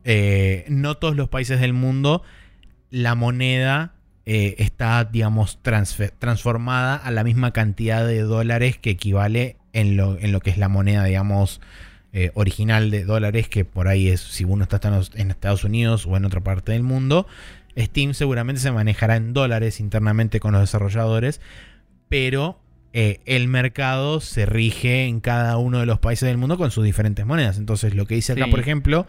[0.04, 2.24] eh, no todos los países del mundo
[2.90, 3.94] la moneda
[4.30, 10.34] eh, está, digamos, transformada a la misma cantidad de dólares que equivale en lo, en
[10.34, 11.62] lo que es la moneda, digamos,
[12.12, 14.82] eh, original de dólares, que por ahí es, si uno está
[15.16, 17.26] en Estados Unidos o en otra parte del mundo,
[17.78, 21.40] Steam seguramente se manejará en dólares internamente con los desarrolladores,
[22.10, 22.60] pero
[22.92, 26.84] eh, el mercado se rige en cada uno de los países del mundo con sus
[26.84, 27.58] diferentes monedas.
[27.58, 29.08] Entonces, lo que dice acá, por ejemplo,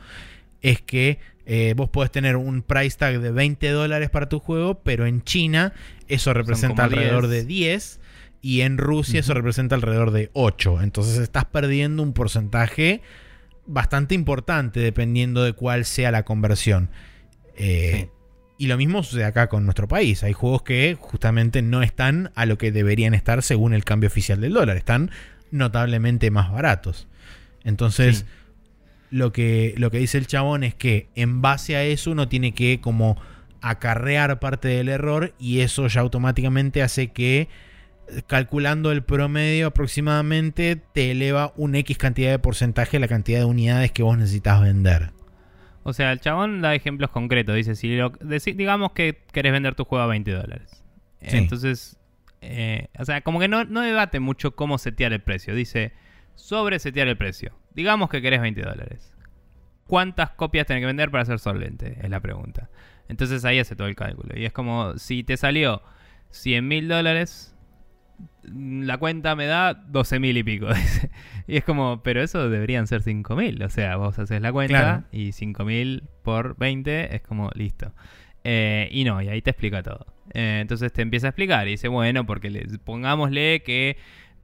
[0.63, 1.19] es que
[1.51, 5.25] eh, vos podés tener un price tag de 20 dólares para tu juego, pero en
[5.25, 5.73] China
[6.07, 8.01] eso representa alrededor de 10
[8.43, 10.83] y en Rusia eso representa alrededor de 8.
[10.83, 13.01] Entonces estás perdiendo un porcentaje
[13.65, 16.91] bastante importante dependiendo de cuál sea la conversión.
[17.57, 18.11] Eh,
[18.59, 20.23] y lo mismo sucede acá con nuestro país.
[20.25, 24.43] Hay juegos que justamente no están a lo que deberían estar según el cambio oficial
[24.43, 24.77] del dólar.
[24.77, 25.13] Están
[25.51, 27.09] notablemente más baratos.
[27.65, 28.27] Entonces
[29.11, 32.53] lo que, lo que dice el chabón es que en base a eso uno tiene
[32.53, 33.17] que como
[33.61, 37.49] acarrear parte del error y eso ya automáticamente hace que
[38.27, 43.93] calculando el promedio aproximadamente te eleva un X cantidad de porcentaje la cantidad de unidades
[43.93, 45.11] que vos necesitas vender.
[45.83, 47.55] O sea, el chabón da ejemplos concretos.
[47.55, 47.89] Dice, si
[48.55, 50.85] digamos que querés vender tu juego a 20 dólares.
[51.21, 51.99] Entonces,
[52.43, 55.55] eh, o sea, como que no, no debate mucho cómo setear el precio.
[55.55, 55.93] Dice,
[56.35, 57.53] sobre setear el precio.
[57.79, 59.15] Digamos que querés 20 dólares.
[59.87, 61.97] ¿Cuántas copias tenés que vender para ser solvente?
[62.03, 62.71] Es la pregunta.
[63.09, 64.37] Entonces ahí hace todo el cálculo.
[64.37, 65.81] Y es como, si te salió
[66.31, 67.55] 100 mil dólares,
[68.43, 70.67] la cuenta me da 12 mil y pico.
[71.47, 73.63] y es como, pero eso deberían ser 5 mil.
[73.63, 77.93] O sea, vos haces la cuenta y 5 mil por 20 es como listo.
[78.43, 80.05] Eh, y no, y ahí te explica todo.
[80.35, 83.99] Eh, entonces te empieza a explicar y dice, bueno, porque le, pongámosle que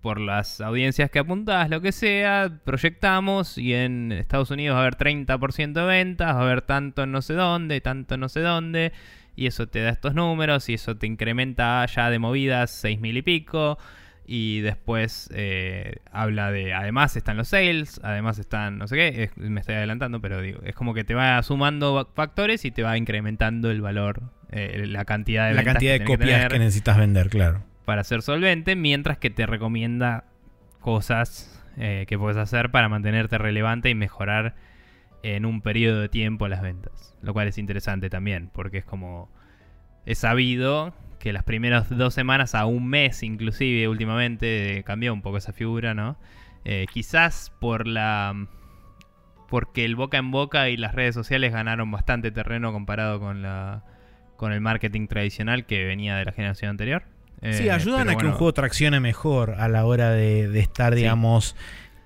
[0.05, 4.83] por las audiencias que apuntás, lo que sea, proyectamos y en Estados Unidos va a
[4.83, 8.93] haber 30% de ventas, va a haber tanto no sé dónde, tanto no sé dónde,
[9.35, 13.17] y eso te da estos números y eso te incrementa ya de movidas 6 mil
[13.17, 13.79] y pico.
[14.27, 19.61] Y después eh, habla de, además están los sales, además están, no sé qué, me
[19.61, 23.71] estoy adelantando, pero digo, es como que te va sumando factores y te va incrementando
[23.71, 28.05] el valor, eh, la cantidad de La cantidad de copias que necesitas vender, claro para
[28.05, 30.25] ser solvente, mientras que te recomienda
[30.81, 34.55] cosas eh, que puedes hacer para mantenerte relevante y mejorar
[35.23, 37.17] en un periodo de tiempo las ventas.
[37.23, 39.31] Lo cual es interesante también, porque es como...
[40.05, 45.39] Es sabido que las primeras dos semanas a un mes inclusive últimamente cambió un poco
[45.39, 46.19] esa figura, ¿no?
[46.67, 48.47] Eh, quizás por la
[49.49, 53.85] porque el boca en boca y las redes sociales ganaron bastante terreno comparado con la
[54.37, 57.05] con el marketing tradicional que venía de la generación anterior.
[57.53, 61.57] Sí, eh, ayudan a que un juego traccione mejor a la hora de, estar, digamos,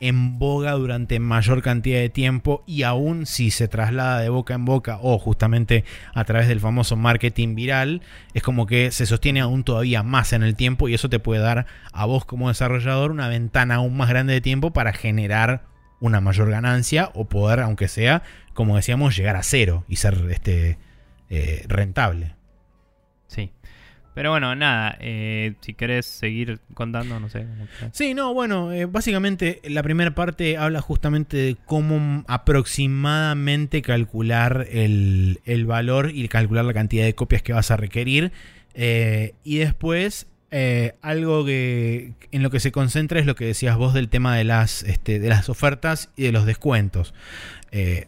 [0.00, 4.64] en boga durante mayor cantidad de tiempo y aún si se traslada de boca en
[4.64, 5.84] boca o justamente
[6.14, 8.02] a través del famoso marketing viral,
[8.34, 11.40] es como que se sostiene aún todavía más en el tiempo y eso te puede
[11.40, 15.62] dar a vos como desarrollador una ventana aún más grande de tiempo para generar
[16.00, 18.22] una mayor ganancia o poder, aunque sea,
[18.54, 20.78] como decíamos, llegar a cero y ser este,
[21.28, 22.36] eh, rentable.
[23.26, 23.52] Sí.
[24.18, 27.46] Pero bueno, nada, eh, si querés seguir contando, no sé.
[27.92, 35.38] Sí, no, bueno, eh, básicamente la primera parte habla justamente de cómo aproximadamente calcular el,
[35.44, 38.32] el, valor y calcular la cantidad de copias que vas a requerir.
[38.74, 40.26] y después
[41.00, 44.42] algo que en lo que se concentra es lo que decías vos del tema de
[44.42, 47.14] las, este, de las ofertas y de los descuentos.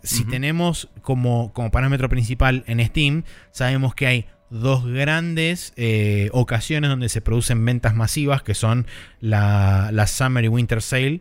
[0.02, 3.22] Si tenemos como, como parámetro principal en Steam,
[3.52, 8.86] sabemos que hay dos grandes eh, ocasiones donde se producen ventas masivas, que son
[9.20, 11.20] la, Summer y Winter Sale.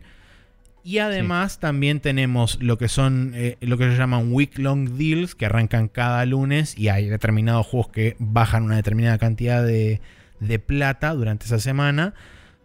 [0.82, 5.34] Y además también tenemos lo que son eh, lo que se llaman week long deals
[5.34, 10.00] que arrancan cada lunes y hay determinados juegos que bajan una determinada cantidad de,
[10.40, 12.14] de plata durante esa semana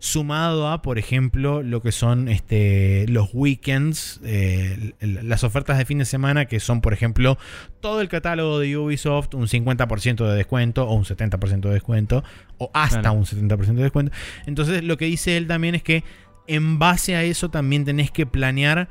[0.05, 5.97] sumado a, por ejemplo, lo que son este, los weekends, eh, las ofertas de fin
[5.97, 7.39] de semana, que son, por ejemplo,
[7.81, 12.23] todo el catálogo de Ubisoft, un 50% de descuento o un 70% de descuento,
[12.59, 14.11] o hasta un 70% de descuento.
[14.45, 16.03] Entonces, lo que dice él también es que
[16.45, 18.87] en base a eso también tenés que planear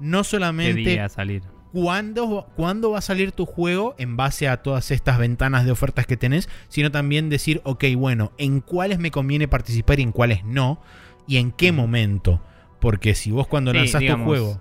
[0.00, 1.08] no solamente...
[1.08, 1.42] salir
[1.80, 6.06] cuándo, cuándo va a salir tu juego en base a todas estas ventanas de ofertas
[6.06, 10.44] que tenés, sino también decir, ok, bueno, en cuáles me conviene participar y en cuáles
[10.44, 10.80] no,
[11.26, 12.42] y en qué momento.
[12.80, 14.60] Porque si vos cuando lanzás tu juego...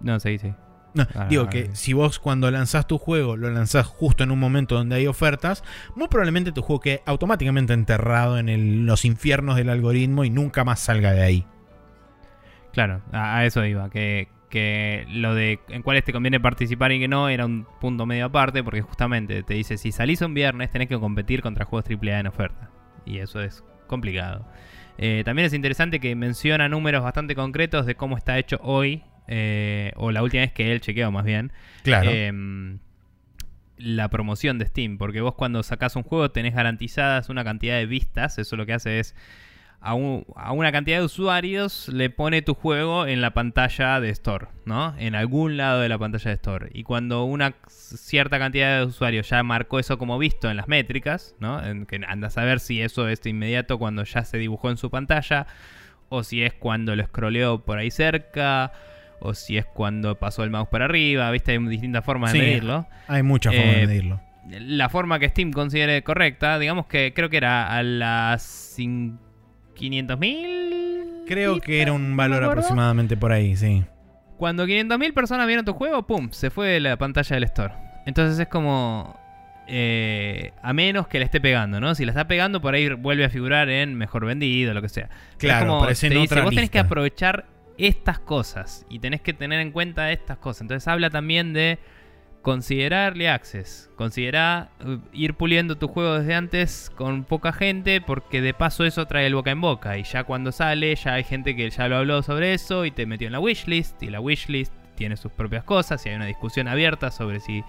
[0.00, 0.52] No, sí, sí.
[1.14, 4.76] Ah, digo que si vos cuando lanzás tu juego lo lanzás justo en un momento
[4.76, 5.62] donde hay ofertas,
[5.94, 10.80] muy probablemente tu juego quede automáticamente enterrado en los infiernos del algoritmo y nunca más
[10.80, 11.46] salga de ahí.
[12.72, 17.08] Claro, a, eso iba, que, que lo de en cuáles te conviene participar y que
[17.08, 20.88] no era un punto medio aparte, porque justamente te dice, si salís un viernes tenés
[20.88, 22.70] que competir contra juegos AAA en oferta.
[23.04, 24.46] Y eso es complicado.
[24.98, 29.92] Eh, también es interesante que menciona números bastante concretos de cómo está hecho hoy, eh,
[29.96, 31.52] o la última vez que él chequeó más bien.
[31.82, 32.10] Claro.
[32.10, 32.78] Em,
[33.76, 37.84] la promoción de Steam, porque vos cuando sacás un juego tenés garantizadas una cantidad de
[37.84, 39.14] vistas, eso lo que hace es
[39.80, 44.94] a, una cantidad de usuarios le pone tu juego en la pantalla de Store, ¿no?
[44.98, 46.70] En algún lado de la pantalla de Store.
[46.72, 51.36] Y cuando una cierta cantidad de usuarios ya marcó eso como visto en las métricas,
[51.38, 51.64] ¿no?
[51.64, 54.76] En que anda a saber si eso es de inmediato cuando ya se dibujó en
[54.76, 55.46] su pantalla,
[56.08, 58.72] o si es cuando lo scrolleó por ahí cerca,
[59.20, 61.52] o si es cuando pasó el mouse por arriba, ¿viste?
[61.52, 62.86] Hay distintas formas de medirlo.
[63.08, 64.20] Hay muchas formas de eh, medirlo.
[64.48, 68.42] La forma que Steam considere correcta, digamos que creo que era a las
[69.78, 71.24] 5 500.000.
[71.26, 73.84] Creo que era un valor aproximadamente por ahí, sí.
[74.36, 76.30] Cuando 500.000 personas vieron tu juego, ¡pum!
[76.30, 77.74] Se fue de la pantalla del store.
[78.06, 79.18] Entonces es como...
[79.68, 81.96] Eh, a menos que le esté pegando, ¿no?
[81.96, 85.08] Si la está pegando, por ahí vuelve a figurar en mejor vendido, lo que sea.
[85.38, 87.46] Claro, como te dice, vos tenés que aprovechar
[87.76, 90.62] estas cosas y tenés que tener en cuenta estas cosas.
[90.62, 91.80] Entonces habla también de
[92.46, 93.90] considerarle access.
[93.96, 99.04] Considera uh, ir puliendo tu juego desde antes con poca gente porque de paso eso
[99.06, 101.96] trae el boca en boca y ya cuando sale ya hay gente que ya lo
[101.96, 105.64] habló sobre eso y te metió en la wishlist y la wishlist tiene sus propias
[105.64, 107.64] cosas y hay una discusión abierta sobre si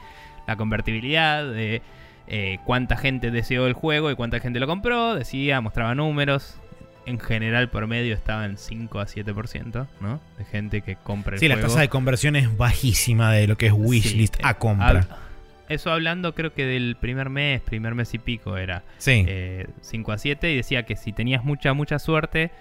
[0.46, 1.82] la convertibilidad de
[2.28, 6.60] eh, cuánta gente deseó el juego y cuánta gente lo compró, decía, mostraba números,
[7.08, 10.20] en general por medio estaba en 5 a 7%, ¿no?
[10.38, 11.56] De gente que compra el sí, juego.
[11.56, 15.08] Sí, la tasa de conversión es bajísima de lo que es wishlist a compra.
[15.70, 18.84] eso hablando creo que del primer mes, primer mes y pico era.
[18.98, 19.26] Sí.
[19.82, 22.52] 5 eh, a 7 y decía que si tenías mucha, mucha suerte,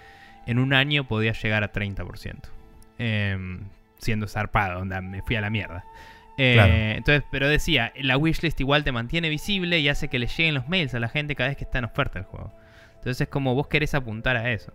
[0.45, 2.37] en un año podías llegar a 30%.
[2.99, 3.59] Em,
[3.99, 5.83] siendo zarpado, onda, me fui a la mierda.
[6.37, 10.53] Eh, entonces, pero decía, la wishlist igual te mantiene visible y hace que le lleguen
[10.53, 12.53] los mails a la gente cada vez que está en oferta el juego.
[12.97, 14.73] Entonces es como vos querés apuntar a eso.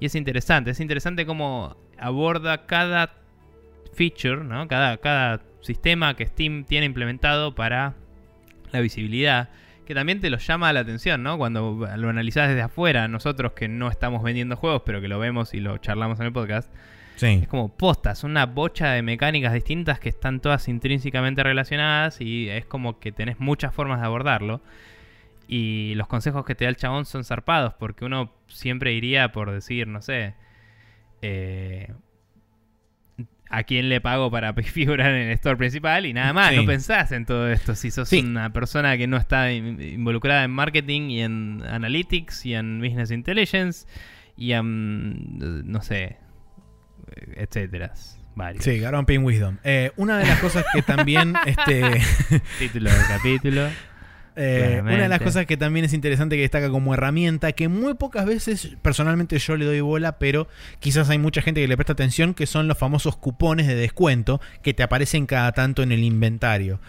[0.00, 3.14] Y es interesante, es interesante cómo aborda cada
[3.94, 4.66] feature, ¿no?
[4.68, 7.94] Cada, cada sistema que Steam tiene implementado para
[8.72, 9.50] la visibilidad,
[9.86, 11.38] que también te lo llama la atención, ¿no?
[11.38, 15.54] Cuando lo analizás desde afuera, nosotros que no estamos vendiendo juegos, pero que lo vemos
[15.54, 16.70] y lo charlamos en el podcast,
[17.20, 22.66] es como postas, una bocha de mecánicas distintas que están todas intrínsecamente relacionadas y es
[22.66, 24.60] como que tenés muchas formas de abordarlo.
[25.48, 29.50] Y los consejos que te da el chabón son zarpados, porque uno siempre iría por
[29.50, 30.34] decir, no sé,
[31.22, 31.92] eh,
[33.50, 36.54] a quién le pago para figurar en el store principal y nada más.
[36.54, 37.74] No pensás en todo esto.
[37.74, 42.80] Si sos una persona que no está involucrada en marketing y en analytics y en
[42.80, 43.86] business intelligence
[44.36, 45.38] y en,
[45.70, 46.18] no sé,
[47.36, 47.92] etcétera.
[48.36, 48.64] Varios.
[48.64, 49.58] Sí, Garopping Wisdom.
[49.62, 51.34] Eh, una de las cosas que también...
[51.46, 52.00] este
[52.58, 53.68] Título del capítulo.
[54.36, 57.94] Eh, una de las cosas que también es interesante que destaca como herramienta, que muy
[57.94, 60.48] pocas veces personalmente yo le doy bola, pero
[60.80, 64.40] quizás hay mucha gente que le presta atención, que son los famosos cupones de descuento
[64.62, 66.80] que te aparecen cada tanto en el inventario.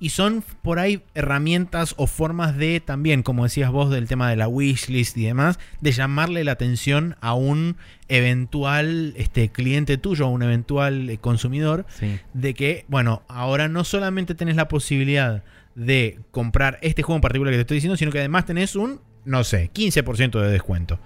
[0.00, 4.36] Y son por ahí herramientas o formas de también, como decías vos, del tema de
[4.36, 7.76] la wishlist y demás, de llamarle la atención a un
[8.08, 11.86] eventual este, cliente tuyo, a un eventual eh, consumidor,
[12.32, 15.42] de que, bueno, ahora no solamente tenés la posibilidad
[15.74, 19.00] de comprar este juego en particular que te estoy diciendo, sino que además tenés un,
[19.24, 20.98] no sé, 15% de descuento.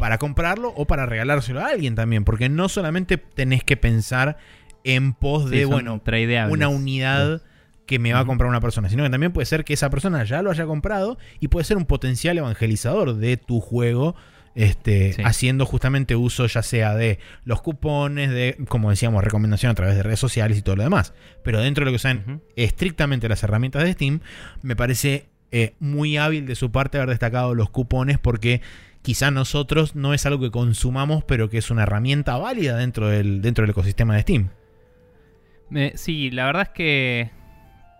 [0.00, 4.36] Para comprarlo o para regalárselo a alguien también, porque no solamente tenés que pensar
[4.82, 6.00] en pos de, bueno,
[6.48, 7.42] una unidad
[7.86, 10.24] que me va a comprar una persona, sino que también puede ser que esa persona
[10.24, 14.16] ya lo haya comprado y puede ser un potencial evangelizador de tu juego
[14.56, 19.96] este, haciendo justamente uso ya sea de los cupones, de, como decíamos, recomendación a través
[19.96, 21.12] de redes sociales y todo lo demás.
[21.44, 24.20] Pero dentro de lo que son estrictamente las herramientas de Steam,
[24.62, 28.62] me parece eh, muy hábil de su parte haber destacado los cupones porque
[29.02, 33.42] quizá nosotros no es algo que consumamos, pero que es una herramienta válida dentro del,
[33.42, 34.48] dentro del ecosistema de Steam.
[35.96, 37.30] sí, la verdad es que,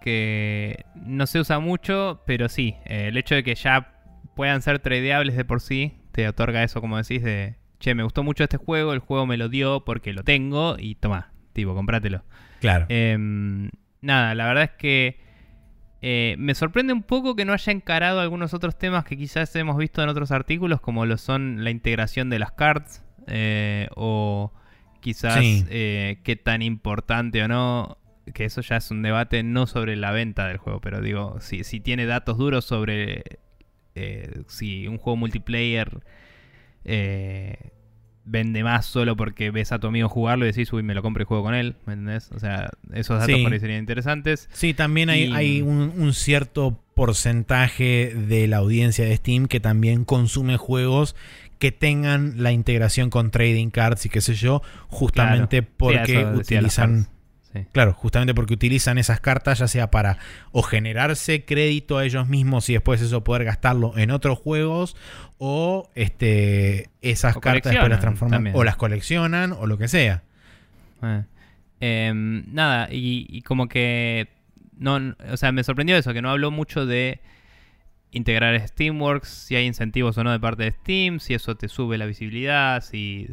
[0.00, 3.92] que no se usa mucho, pero sí, eh, el hecho de que ya
[4.34, 8.22] puedan ser tradeables de por sí te otorga eso, como decís, de, che, me gustó
[8.22, 12.24] mucho este juego, el juego me lo dio porque lo tengo y toma, tipo, comprátelo.
[12.60, 12.86] Claro.
[12.88, 13.70] Em,
[14.00, 15.20] nada, la verdad es que
[16.00, 19.76] eh, me sorprende un poco que no haya encarado algunos otros temas que quizás hemos
[19.76, 24.54] visto en otros artículos, como lo son la integración de las cards eh, o
[25.00, 27.98] quizás eh, qué tan importante o no
[28.32, 31.62] que eso ya es un debate no sobre la venta del juego, pero digo, si,
[31.62, 33.22] si tiene datos duros sobre
[33.96, 36.00] eh, si un juego multiplayer
[36.84, 37.56] eh,
[38.26, 41.22] vende más solo porque ves a tu amigo jugarlo y decís, uy, me lo compro
[41.22, 42.30] y juego con él, ¿me entendés?
[42.32, 44.48] O sea, esos datos parecerían interesantes.
[44.52, 51.16] Sí, también hay, un, cierto porcentaje de la audiencia de Steam que también consume juegos
[51.58, 57.08] que tengan la integración con trading cards y qué sé yo, justamente porque utilizan
[57.72, 60.18] Claro, justamente porque utilizan esas cartas ya sea para
[60.52, 64.96] o generarse crédito a ellos mismos y después eso poder gastarlo en otros juegos
[65.38, 70.22] o este esas cartas después las transforman o las coleccionan o lo que sea.
[71.02, 71.22] Eh,
[71.80, 74.28] em, nada, y, como que
[74.78, 77.20] no, o sea, me sorprendió eso, que no habló mucho de
[78.10, 81.98] integrar Steamworks, si hay incentivos o no de parte de Steam, si eso te sube
[81.98, 83.28] la visibilidad, si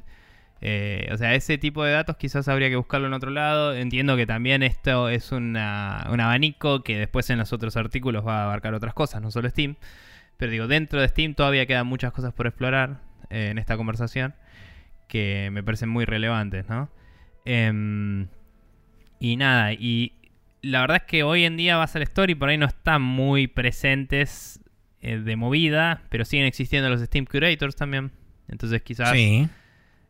[0.66, 3.76] eh, o sea, ese tipo de datos quizás habría que buscarlo en otro lado.
[3.76, 8.44] Entiendo que también esto es un abanico que después en los otros artículos va a
[8.46, 9.76] abarcar otras cosas, no solo Steam.
[10.38, 14.36] Pero digo, dentro de Steam todavía quedan muchas cosas por explorar eh, en esta conversación
[15.10, 16.90] que me parecen muy relevantes, ¿no?
[17.44, 18.30] Em,
[19.20, 20.14] y nada, y
[20.62, 23.02] la verdad es que hoy en día vas al store y por ahí no están
[23.02, 24.62] muy presentes
[25.02, 28.14] eh, de movida, pero siguen existiendo los Steam Curators también.
[28.48, 29.12] Entonces quizás...
[29.12, 29.50] Sí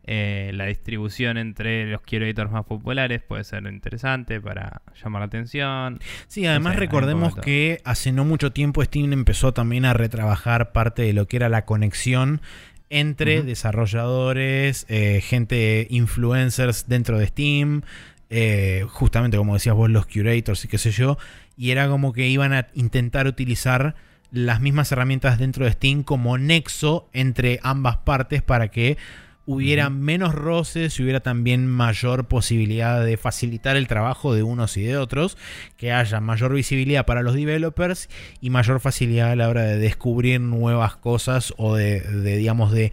[0.05, 5.99] eh, la distribución entre los curators más populares puede ser interesante para llamar la atención.
[6.27, 11.13] Sí, además recordemos que hace no mucho tiempo Steam empezó también a retrabajar parte de
[11.13, 12.41] lo que era la conexión
[12.89, 17.81] entre desarrolladores, eh, gente, influencers dentro de Steam,
[18.30, 21.17] eh, justamente como decías vos, los curators y qué sé yo,
[21.57, 23.95] y era como que iban a intentar utilizar
[24.31, 28.97] las mismas herramientas dentro de Steam como nexo entre ambas partes para que
[29.45, 34.83] hubiera menos roces y hubiera también mayor posibilidad de facilitar el trabajo de unos y
[34.83, 35.37] de otros,
[35.77, 38.09] que haya mayor visibilidad para los developers
[38.41, 42.01] y mayor facilidad a la hora de descubrir nuevas cosas o de,
[42.37, 42.91] digamos, de,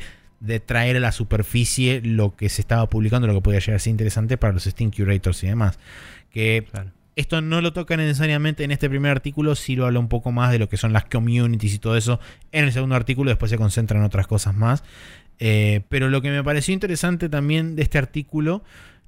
[0.66, 3.90] traer a la superficie lo que se estaba publicando, lo que podía llegar a ser
[3.92, 5.78] interesante para los Steam Curators y demás.
[6.30, 6.66] Que
[7.16, 10.50] esto no lo toca necesariamente en este primer artículo, sí lo habla un poco más
[10.52, 12.18] de lo que son las communities y todo eso
[12.50, 14.82] en el segundo artículo, después se concentra en otras cosas más.
[15.40, 18.62] Eh, pero lo que me pareció interesante también de este artículo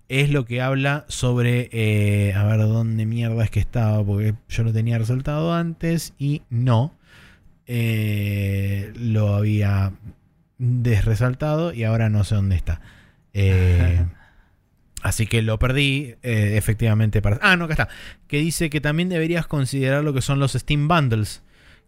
[0.09, 4.65] es lo que habla sobre, eh, a ver dónde mierda es que estaba, porque yo
[4.65, 6.95] lo tenía resaltado antes y no,
[7.67, 9.93] eh, lo había
[10.59, 12.81] desresaltado y ahora no sé dónde está.
[15.03, 17.39] así que lo perdí efectivamente para...
[17.43, 17.89] Ah, no, acá está.
[18.27, 21.43] Que dice que también deberías considerar lo que son los Steam Bundles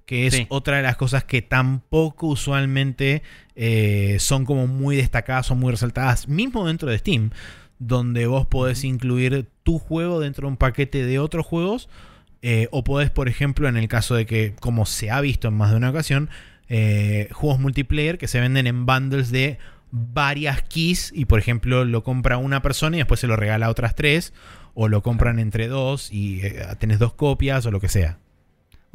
[0.06, 3.22] que es otra de las cosas que tampoco usualmente
[3.56, 7.31] eh, son como muy destacadas o muy resaltadas, mismo dentro de Steam,
[7.78, 11.89] donde vos podés incluir tu juego dentro de un paquete de otros juegos,
[12.43, 15.55] eh, o podés, por ejemplo, en el caso de que, como se ha visto en
[15.55, 16.28] más de una ocasión,
[16.68, 19.59] eh, juegos multiplayer que se venden en bundles de
[19.90, 23.70] varias keys y por ejemplo lo compra una persona y después se lo regala a
[23.70, 24.32] otras tres
[24.72, 26.40] o lo compran entre dos y
[26.81, 28.18] tenés dos copias o lo que sea.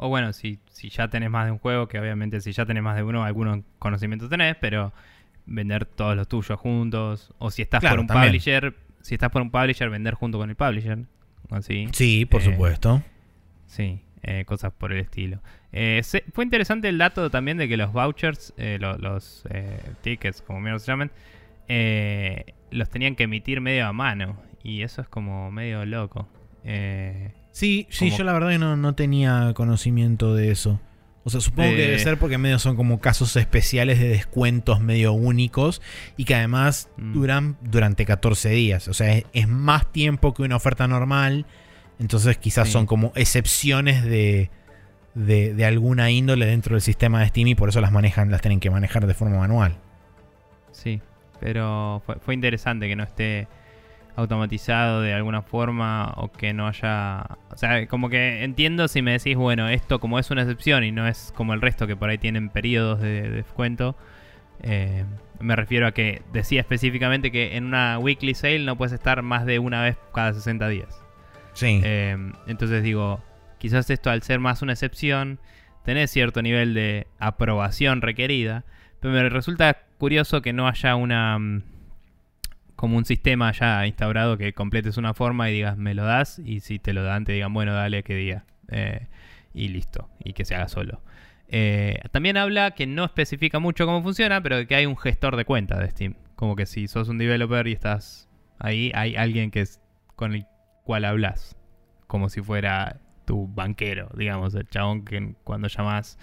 [0.02, 2.82] O bueno, si, si ya tenés más de un juego, que obviamente si ya tenés
[2.82, 4.94] más de uno, algunos conocimientos tenés, pero
[5.44, 7.34] vender todos los tuyos juntos.
[7.38, 10.56] O si estás por un publisher, si estás por un publisher, vender junto con el
[10.56, 11.00] publisher.
[11.50, 11.86] Así.
[11.92, 13.02] Sí, por eh, supuesto.
[13.66, 15.42] Sí, eh, cosas por el estilo.
[15.70, 16.00] Eh,
[16.32, 19.44] fue interesante el dato también de que los vouchers, los
[20.00, 21.10] tickets, como menos se llaman,
[22.70, 24.40] los tenían que emitir medio a mano.
[24.62, 26.26] Y eso es como medio loco.
[26.64, 30.80] Eh, Sí, sí, yo la verdad que no, tenía conocimiento de eso.
[31.22, 35.12] O sea, supongo que debe ser porque medio son como casos especiales de descuentos medio
[35.12, 35.82] únicos
[36.16, 37.12] y que además mm.
[37.12, 38.88] duran durante 14 días.
[38.88, 41.44] O sea, es, más tiempo que una oferta normal.
[41.98, 44.50] Entonces quizás son como excepciones de,
[45.14, 48.60] de, alguna índole dentro del sistema de Steam y por eso las manejan, las tienen
[48.60, 49.76] que manejar de forma manual.
[50.72, 51.02] Sí,
[51.40, 53.48] pero fue interesante que no esté
[54.20, 57.24] automatizado de alguna forma o que no haya...
[57.50, 60.92] O sea, como que entiendo si me decís, bueno, esto como es una excepción y
[60.92, 63.96] no es como el resto que por ahí tienen periodos de, descuento.
[64.62, 65.04] Eh,
[65.40, 69.46] me refiero a que decía específicamente que en una weekly sale no puedes estar más
[69.46, 71.02] de una vez cada 60 días.
[71.54, 71.80] Sí.
[71.82, 72.16] Eh,
[72.46, 73.22] entonces digo,
[73.58, 75.40] quizás esto al ser más una excepción,
[75.84, 78.64] tenés cierto nivel de aprobación requerida,
[79.00, 81.62] pero me resulta curioso que no haya una mm,
[82.80, 86.60] como un sistema ya instaurado que completes una forma y digas, me lo das, y
[86.60, 88.46] si te lo dan, te digan, bueno, dale, que día.
[88.68, 89.06] Eh,
[89.52, 91.02] y listo, y que se haga solo.
[91.48, 95.44] Eh, también habla que no especifica mucho cómo funciona, pero que hay un gestor de
[95.44, 96.14] cuenta de Steam.
[96.36, 99.78] Como que si sos un developer y estás ahí, hay alguien que es
[100.16, 100.46] con el
[100.82, 101.58] cual hablas.
[102.06, 106.18] Como si fuera tu banquero, digamos, el chabón que cuando llamas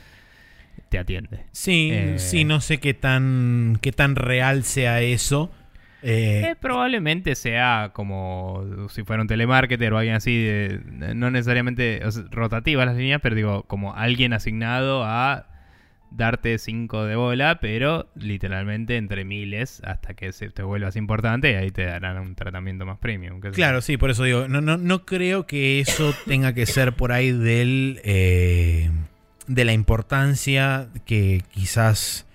[0.90, 1.46] te atiende.
[1.52, 5.52] Sí, eh, sí, no sé qué tan, qué tan real sea eso.
[6.04, 10.48] Eh, eh, probablemente sea como si fuera un telemarketer o alguien así,
[11.16, 15.48] no necesariamente rotativa las líneas, pero digo, como alguien asignado a
[16.12, 21.56] darte 5 de bola, pero literalmente entre miles hasta que se te vuelvas importante y
[21.56, 23.40] ahí te darán un tratamiento más premium.
[23.40, 27.12] Claro, sí, por eso digo, no, no, no creo que eso tenga que ser por
[27.12, 28.90] ahí del, eh,
[29.48, 32.27] de la importancia que quizás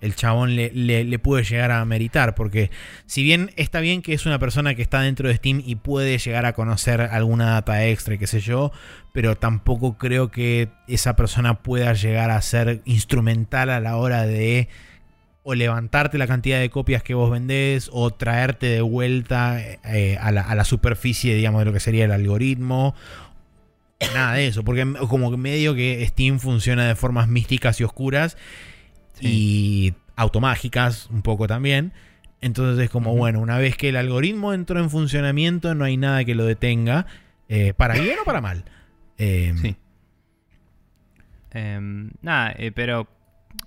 [0.00, 2.34] el chabón le, le, puede llegar a meritar.
[2.34, 2.70] Porque
[3.06, 6.18] si bien está bien que es una persona que está dentro de Steam y puede
[6.18, 8.72] llegar a conocer alguna data extra qué sé yo,
[9.12, 14.68] pero tampoco creo que esa persona pueda llegar a ser instrumental a la hora de
[15.42, 20.30] o levantarte la cantidad de copias que vos vendés o traerte de vuelta eh, a,
[20.30, 22.94] la, a la superficie, digamos, de lo que sería el algoritmo
[24.14, 28.36] nada de eso, porque como medio que Steam funciona de formas místicas y oscuras
[29.20, 31.92] y automágicas un poco también.
[32.40, 36.24] Entonces es como, bueno, una vez que el algoritmo entró en funcionamiento, no hay nada
[36.24, 37.06] que lo detenga,
[37.48, 38.64] eh, para bien o para mal.
[39.16, 39.76] Em, sí.
[41.50, 43.08] Em, nada, eh, pero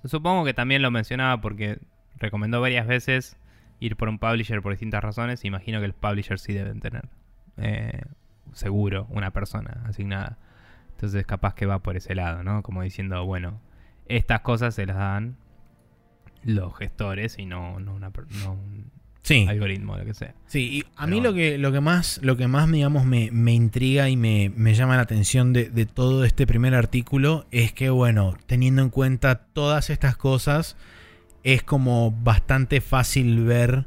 [0.05, 1.79] supongo que también lo mencionaba porque
[2.17, 3.37] recomendó varias veces
[3.79, 5.43] ir por un publisher por distintas razones.
[5.43, 7.09] Imagino que los publishers sí deben tener
[7.57, 8.03] eh,
[8.53, 10.37] seguro una persona asignada.
[10.91, 12.61] Entonces capaz que va por ese lado, ¿no?
[12.61, 13.59] Como diciendo, bueno,
[14.07, 15.35] estas cosas se las dan
[16.43, 18.11] los gestores y no, no, una,
[18.49, 18.91] un
[19.47, 20.33] algoritmo, lo que sea.
[20.47, 24.09] Sí, y a mí lo que, lo que más, lo que más digamos, me, intriga
[24.09, 28.81] y me, llama la atención de, de, todo este primer artículo es que, bueno, teniendo
[28.81, 30.75] en cuenta todas estas cosas,
[31.43, 33.85] es como bastante fácil ver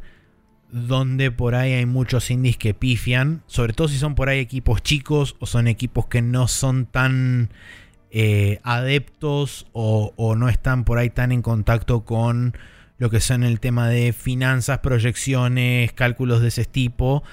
[0.74, 4.82] dónde por ahí hay muchos indies que pifian, sobre todo si son por ahí equipos
[4.82, 7.50] chicos o son equipos que no son tan
[8.16, 12.56] eh, adeptos o, no están por ahí tan en contacto con
[12.96, 17.24] lo que son el tema de finanzas, proyecciones, cálculos de ese tipo.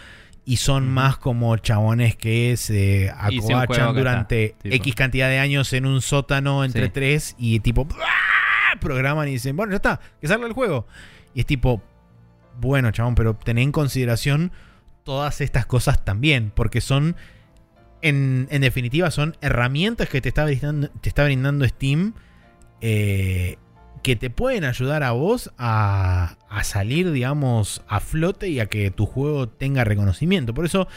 [0.43, 6.01] Y son más como chabones que se acobachan durante X cantidad de años en un
[6.01, 7.87] sótano entre tres y tipo
[8.79, 10.87] programan y dicen, bueno, ya está, que salga el juego.
[11.35, 11.83] Y es tipo,
[12.59, 14.51] bueno, chabón, pero ten en consideración
[15.03, 17.15] todas estas cosas también, porque son
[18.01, 22.13] en, definitiva son herramientas que te está brindando, Steam
[22.81, 23.57] eh,
[24.03, 28.89] que te pueden ayudar a vos a, a, salir, digamos, a flote y a que
[28.89, 30.55] tu juego tenga reconocimiento.
[30.55, 30.87] Por eso,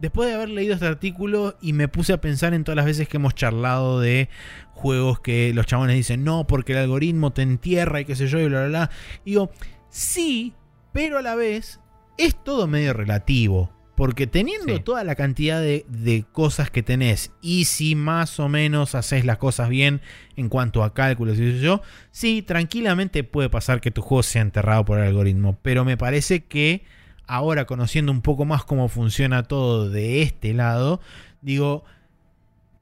[0.00, 3.06] después de haber leído este artículo y me puse a pensar en todas las veces
[3.06, 4.30] que hemos charlado de
[4.72, 8.38] juegos que los chabones dicen, no, porque el algoritmo te entierra y qué sé yo,
[8.38, 8.90] y bla, bla, bla.
[9.26, 9.50] Digo,
[9.90, 10.54] sí,
[10.92, 11.80] pero a la vez
[12.16, 13.73] es todo medio relativo.
[13.96, 19.24] Porque teniendo toda la cantidad de, cosas que tenés y si más o menos haces
[19.24, 20.00] las cosas bien
[20.36, 21.80] en cuanto a cálculos y yo,
[22.10, 25.58] sí, tranquilamente puede pasar que tu juego sea enterrado por el algoritmo.
[25.62, 26.82] Pero me parece que
[27.26, 31.00] ahora conociendo un poco más cómo funciona todo de este lado,
[31.40, 31.84] digo,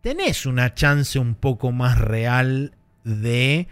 [0.00, 2.72] tenés una chance un poco más real
[3.04, 3.68] de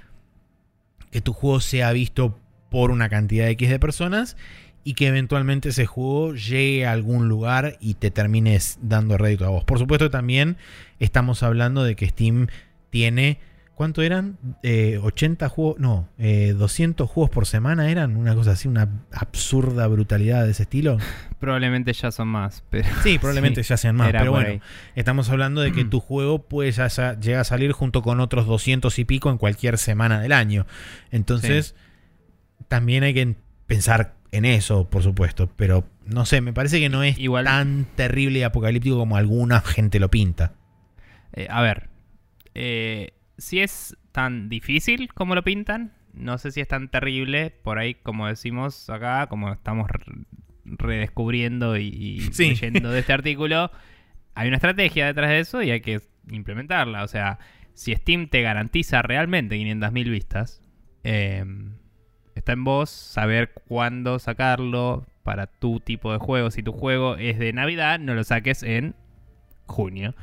[1.10, 2.38] que tu juego sea visto
[2.70, 4.36] por una cantidad de X de personas
[4.84, 9.50] y que eventualmente ese juego llegue a algún lugar y te termines dando rédito a
[9.50, 9.64] vos.
[9.64, 10.56] Por supuesto también
[10.98, 12.48] estamos hablando de que Steam
[12.90, 13.38] tiene...
[13.74, 14.36] ¿Cuánto eran?
[14.62, 19.86] 80 eh, juegos, no, 200 eh, juegos por semana eran, una cosa así, una absurda
[19.86, 20.98] brutalidad de ese estilo.
[21.40, 22.86] Probablemente ya son más, pero...
[23.02, 24.60] Sí, probablemente ya sean más, pero bueno,
[24.96, 26.88] estamos hablando de que tu juego puede ya,
[27.18, 30.66] llega a salir junto con otros 200 y pico en cualquier semana del año.
[31.10, 31.74] Entonces,
[32.68, 33.34] también hay que
[33.66, 38.40] pensar en eso, por supuesto, pero no sé, me parece que no es tan terrible
[38.40, 40.54] y apocalíptico como alguna gente lo pinta.
[41.32, 41.88] Eh, a ver,
[42.54, 47.78] eh, si es tan difícil como lo pintan, no sé si es tan terrible, por
[47.78, 49.88] ahí como decimos acá, como estamos
[50.64, 53.70] redescubriendo y, leyendo de este artículo,
[54.34, 56.00] hay una estrategia detrás de eso y hay que
[56.30, 57.02] implementarla.
[57.02, 57.38] O sea,
[57.74, 60.62] si Steam te garantiza realmente 500.000 vistas,
[61.02, 61.44] eh,
[62.34, 66.50] Está en vos saber cuándo sacarlo para tu tipo de juego.
[66.50, 68.94] Si tu juego es de Navidad, no lo saques en
[69.66, 70.14] junio.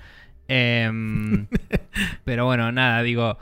[0.47, 1.47] Em,
[2.25, 3.37] pero bueno, nada, digo,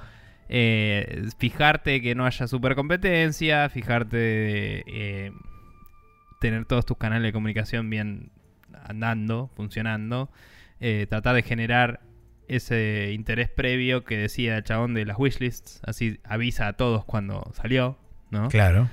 [0.49, 5.31] eh, fijarte que no haya super competencia, fijarte eh,
[6.39, 8.31] tener todos tus canales de comunicación bien
[8.83, 10.29] andando, funcionando,
[10.79, 12.01] eh, tratar de generar
[12.47, 17.51] ese interés previo que decía el chabón de las wishlists, así avisa a todos cuando
[17.55, 17.97] salió,
[18.49, 18.89] Claro.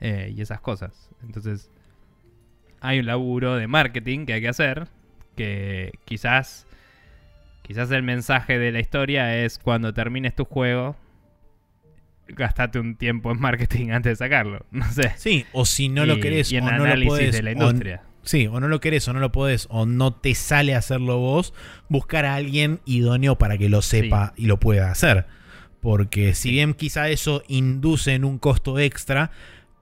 [0.00, 1.10] Eh, y esas cosas.
[1.22, 1.70] Entonces,
[2.80, 4.88] hay un laburo de marketing que hay que hacer,
[5.36, 6.66] que quizás,
[7.62, 10.96] quizás el mensaje de la historia es cuando termines tu juego,
[12.28, 14.66] gastate un tiempo en marketing antes de sacarlo.
[14.70, 15.12] No sé.
[15.16, 18.02] Sí, o si no lo querés, y en o no lo podés, de la industria.
[18.22, 21.54] sí, o no lo querés, o no lo podés, o no te sale hacerlo vos,
[21.88, 25.26] buscar a alguien idóneo para que lo sepa y lo pueda hacer.
[25.80, 29.30] Porque si bien quizá eso induce en un costo extra,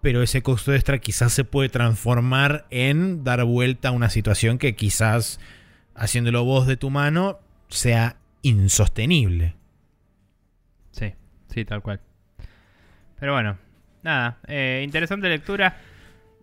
[0.01, 4.75] pero ese costo extra quizás se puede transformar en dar vuelta a una situación que
[4.75, 5.41] quizás
[5.95, 7.39] haciéndolo vos de tu mano
[7.69, 9.55] sea insostenible.
[10.91, 11.15] Sí,
[11.49, 12.01] sí, tal cual.
[13.19, 13.57] Pero bueno,
[14.03, 15.77] nada, eh, interesante lectura.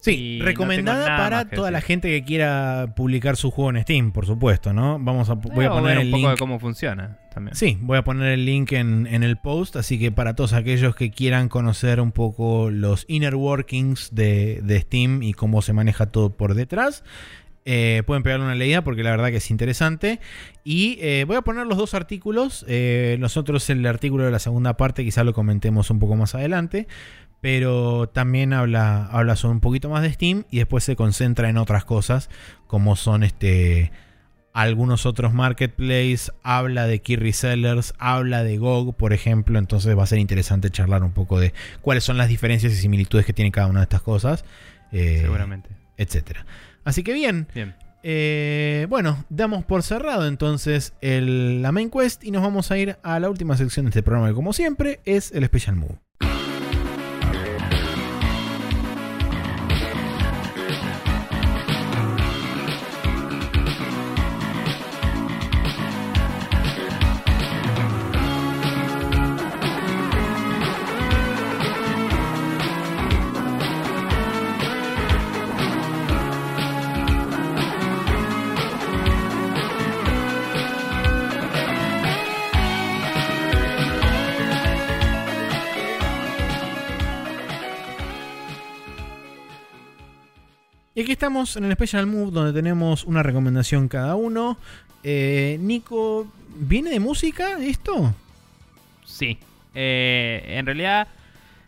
[0.02, 4.74] Sí, recomendada para toda la gente que quiera publicar su juego en Steam, por supuesto,
[4.74, 4.98] ¿no?
[5.00, 7.56] Vamos a, voy a poner el un poco de cómo funciona también.
[7.56, 11.12] Sí, voy a poner el link en, el post, así que para todos aquellos que
[11.12, 16.56] quieran conocer un poco los inner workings de, Steam y cómo se maneja todo por
[16.56, 17.04] detrás,
[17.66, 20.20] eh, pueden pegarle una leída porque la verdad que es interesante.
[20.64, 22.66] Y eh, voy a poner los dos artículos.
[22.68, 26.88] Eh, nosotros el artículo de la segunda parte quizá lo comentemos un poco más adelante
[27.42, 31.58] pero también habla, habla sobre un poquito más de Steam y después se concentra en
[31.58, 32.30] otras cosas
[32.68, 33.92] como son este
[34.54, 40.08] algunos otros marketplaces, habla de key resellers, habla de GOG, por ejemplo, entonces va a
[40.08, 43.68] ser interesante charlar un poco de cuáles son las diferencias y similitudes que tiene cada
[43.68, 44.44] una de estas cosas.
[44.92, 45.70] Eh, Seguramente.
[45.98, 46.46] Etcétera.
[46.84, 47.48] Así que bien.
[47.54, 47.76] Bien.
[48.04, 53.20] Eh, bueno, damos por cerrado entonces la main quest y nos vamos a ir a
[53.20, 56.00] la última sección de este programa que como siempre es el Special Move.
[91.02, 94.60] Y aquí estamos en el Special Move donde tenemos una recomendación cada uno.
[95.04, 98.14] Eh, Nico, ¿viene de música esto?
[99.04, 99.40] Sí.
[99.74, 101.08] Eh, en realidad,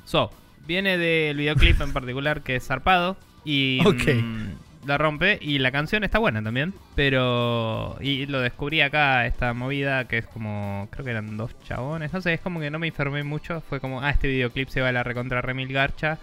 [0.06, 0.30] so,
[0.68, 3.18] viene del videoclip en particular que es zarpado.
[3.44, 3.82] Y.
[3.84, 6.76] Mm, la rompe y la canción está buena también.
[6.94, 7.98] Pero.
[8.02, 10.90] Y lo descubrí acá, esta movida que es como.
[10.92, 12.14] Creo que eran dos chabones.
[12.14, 13.64] No sé, es como que no me informé mucho.
[13.68, 16.20] Fue como, ah, este videoclip se va a la recontra remil garcha.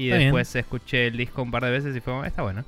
[0.00, 2.64] Y después escuché el disco un par de veces y fue está bueno.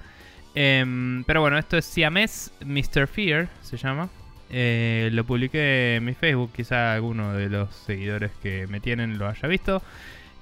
[0.55, 3.07] Em, pero bueno, esto es Siamés Mr.
[3.07, 4.09] Fear, se llama.
[4.51, 9.29] Eh, lo publiqué en mi Facebook, quizá alguno de los seguidores que me tienen lo
[9.29, 9.83] haya visto.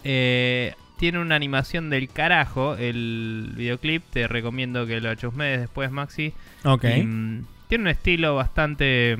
[0.03, 4.03] Eh, tiene una animación del carajo el videoclip.
[4.11, 6.35] Te recomiendo que lo chusmees después, Maxi.
[6.65, 6.85] Ok.
[6.85, 9.17] Mm, tiene un estilo bastante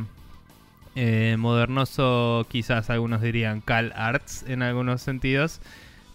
[0.97, 5.61] eh, modernoso, quizás algunos dirían Cal Arts en algunos sentidos.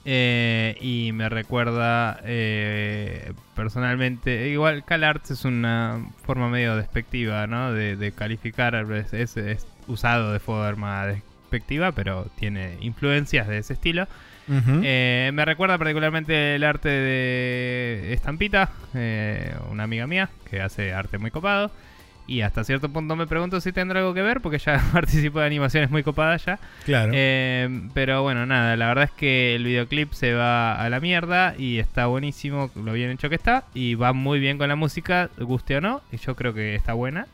[0.08, 7.74] Eh, y me recuerda eh, personalmente, igual Cal Arts es una forma medio despectiva, ¿no?
[7.74, 14.08] De, calificar, es, es, usado de forma despectiva, pero tiene influencias de ese estilo.
[14.48, 21.18] Eh, me recuerda particularmente el arte de Estampita, eh, una amiga mía que hace arte
[21.18, 21.72] muy copado.
[22.28, 25.46] Y hasta cierto punto me pregunto si tendrá algo que ver, porque ya participo de
[25.46, 26.60] animaciones muy copadas ya.
[26.86, 27.12] Claro.
[27.16, 31.56] Eh, pero bueno, nada, la verdad es que el videoclip se va a la mierda
[31.58, 33.66] y está buenísimo lo bien hecho que está.
[33.74, 36.02] Y va muy bien con la música, guste o no.
[36.12, 37.28] Y yo creo que está buena,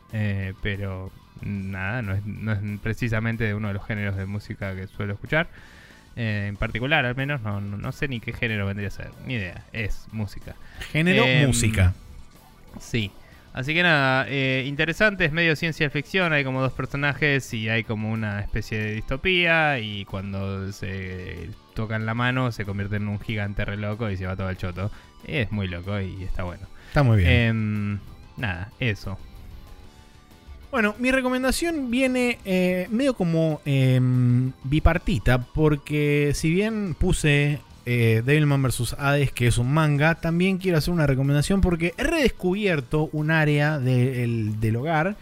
[0.62, 1.10] pero
[1.44, 5.48] nada, no es, no es precisamente uno de los géneros de música que suelo escuchar.
[6.16, 9.34] Eh, en particular, al menos, no, no, sé ni qué género vendría a ser, ni
[9.34, 10.54] idea, es música.
[10.90, 11.94] Género em, música.
[12.80, 13.10] Sí.
[13.52, 17.84] Así que nada, eh, interesante, es medio ciencia ficción, hay como dos personajes y hay
[17.84, 23.20] como una especie de distopía y cuando se tocan la mano se convierte en un
[23.20, 24.90] gigante re loco y se va todo el choto.
[25.26, 26.66] Es muy loco y está bueno.
[26.88, 27.30] Está muy bien.
[27.30, 27.98] Em,
[28.38, 29.18] nada, eso.
[30.70, 38.62] Bueno, mi recomendación viene eh, medio como em, bipartita, porque si bien puse eh, Devilman
[38.62, 38.96] vs.
[38.98, 43.78] Hades, que es un manga, también quiero hacer una recomendación porque he redescubierto un área
[43.78, 45.16] del hogar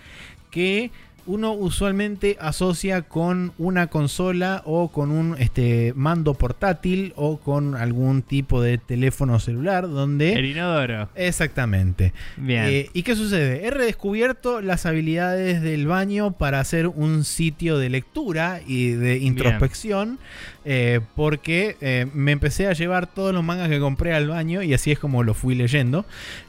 [0.50, 0.90] que
[1.30, 8.22] uno usualmente asocia con una consola o con un este, mando portátil o con algún
[8.22, 10.32] tipo de teléfono celular donde...
[10.32, 11.08] El inodoro.
[11.14, 12.12] Exactamente.
[12.36, 12.64] Bien.
[12.66, 13.64] Eh, ¿Y qué sucede?
[13.64, 20.18] He redescubierto las habilidades del baño para hacer un sitio de lectura y de introspección
[20.64, 24.74] eh, porque eh, me empecé a llevar todos los mangas que compré al baño y
[24.74, 26.04] así es como lo fui leyendo.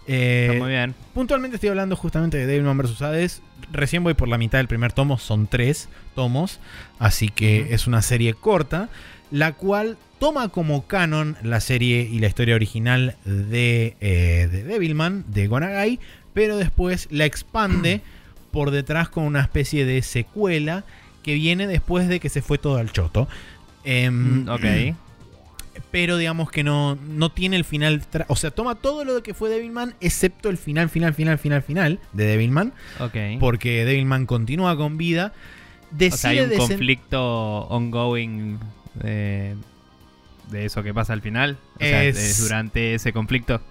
[0.08, 0.96] Está muy bien.
[1.14, 3.02] Puntualmente estoy hablando justamente de Devilman vs.
[3.04, 3.42] Hades
[3.72, 6.60] recién voy por la mitad del primer tomo, son tres tomos,
[7.00, 8.90] así que es una serie corta,
[9.32, 15.26] la cual toma como canon la serie y la historia original de, eh, de Devilman,
[15.28, 16.00] de Gonagai,
[16.34, 18.02] pero después la expande
[18.52, 20.84] por detrás con una especie de secuela
[21.24, 23.28] que viene después de que se fue todo al choto.
[23.86, 24.96] Mm, ok
[25.92, 28.02] pero digamos que no, no tiene el final.
[28.28, 32.00] O sea, toma todo lo que fue Devilman, excepto el final, final, final, final, final
[32.14, 32.74] de Devilman.
[33.00, 33.16] Ok.
[33.40, 35.34] Porque Devilman continúa con vida.
[35.92, 38.60] Decide o sea, hay un conflicto ongoing
[39.02, 39.56] de,
[40.54, 41.58] eso que pasa al final.
[41.76, 43.62] O sea, es, durante ese conflicto.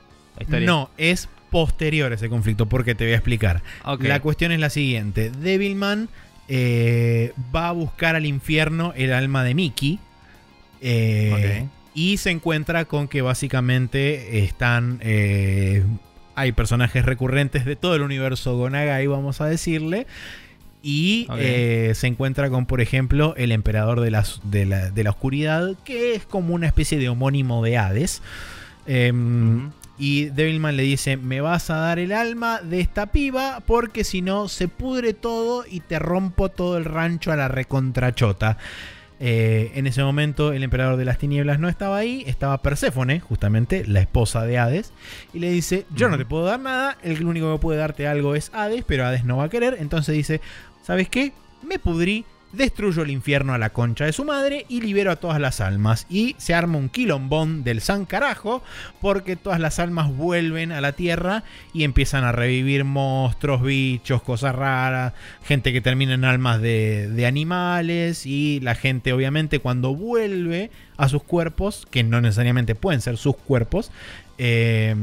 [0.49, 3.63] No, es posterior a ese conflicto, porque te voy a explicar.
[4.01, 6.09] La cuestión es la siguiente: Devilman
[6.49, 9.99] eh, va a buscar al infierno el alma de Mickey.
[10.83, 14.99] Eh, y se encuentra con que básicamente están.
[15.03, 15.85] Eh,
[16.35, 20.07] hay personajes recurrentes de todo el universo Gonagai, vamos a decirle.
[20.83, 24.65] Y eh, se encuentra con, por ejemplo, el emperador de la, de,
[25.05, 28.23] la, oscuridad, que es como una especie de homónimo de Hades.
[28.87, 34.05] Em, y Devilman le dice, me vas a dar el alma de esta piba porque
[34.05, 38.57] si no se pudre todo y te rompo todo el rancho a la recontrachota.
[39.23, 43.85] Eh, en ese momento el emperador de las tinieblas no estaba ahí, estaba Perséfone, justamente
[43.87, 44.95] la esposa de Hades,
[45.35, 48.35] y le dice, yo no te puedo dar nada, el único que puede darte algo
[48.35, 50.41] es Hades, pero Hades no va a querer, entonces dice,
[50.83, 51.35] ¿sabes qué?
[51.63, 55.41] Me pudrí, destruyo el infierno a la concha de su madre y libero a todas
[55.41, 56.07] las almas.
[56.09, 58.63] Y se arma un quilombón del san carajo
[59.01, 64.55] porque todas las almas vuelven a la tierra y empiezan a revivir monstruos, bichos, cosas
[64.55, 65.13] raras,
[65.45, 71.23] gente que termina en almas de, animales y la gente obviamente cuando vuelve a sus
[71.23, 73.93] cuerpos, que no necesariamente pueden ser sus cuerpos,
[74.39, 74.97] eh,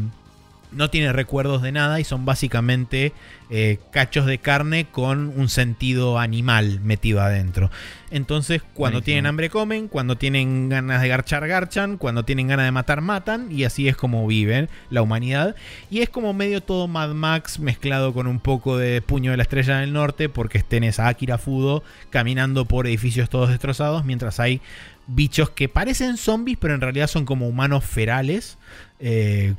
[0.72, 3.14] no tiene recuerdos de nada y son básicamente
[3.49, 7.72] eh, cachos de carne con un sentido animal metido adentro.
[8.10, 12.72] Entonces, cuando tienen hambre comen, cuando tienen ganas de garchar garchan, cuando tienen ganas de
[12.72, 15.56] matar matan y así es como viven la humanidad.
[15.89, 19.44] Y es como medio todo Mad Max mezclado con un poco de Puño de la
[19.44, 24.61] Estrella del Norte porque tenés a Akira Fudo caminando por edificios todos destrozados mientras hay
[25.07, 28.57] bichos que parecen zombies, pero en realidad son como humanos ferales,
[28.99, 29.53] eh,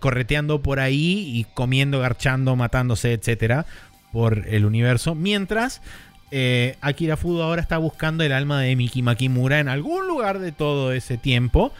[0.00, 3.66] correteando por ahí y comiendo, garchando, matándose, etcétera,
[4.12, 5.14] por el universo.
[5.14, 5.82] Mientras
[6.34, 10.50] eh, Akira Fudo ahora está buscando el alma de Miki Makimura en algún lugar de
[10.50, 11.72] todo ese tiempo.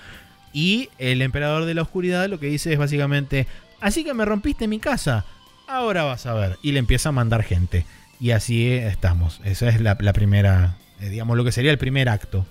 [0.52, 3.46] Y el emperador de la oscuridad lo que dice es básicamente,
[3.80, 5.24] así que me rompiste mi casa,
[5.66, 6.58] ahora vas a ver.
[6.62, 7.86] Y le empieza a mandar gente.
[8.20, 9.40] Y así estamos.
[9.44, 12.46] Esa es la, primera, eh, digamos, lo que sería el primer acto.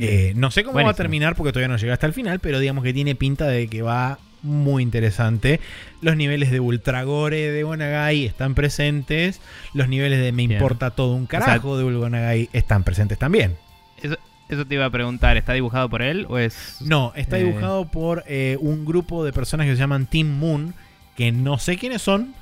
[0.00, 2.58] Eh, no sé cómo va a terminar porque todavía no llega hasta el final, pero
[2.58, 5.60] digamos que tiene pinta de que va muy interesante.
[6.00, 9.40] Los niveles de Ultragore de Onagai están presentes.
[9.74, 13.56] Los niveles de Me importa todo un carajo de Onagai están presentes también.
[14.02, 16.78] Eso, te iba a preguntar, ¿está dibujado por él o es...?
[16.80, 20.74] No, está eh, dibujado por eh, un grupo de personas que se llaman Team Moon,
[21.14, 22.34] que no sé quiénes son,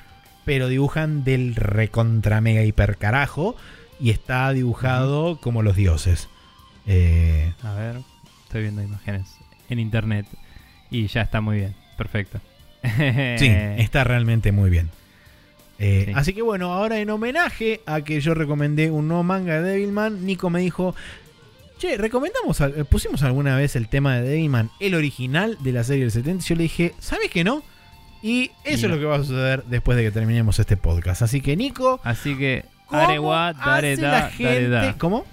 [0.47, 3.57] pero dibujan del recontra mega hiper carajo
[4.01, 6.31] y está dibujado como los dioses.
[6.89, 7.97] Eh, a ver,
[8.45, 9.29] estoy viendo imágenes
[9.69, 10.27] en internet
[10.91, 12.41] y ya está muy bien, perfecto.
[12.83, 13.47] sí,
[13.79, 14.91] está realmente muy bien.
[16.15, 20.27] Así que bueno, ahora en homenaje a que yo recomendé un nuevo manga de Devilman,
[20.27, 20.97] Nico me dijo,
[21.79, 26.03] Che, recomendamos, eh, pusimos alguna vez el tema de Devilman, el original de la serie
[26.03, 26.45] del 70.
[26.45, 27.63] Yo le dije, ¿sabes que no?
[28.21, 31.23] Y eso es lo que va a suceder después de que terminemos este podcast.
[31.23, 32.01] Así que, Nico.
[32.03, 34.97] Así que, Arewa, Dareda, Dareda.
[34.99, 35.25] ¿Cómo?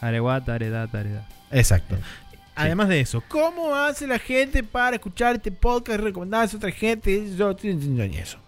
[0.00, 1.26] Arewa, Dareda, Dareda.
[1.50, 1.96] Exacto.
[2.54, 7.34] Además de eso, ¿cómo hace la gente para escuchar este podcast, recomendarse a otra gente?
[7.36, 8.38] Yo, eso.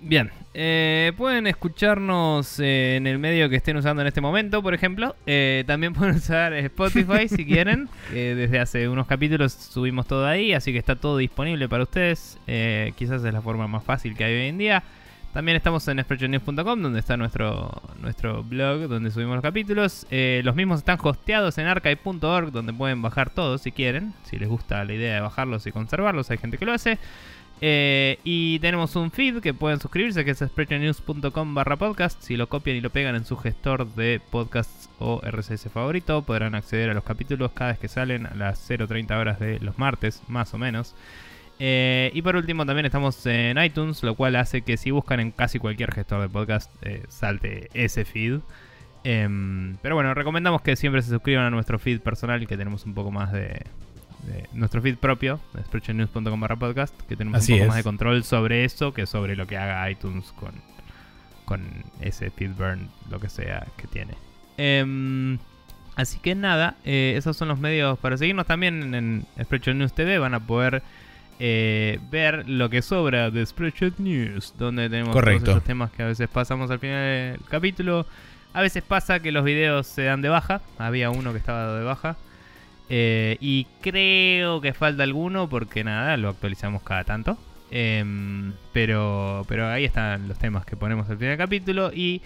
[0.00, 4.74] Bien, eh, pueden escucharnos eh, en el medio que estén usando en este momento, por
[4.74, 5.16] ejemplo.
[5.26, 7.88] Eh, también pueden usar Spotify si quieren.
[8.10, 12.38] desde hace unos capítulos subimos todo ahí, así que está todo disponible para ustedes.
[12.96, 14.82] quizás es la forma más fácil que hay hoy en día.
[15.34, 20.06] También estamos en expressionnews.com, donde está nuestro, nuestro blog, donde subimos los capítulos.
[20.10, 24.14] los mismos están hosteados en archive.org, donde pueden bajar todos si quieren.
[24.22, 26.98] Si les gusta la idea de bajarlos y conservarlos, hay gente que lo hace.
[27.60, 32.20] Eh, y tenemos un feed que pueden suscribirse, que es sprechonews.com barra podcast.
[32.22, 36.54] Si lo copian y lo pegan en su gestor de podcasts o RSS favorito, podrán
[36.54, 40.22] acceder a los capítulos cada vez que salen a las 0.30 horas de los martes,
[40.28, 40.94] más o menos.
[41.58, 45.30] Eh, y por último también estamos en iTunes, lo cual hace que si buscan en
[45.30, 48.40] casi cualquier gestor de podcast eh, salte ese feed.
[49.04, 52.94] Em, pero bueno, recomendamos que siempre se suscriban a nuestro feed personal que tenemos un
[52.94, 53.62] poco más de,
[54.54, 58.94] nuestro feed propio, sprechonews.com barra podcast, que tenemos un poco más de control sobre eso
[58.94, 60.54] que sobre lo que haga iTunes con,
[61.44, 61.62] con
[62.00, 64.14] ese feedburn, lo que sea que tiene.
[64.56, 65.38] Em,
[65.96, 70.18] así que nada, eh, esos son los medios para seguirnos también en Spreadshot News TV.
[70.18, 70.82] Van a poder
[71.46, 76.06] eh, ver lo que sobra de Spreadshot News, donde tenemos todos esos temas que a
[76.06, 78.06] veces pasamos al final del capítulo.
[78.54, 80.62] A veces pasa que los videos se dan de baja.
[80.78, 82.16] Había uno que estaba de baja.
[82.88, 87.36] Eh, y creo que falta alguno porque nada, lo actualizamos cada tanto.
[87.70, 91.92] Em, pero, pero ahí están los temas que ponemos al final del capítulo.
[91.92, 92.22] Y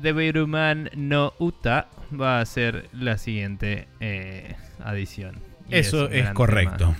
[0.00, 5.40] The Beruman no Uta va a ser la siguiente eh, adición.
[5.68, 6.94] Eso es, correcto.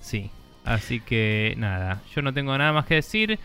[0.00, 0.32] Sí,
[0.64, 3.38] así que nada, yo no tengo nada más que decir.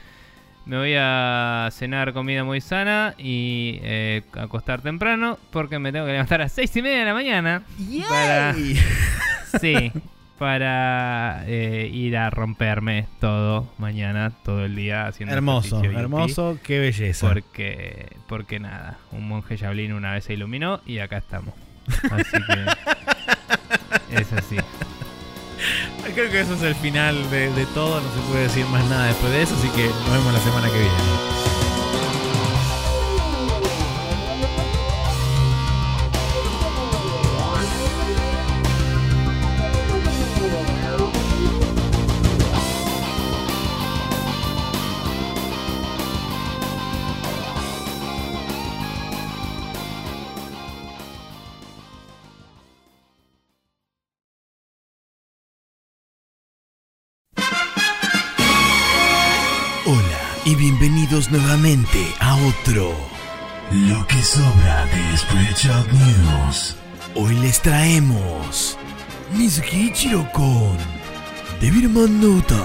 [0.66, 6.12] Me voy a cenar comida muy sana y eh, acostar temprano porque me tengo que
[6.12, 7.64] levantar a seis y media de la mañana.
[8.10, 8.54] Para,
[9.62, 9.94] sí,
[10.38, 17.30] para eh, ir a romperme todo mañana, todo el día haciendo Hermoso, hermoso, qué belleza.
[17.30, 21.54] Porque, porque nada, un monje Shaolin una vez se iluminó y acá estamos.
[22.12, 24.58] Así que es así.
[26.14, 29.08] Creo que eso es el final de, de todo, no se puede decir más nada
[29.08, 31.57] después de eso, así que nos vemos la semana que viene.
[61.88, 62.94] Nuevamente a otro
[63.72, 66.76] Lo que sobra de Spreadshot News.
[67.16, 68.78] Hoy les traemos
[69.34, 70.78] Mizuki Ichiro con
[71.60, 72.64] Devilman Nota.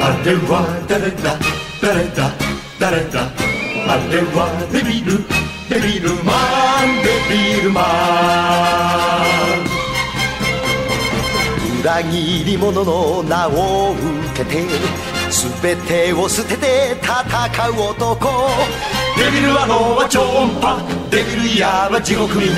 [0.00, 1.38] Arewa dareta,
[1.80, 2.32] dareta,
[2.78, 3.32] dareta.
[3.88, 5.24] Arewa Devilu,
[5.68, 8.52] Devilman, Devilman.
[11.82, 18.50] 裏切り者の名を受けて全てを捨てて戦う男。
[19.16, 20.76] デビルは脳は超音波。
[21.10, 22.50] デビルイヤーは地獄耳。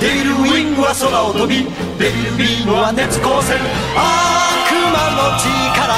[0.00, 1.64] デビルウィングは空を飛び。
[1.98, 3.58] デビルビームは熱光線。
[3.58, 5.90] 悪魔の力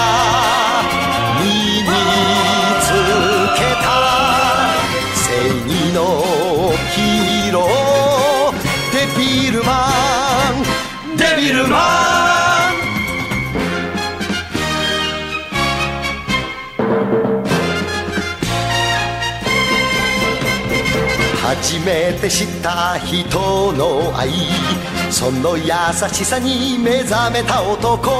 [1.36, 1.92] 身に
[2.80, 2.88] つ
[3.60, 3.92] けた
[5.12, 5.36] 正
[5.68, 8.56] 義のヒーロー。
[8.96, 9.92] デビルマ
[10.56, 10.64] ン。
[11.14, 12.11] デビルマン
[21.42, 24.30] 初めて知った人の愛。
[25.10, 25.64] その優
[26.12, 28.10] しさに目覚めた男。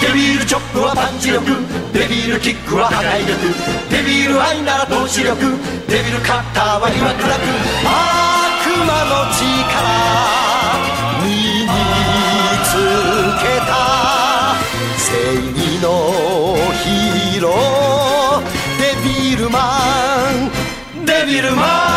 [0.00, 1.44] デビルチョップはパンチ力。
[1.92, 3.54] デビルキックは破壊力。
[3.90, 5.38] デビル愛なら投資力。
[5.86, 7.42] デビルカッターは岩倉く
[7.84, 9.44] 悪魔の力。
[11.20, 11.76] 身に
[12.64, 12.72] つ
[13.36, 14.56] けた。
[14.96, 15.12] 正
[15.52, 18.48] 義のヒーロー。
[18.80, 19.76] デビルマ
[20.96, 21.04] ン。
[21.04, 21.89] デビルマン。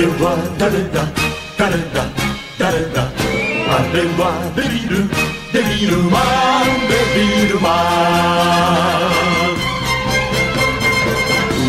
[0.00, 1.04] れは誰だ？
[1.58, 2.08] 誰だ？
[2.58, 3.04] 誰だ？
[3.68, 4.22] あれは
[4.56, 5.04] デビル
[5.52, 6.18] デビルマ
[6.64, 7.68] ンデビルマ
[8.88, 9.60] ン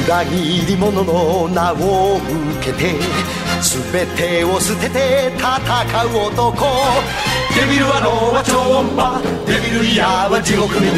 [0.05, 2.95] 裏切り者の名を受けて
[3.61, 5.49] 全てを捨てて戦
[6.05, 6.65] う男。
[7.53, 9.21] デビルは脳は超音波。
[9.45, 10.89] デビルイヤーは地獄耳。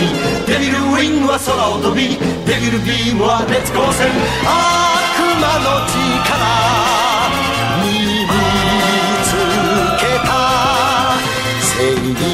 [0.47, 2.15] デビルウィングは空を飛び。
[2.45, 4.07] デビルビームは熱光線。
[4.45, 7.12] 悪魔の力。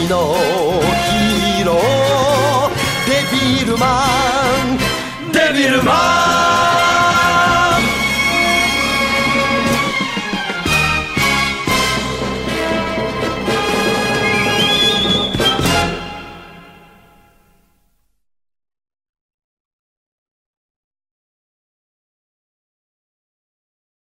[0.08, 0.36] の
[1.10, 1.80] ヒーロー。
[3.08, 4.06] デビルマ
[4.76, 5.32] ン。
[5.32, 6.29] デビルマン。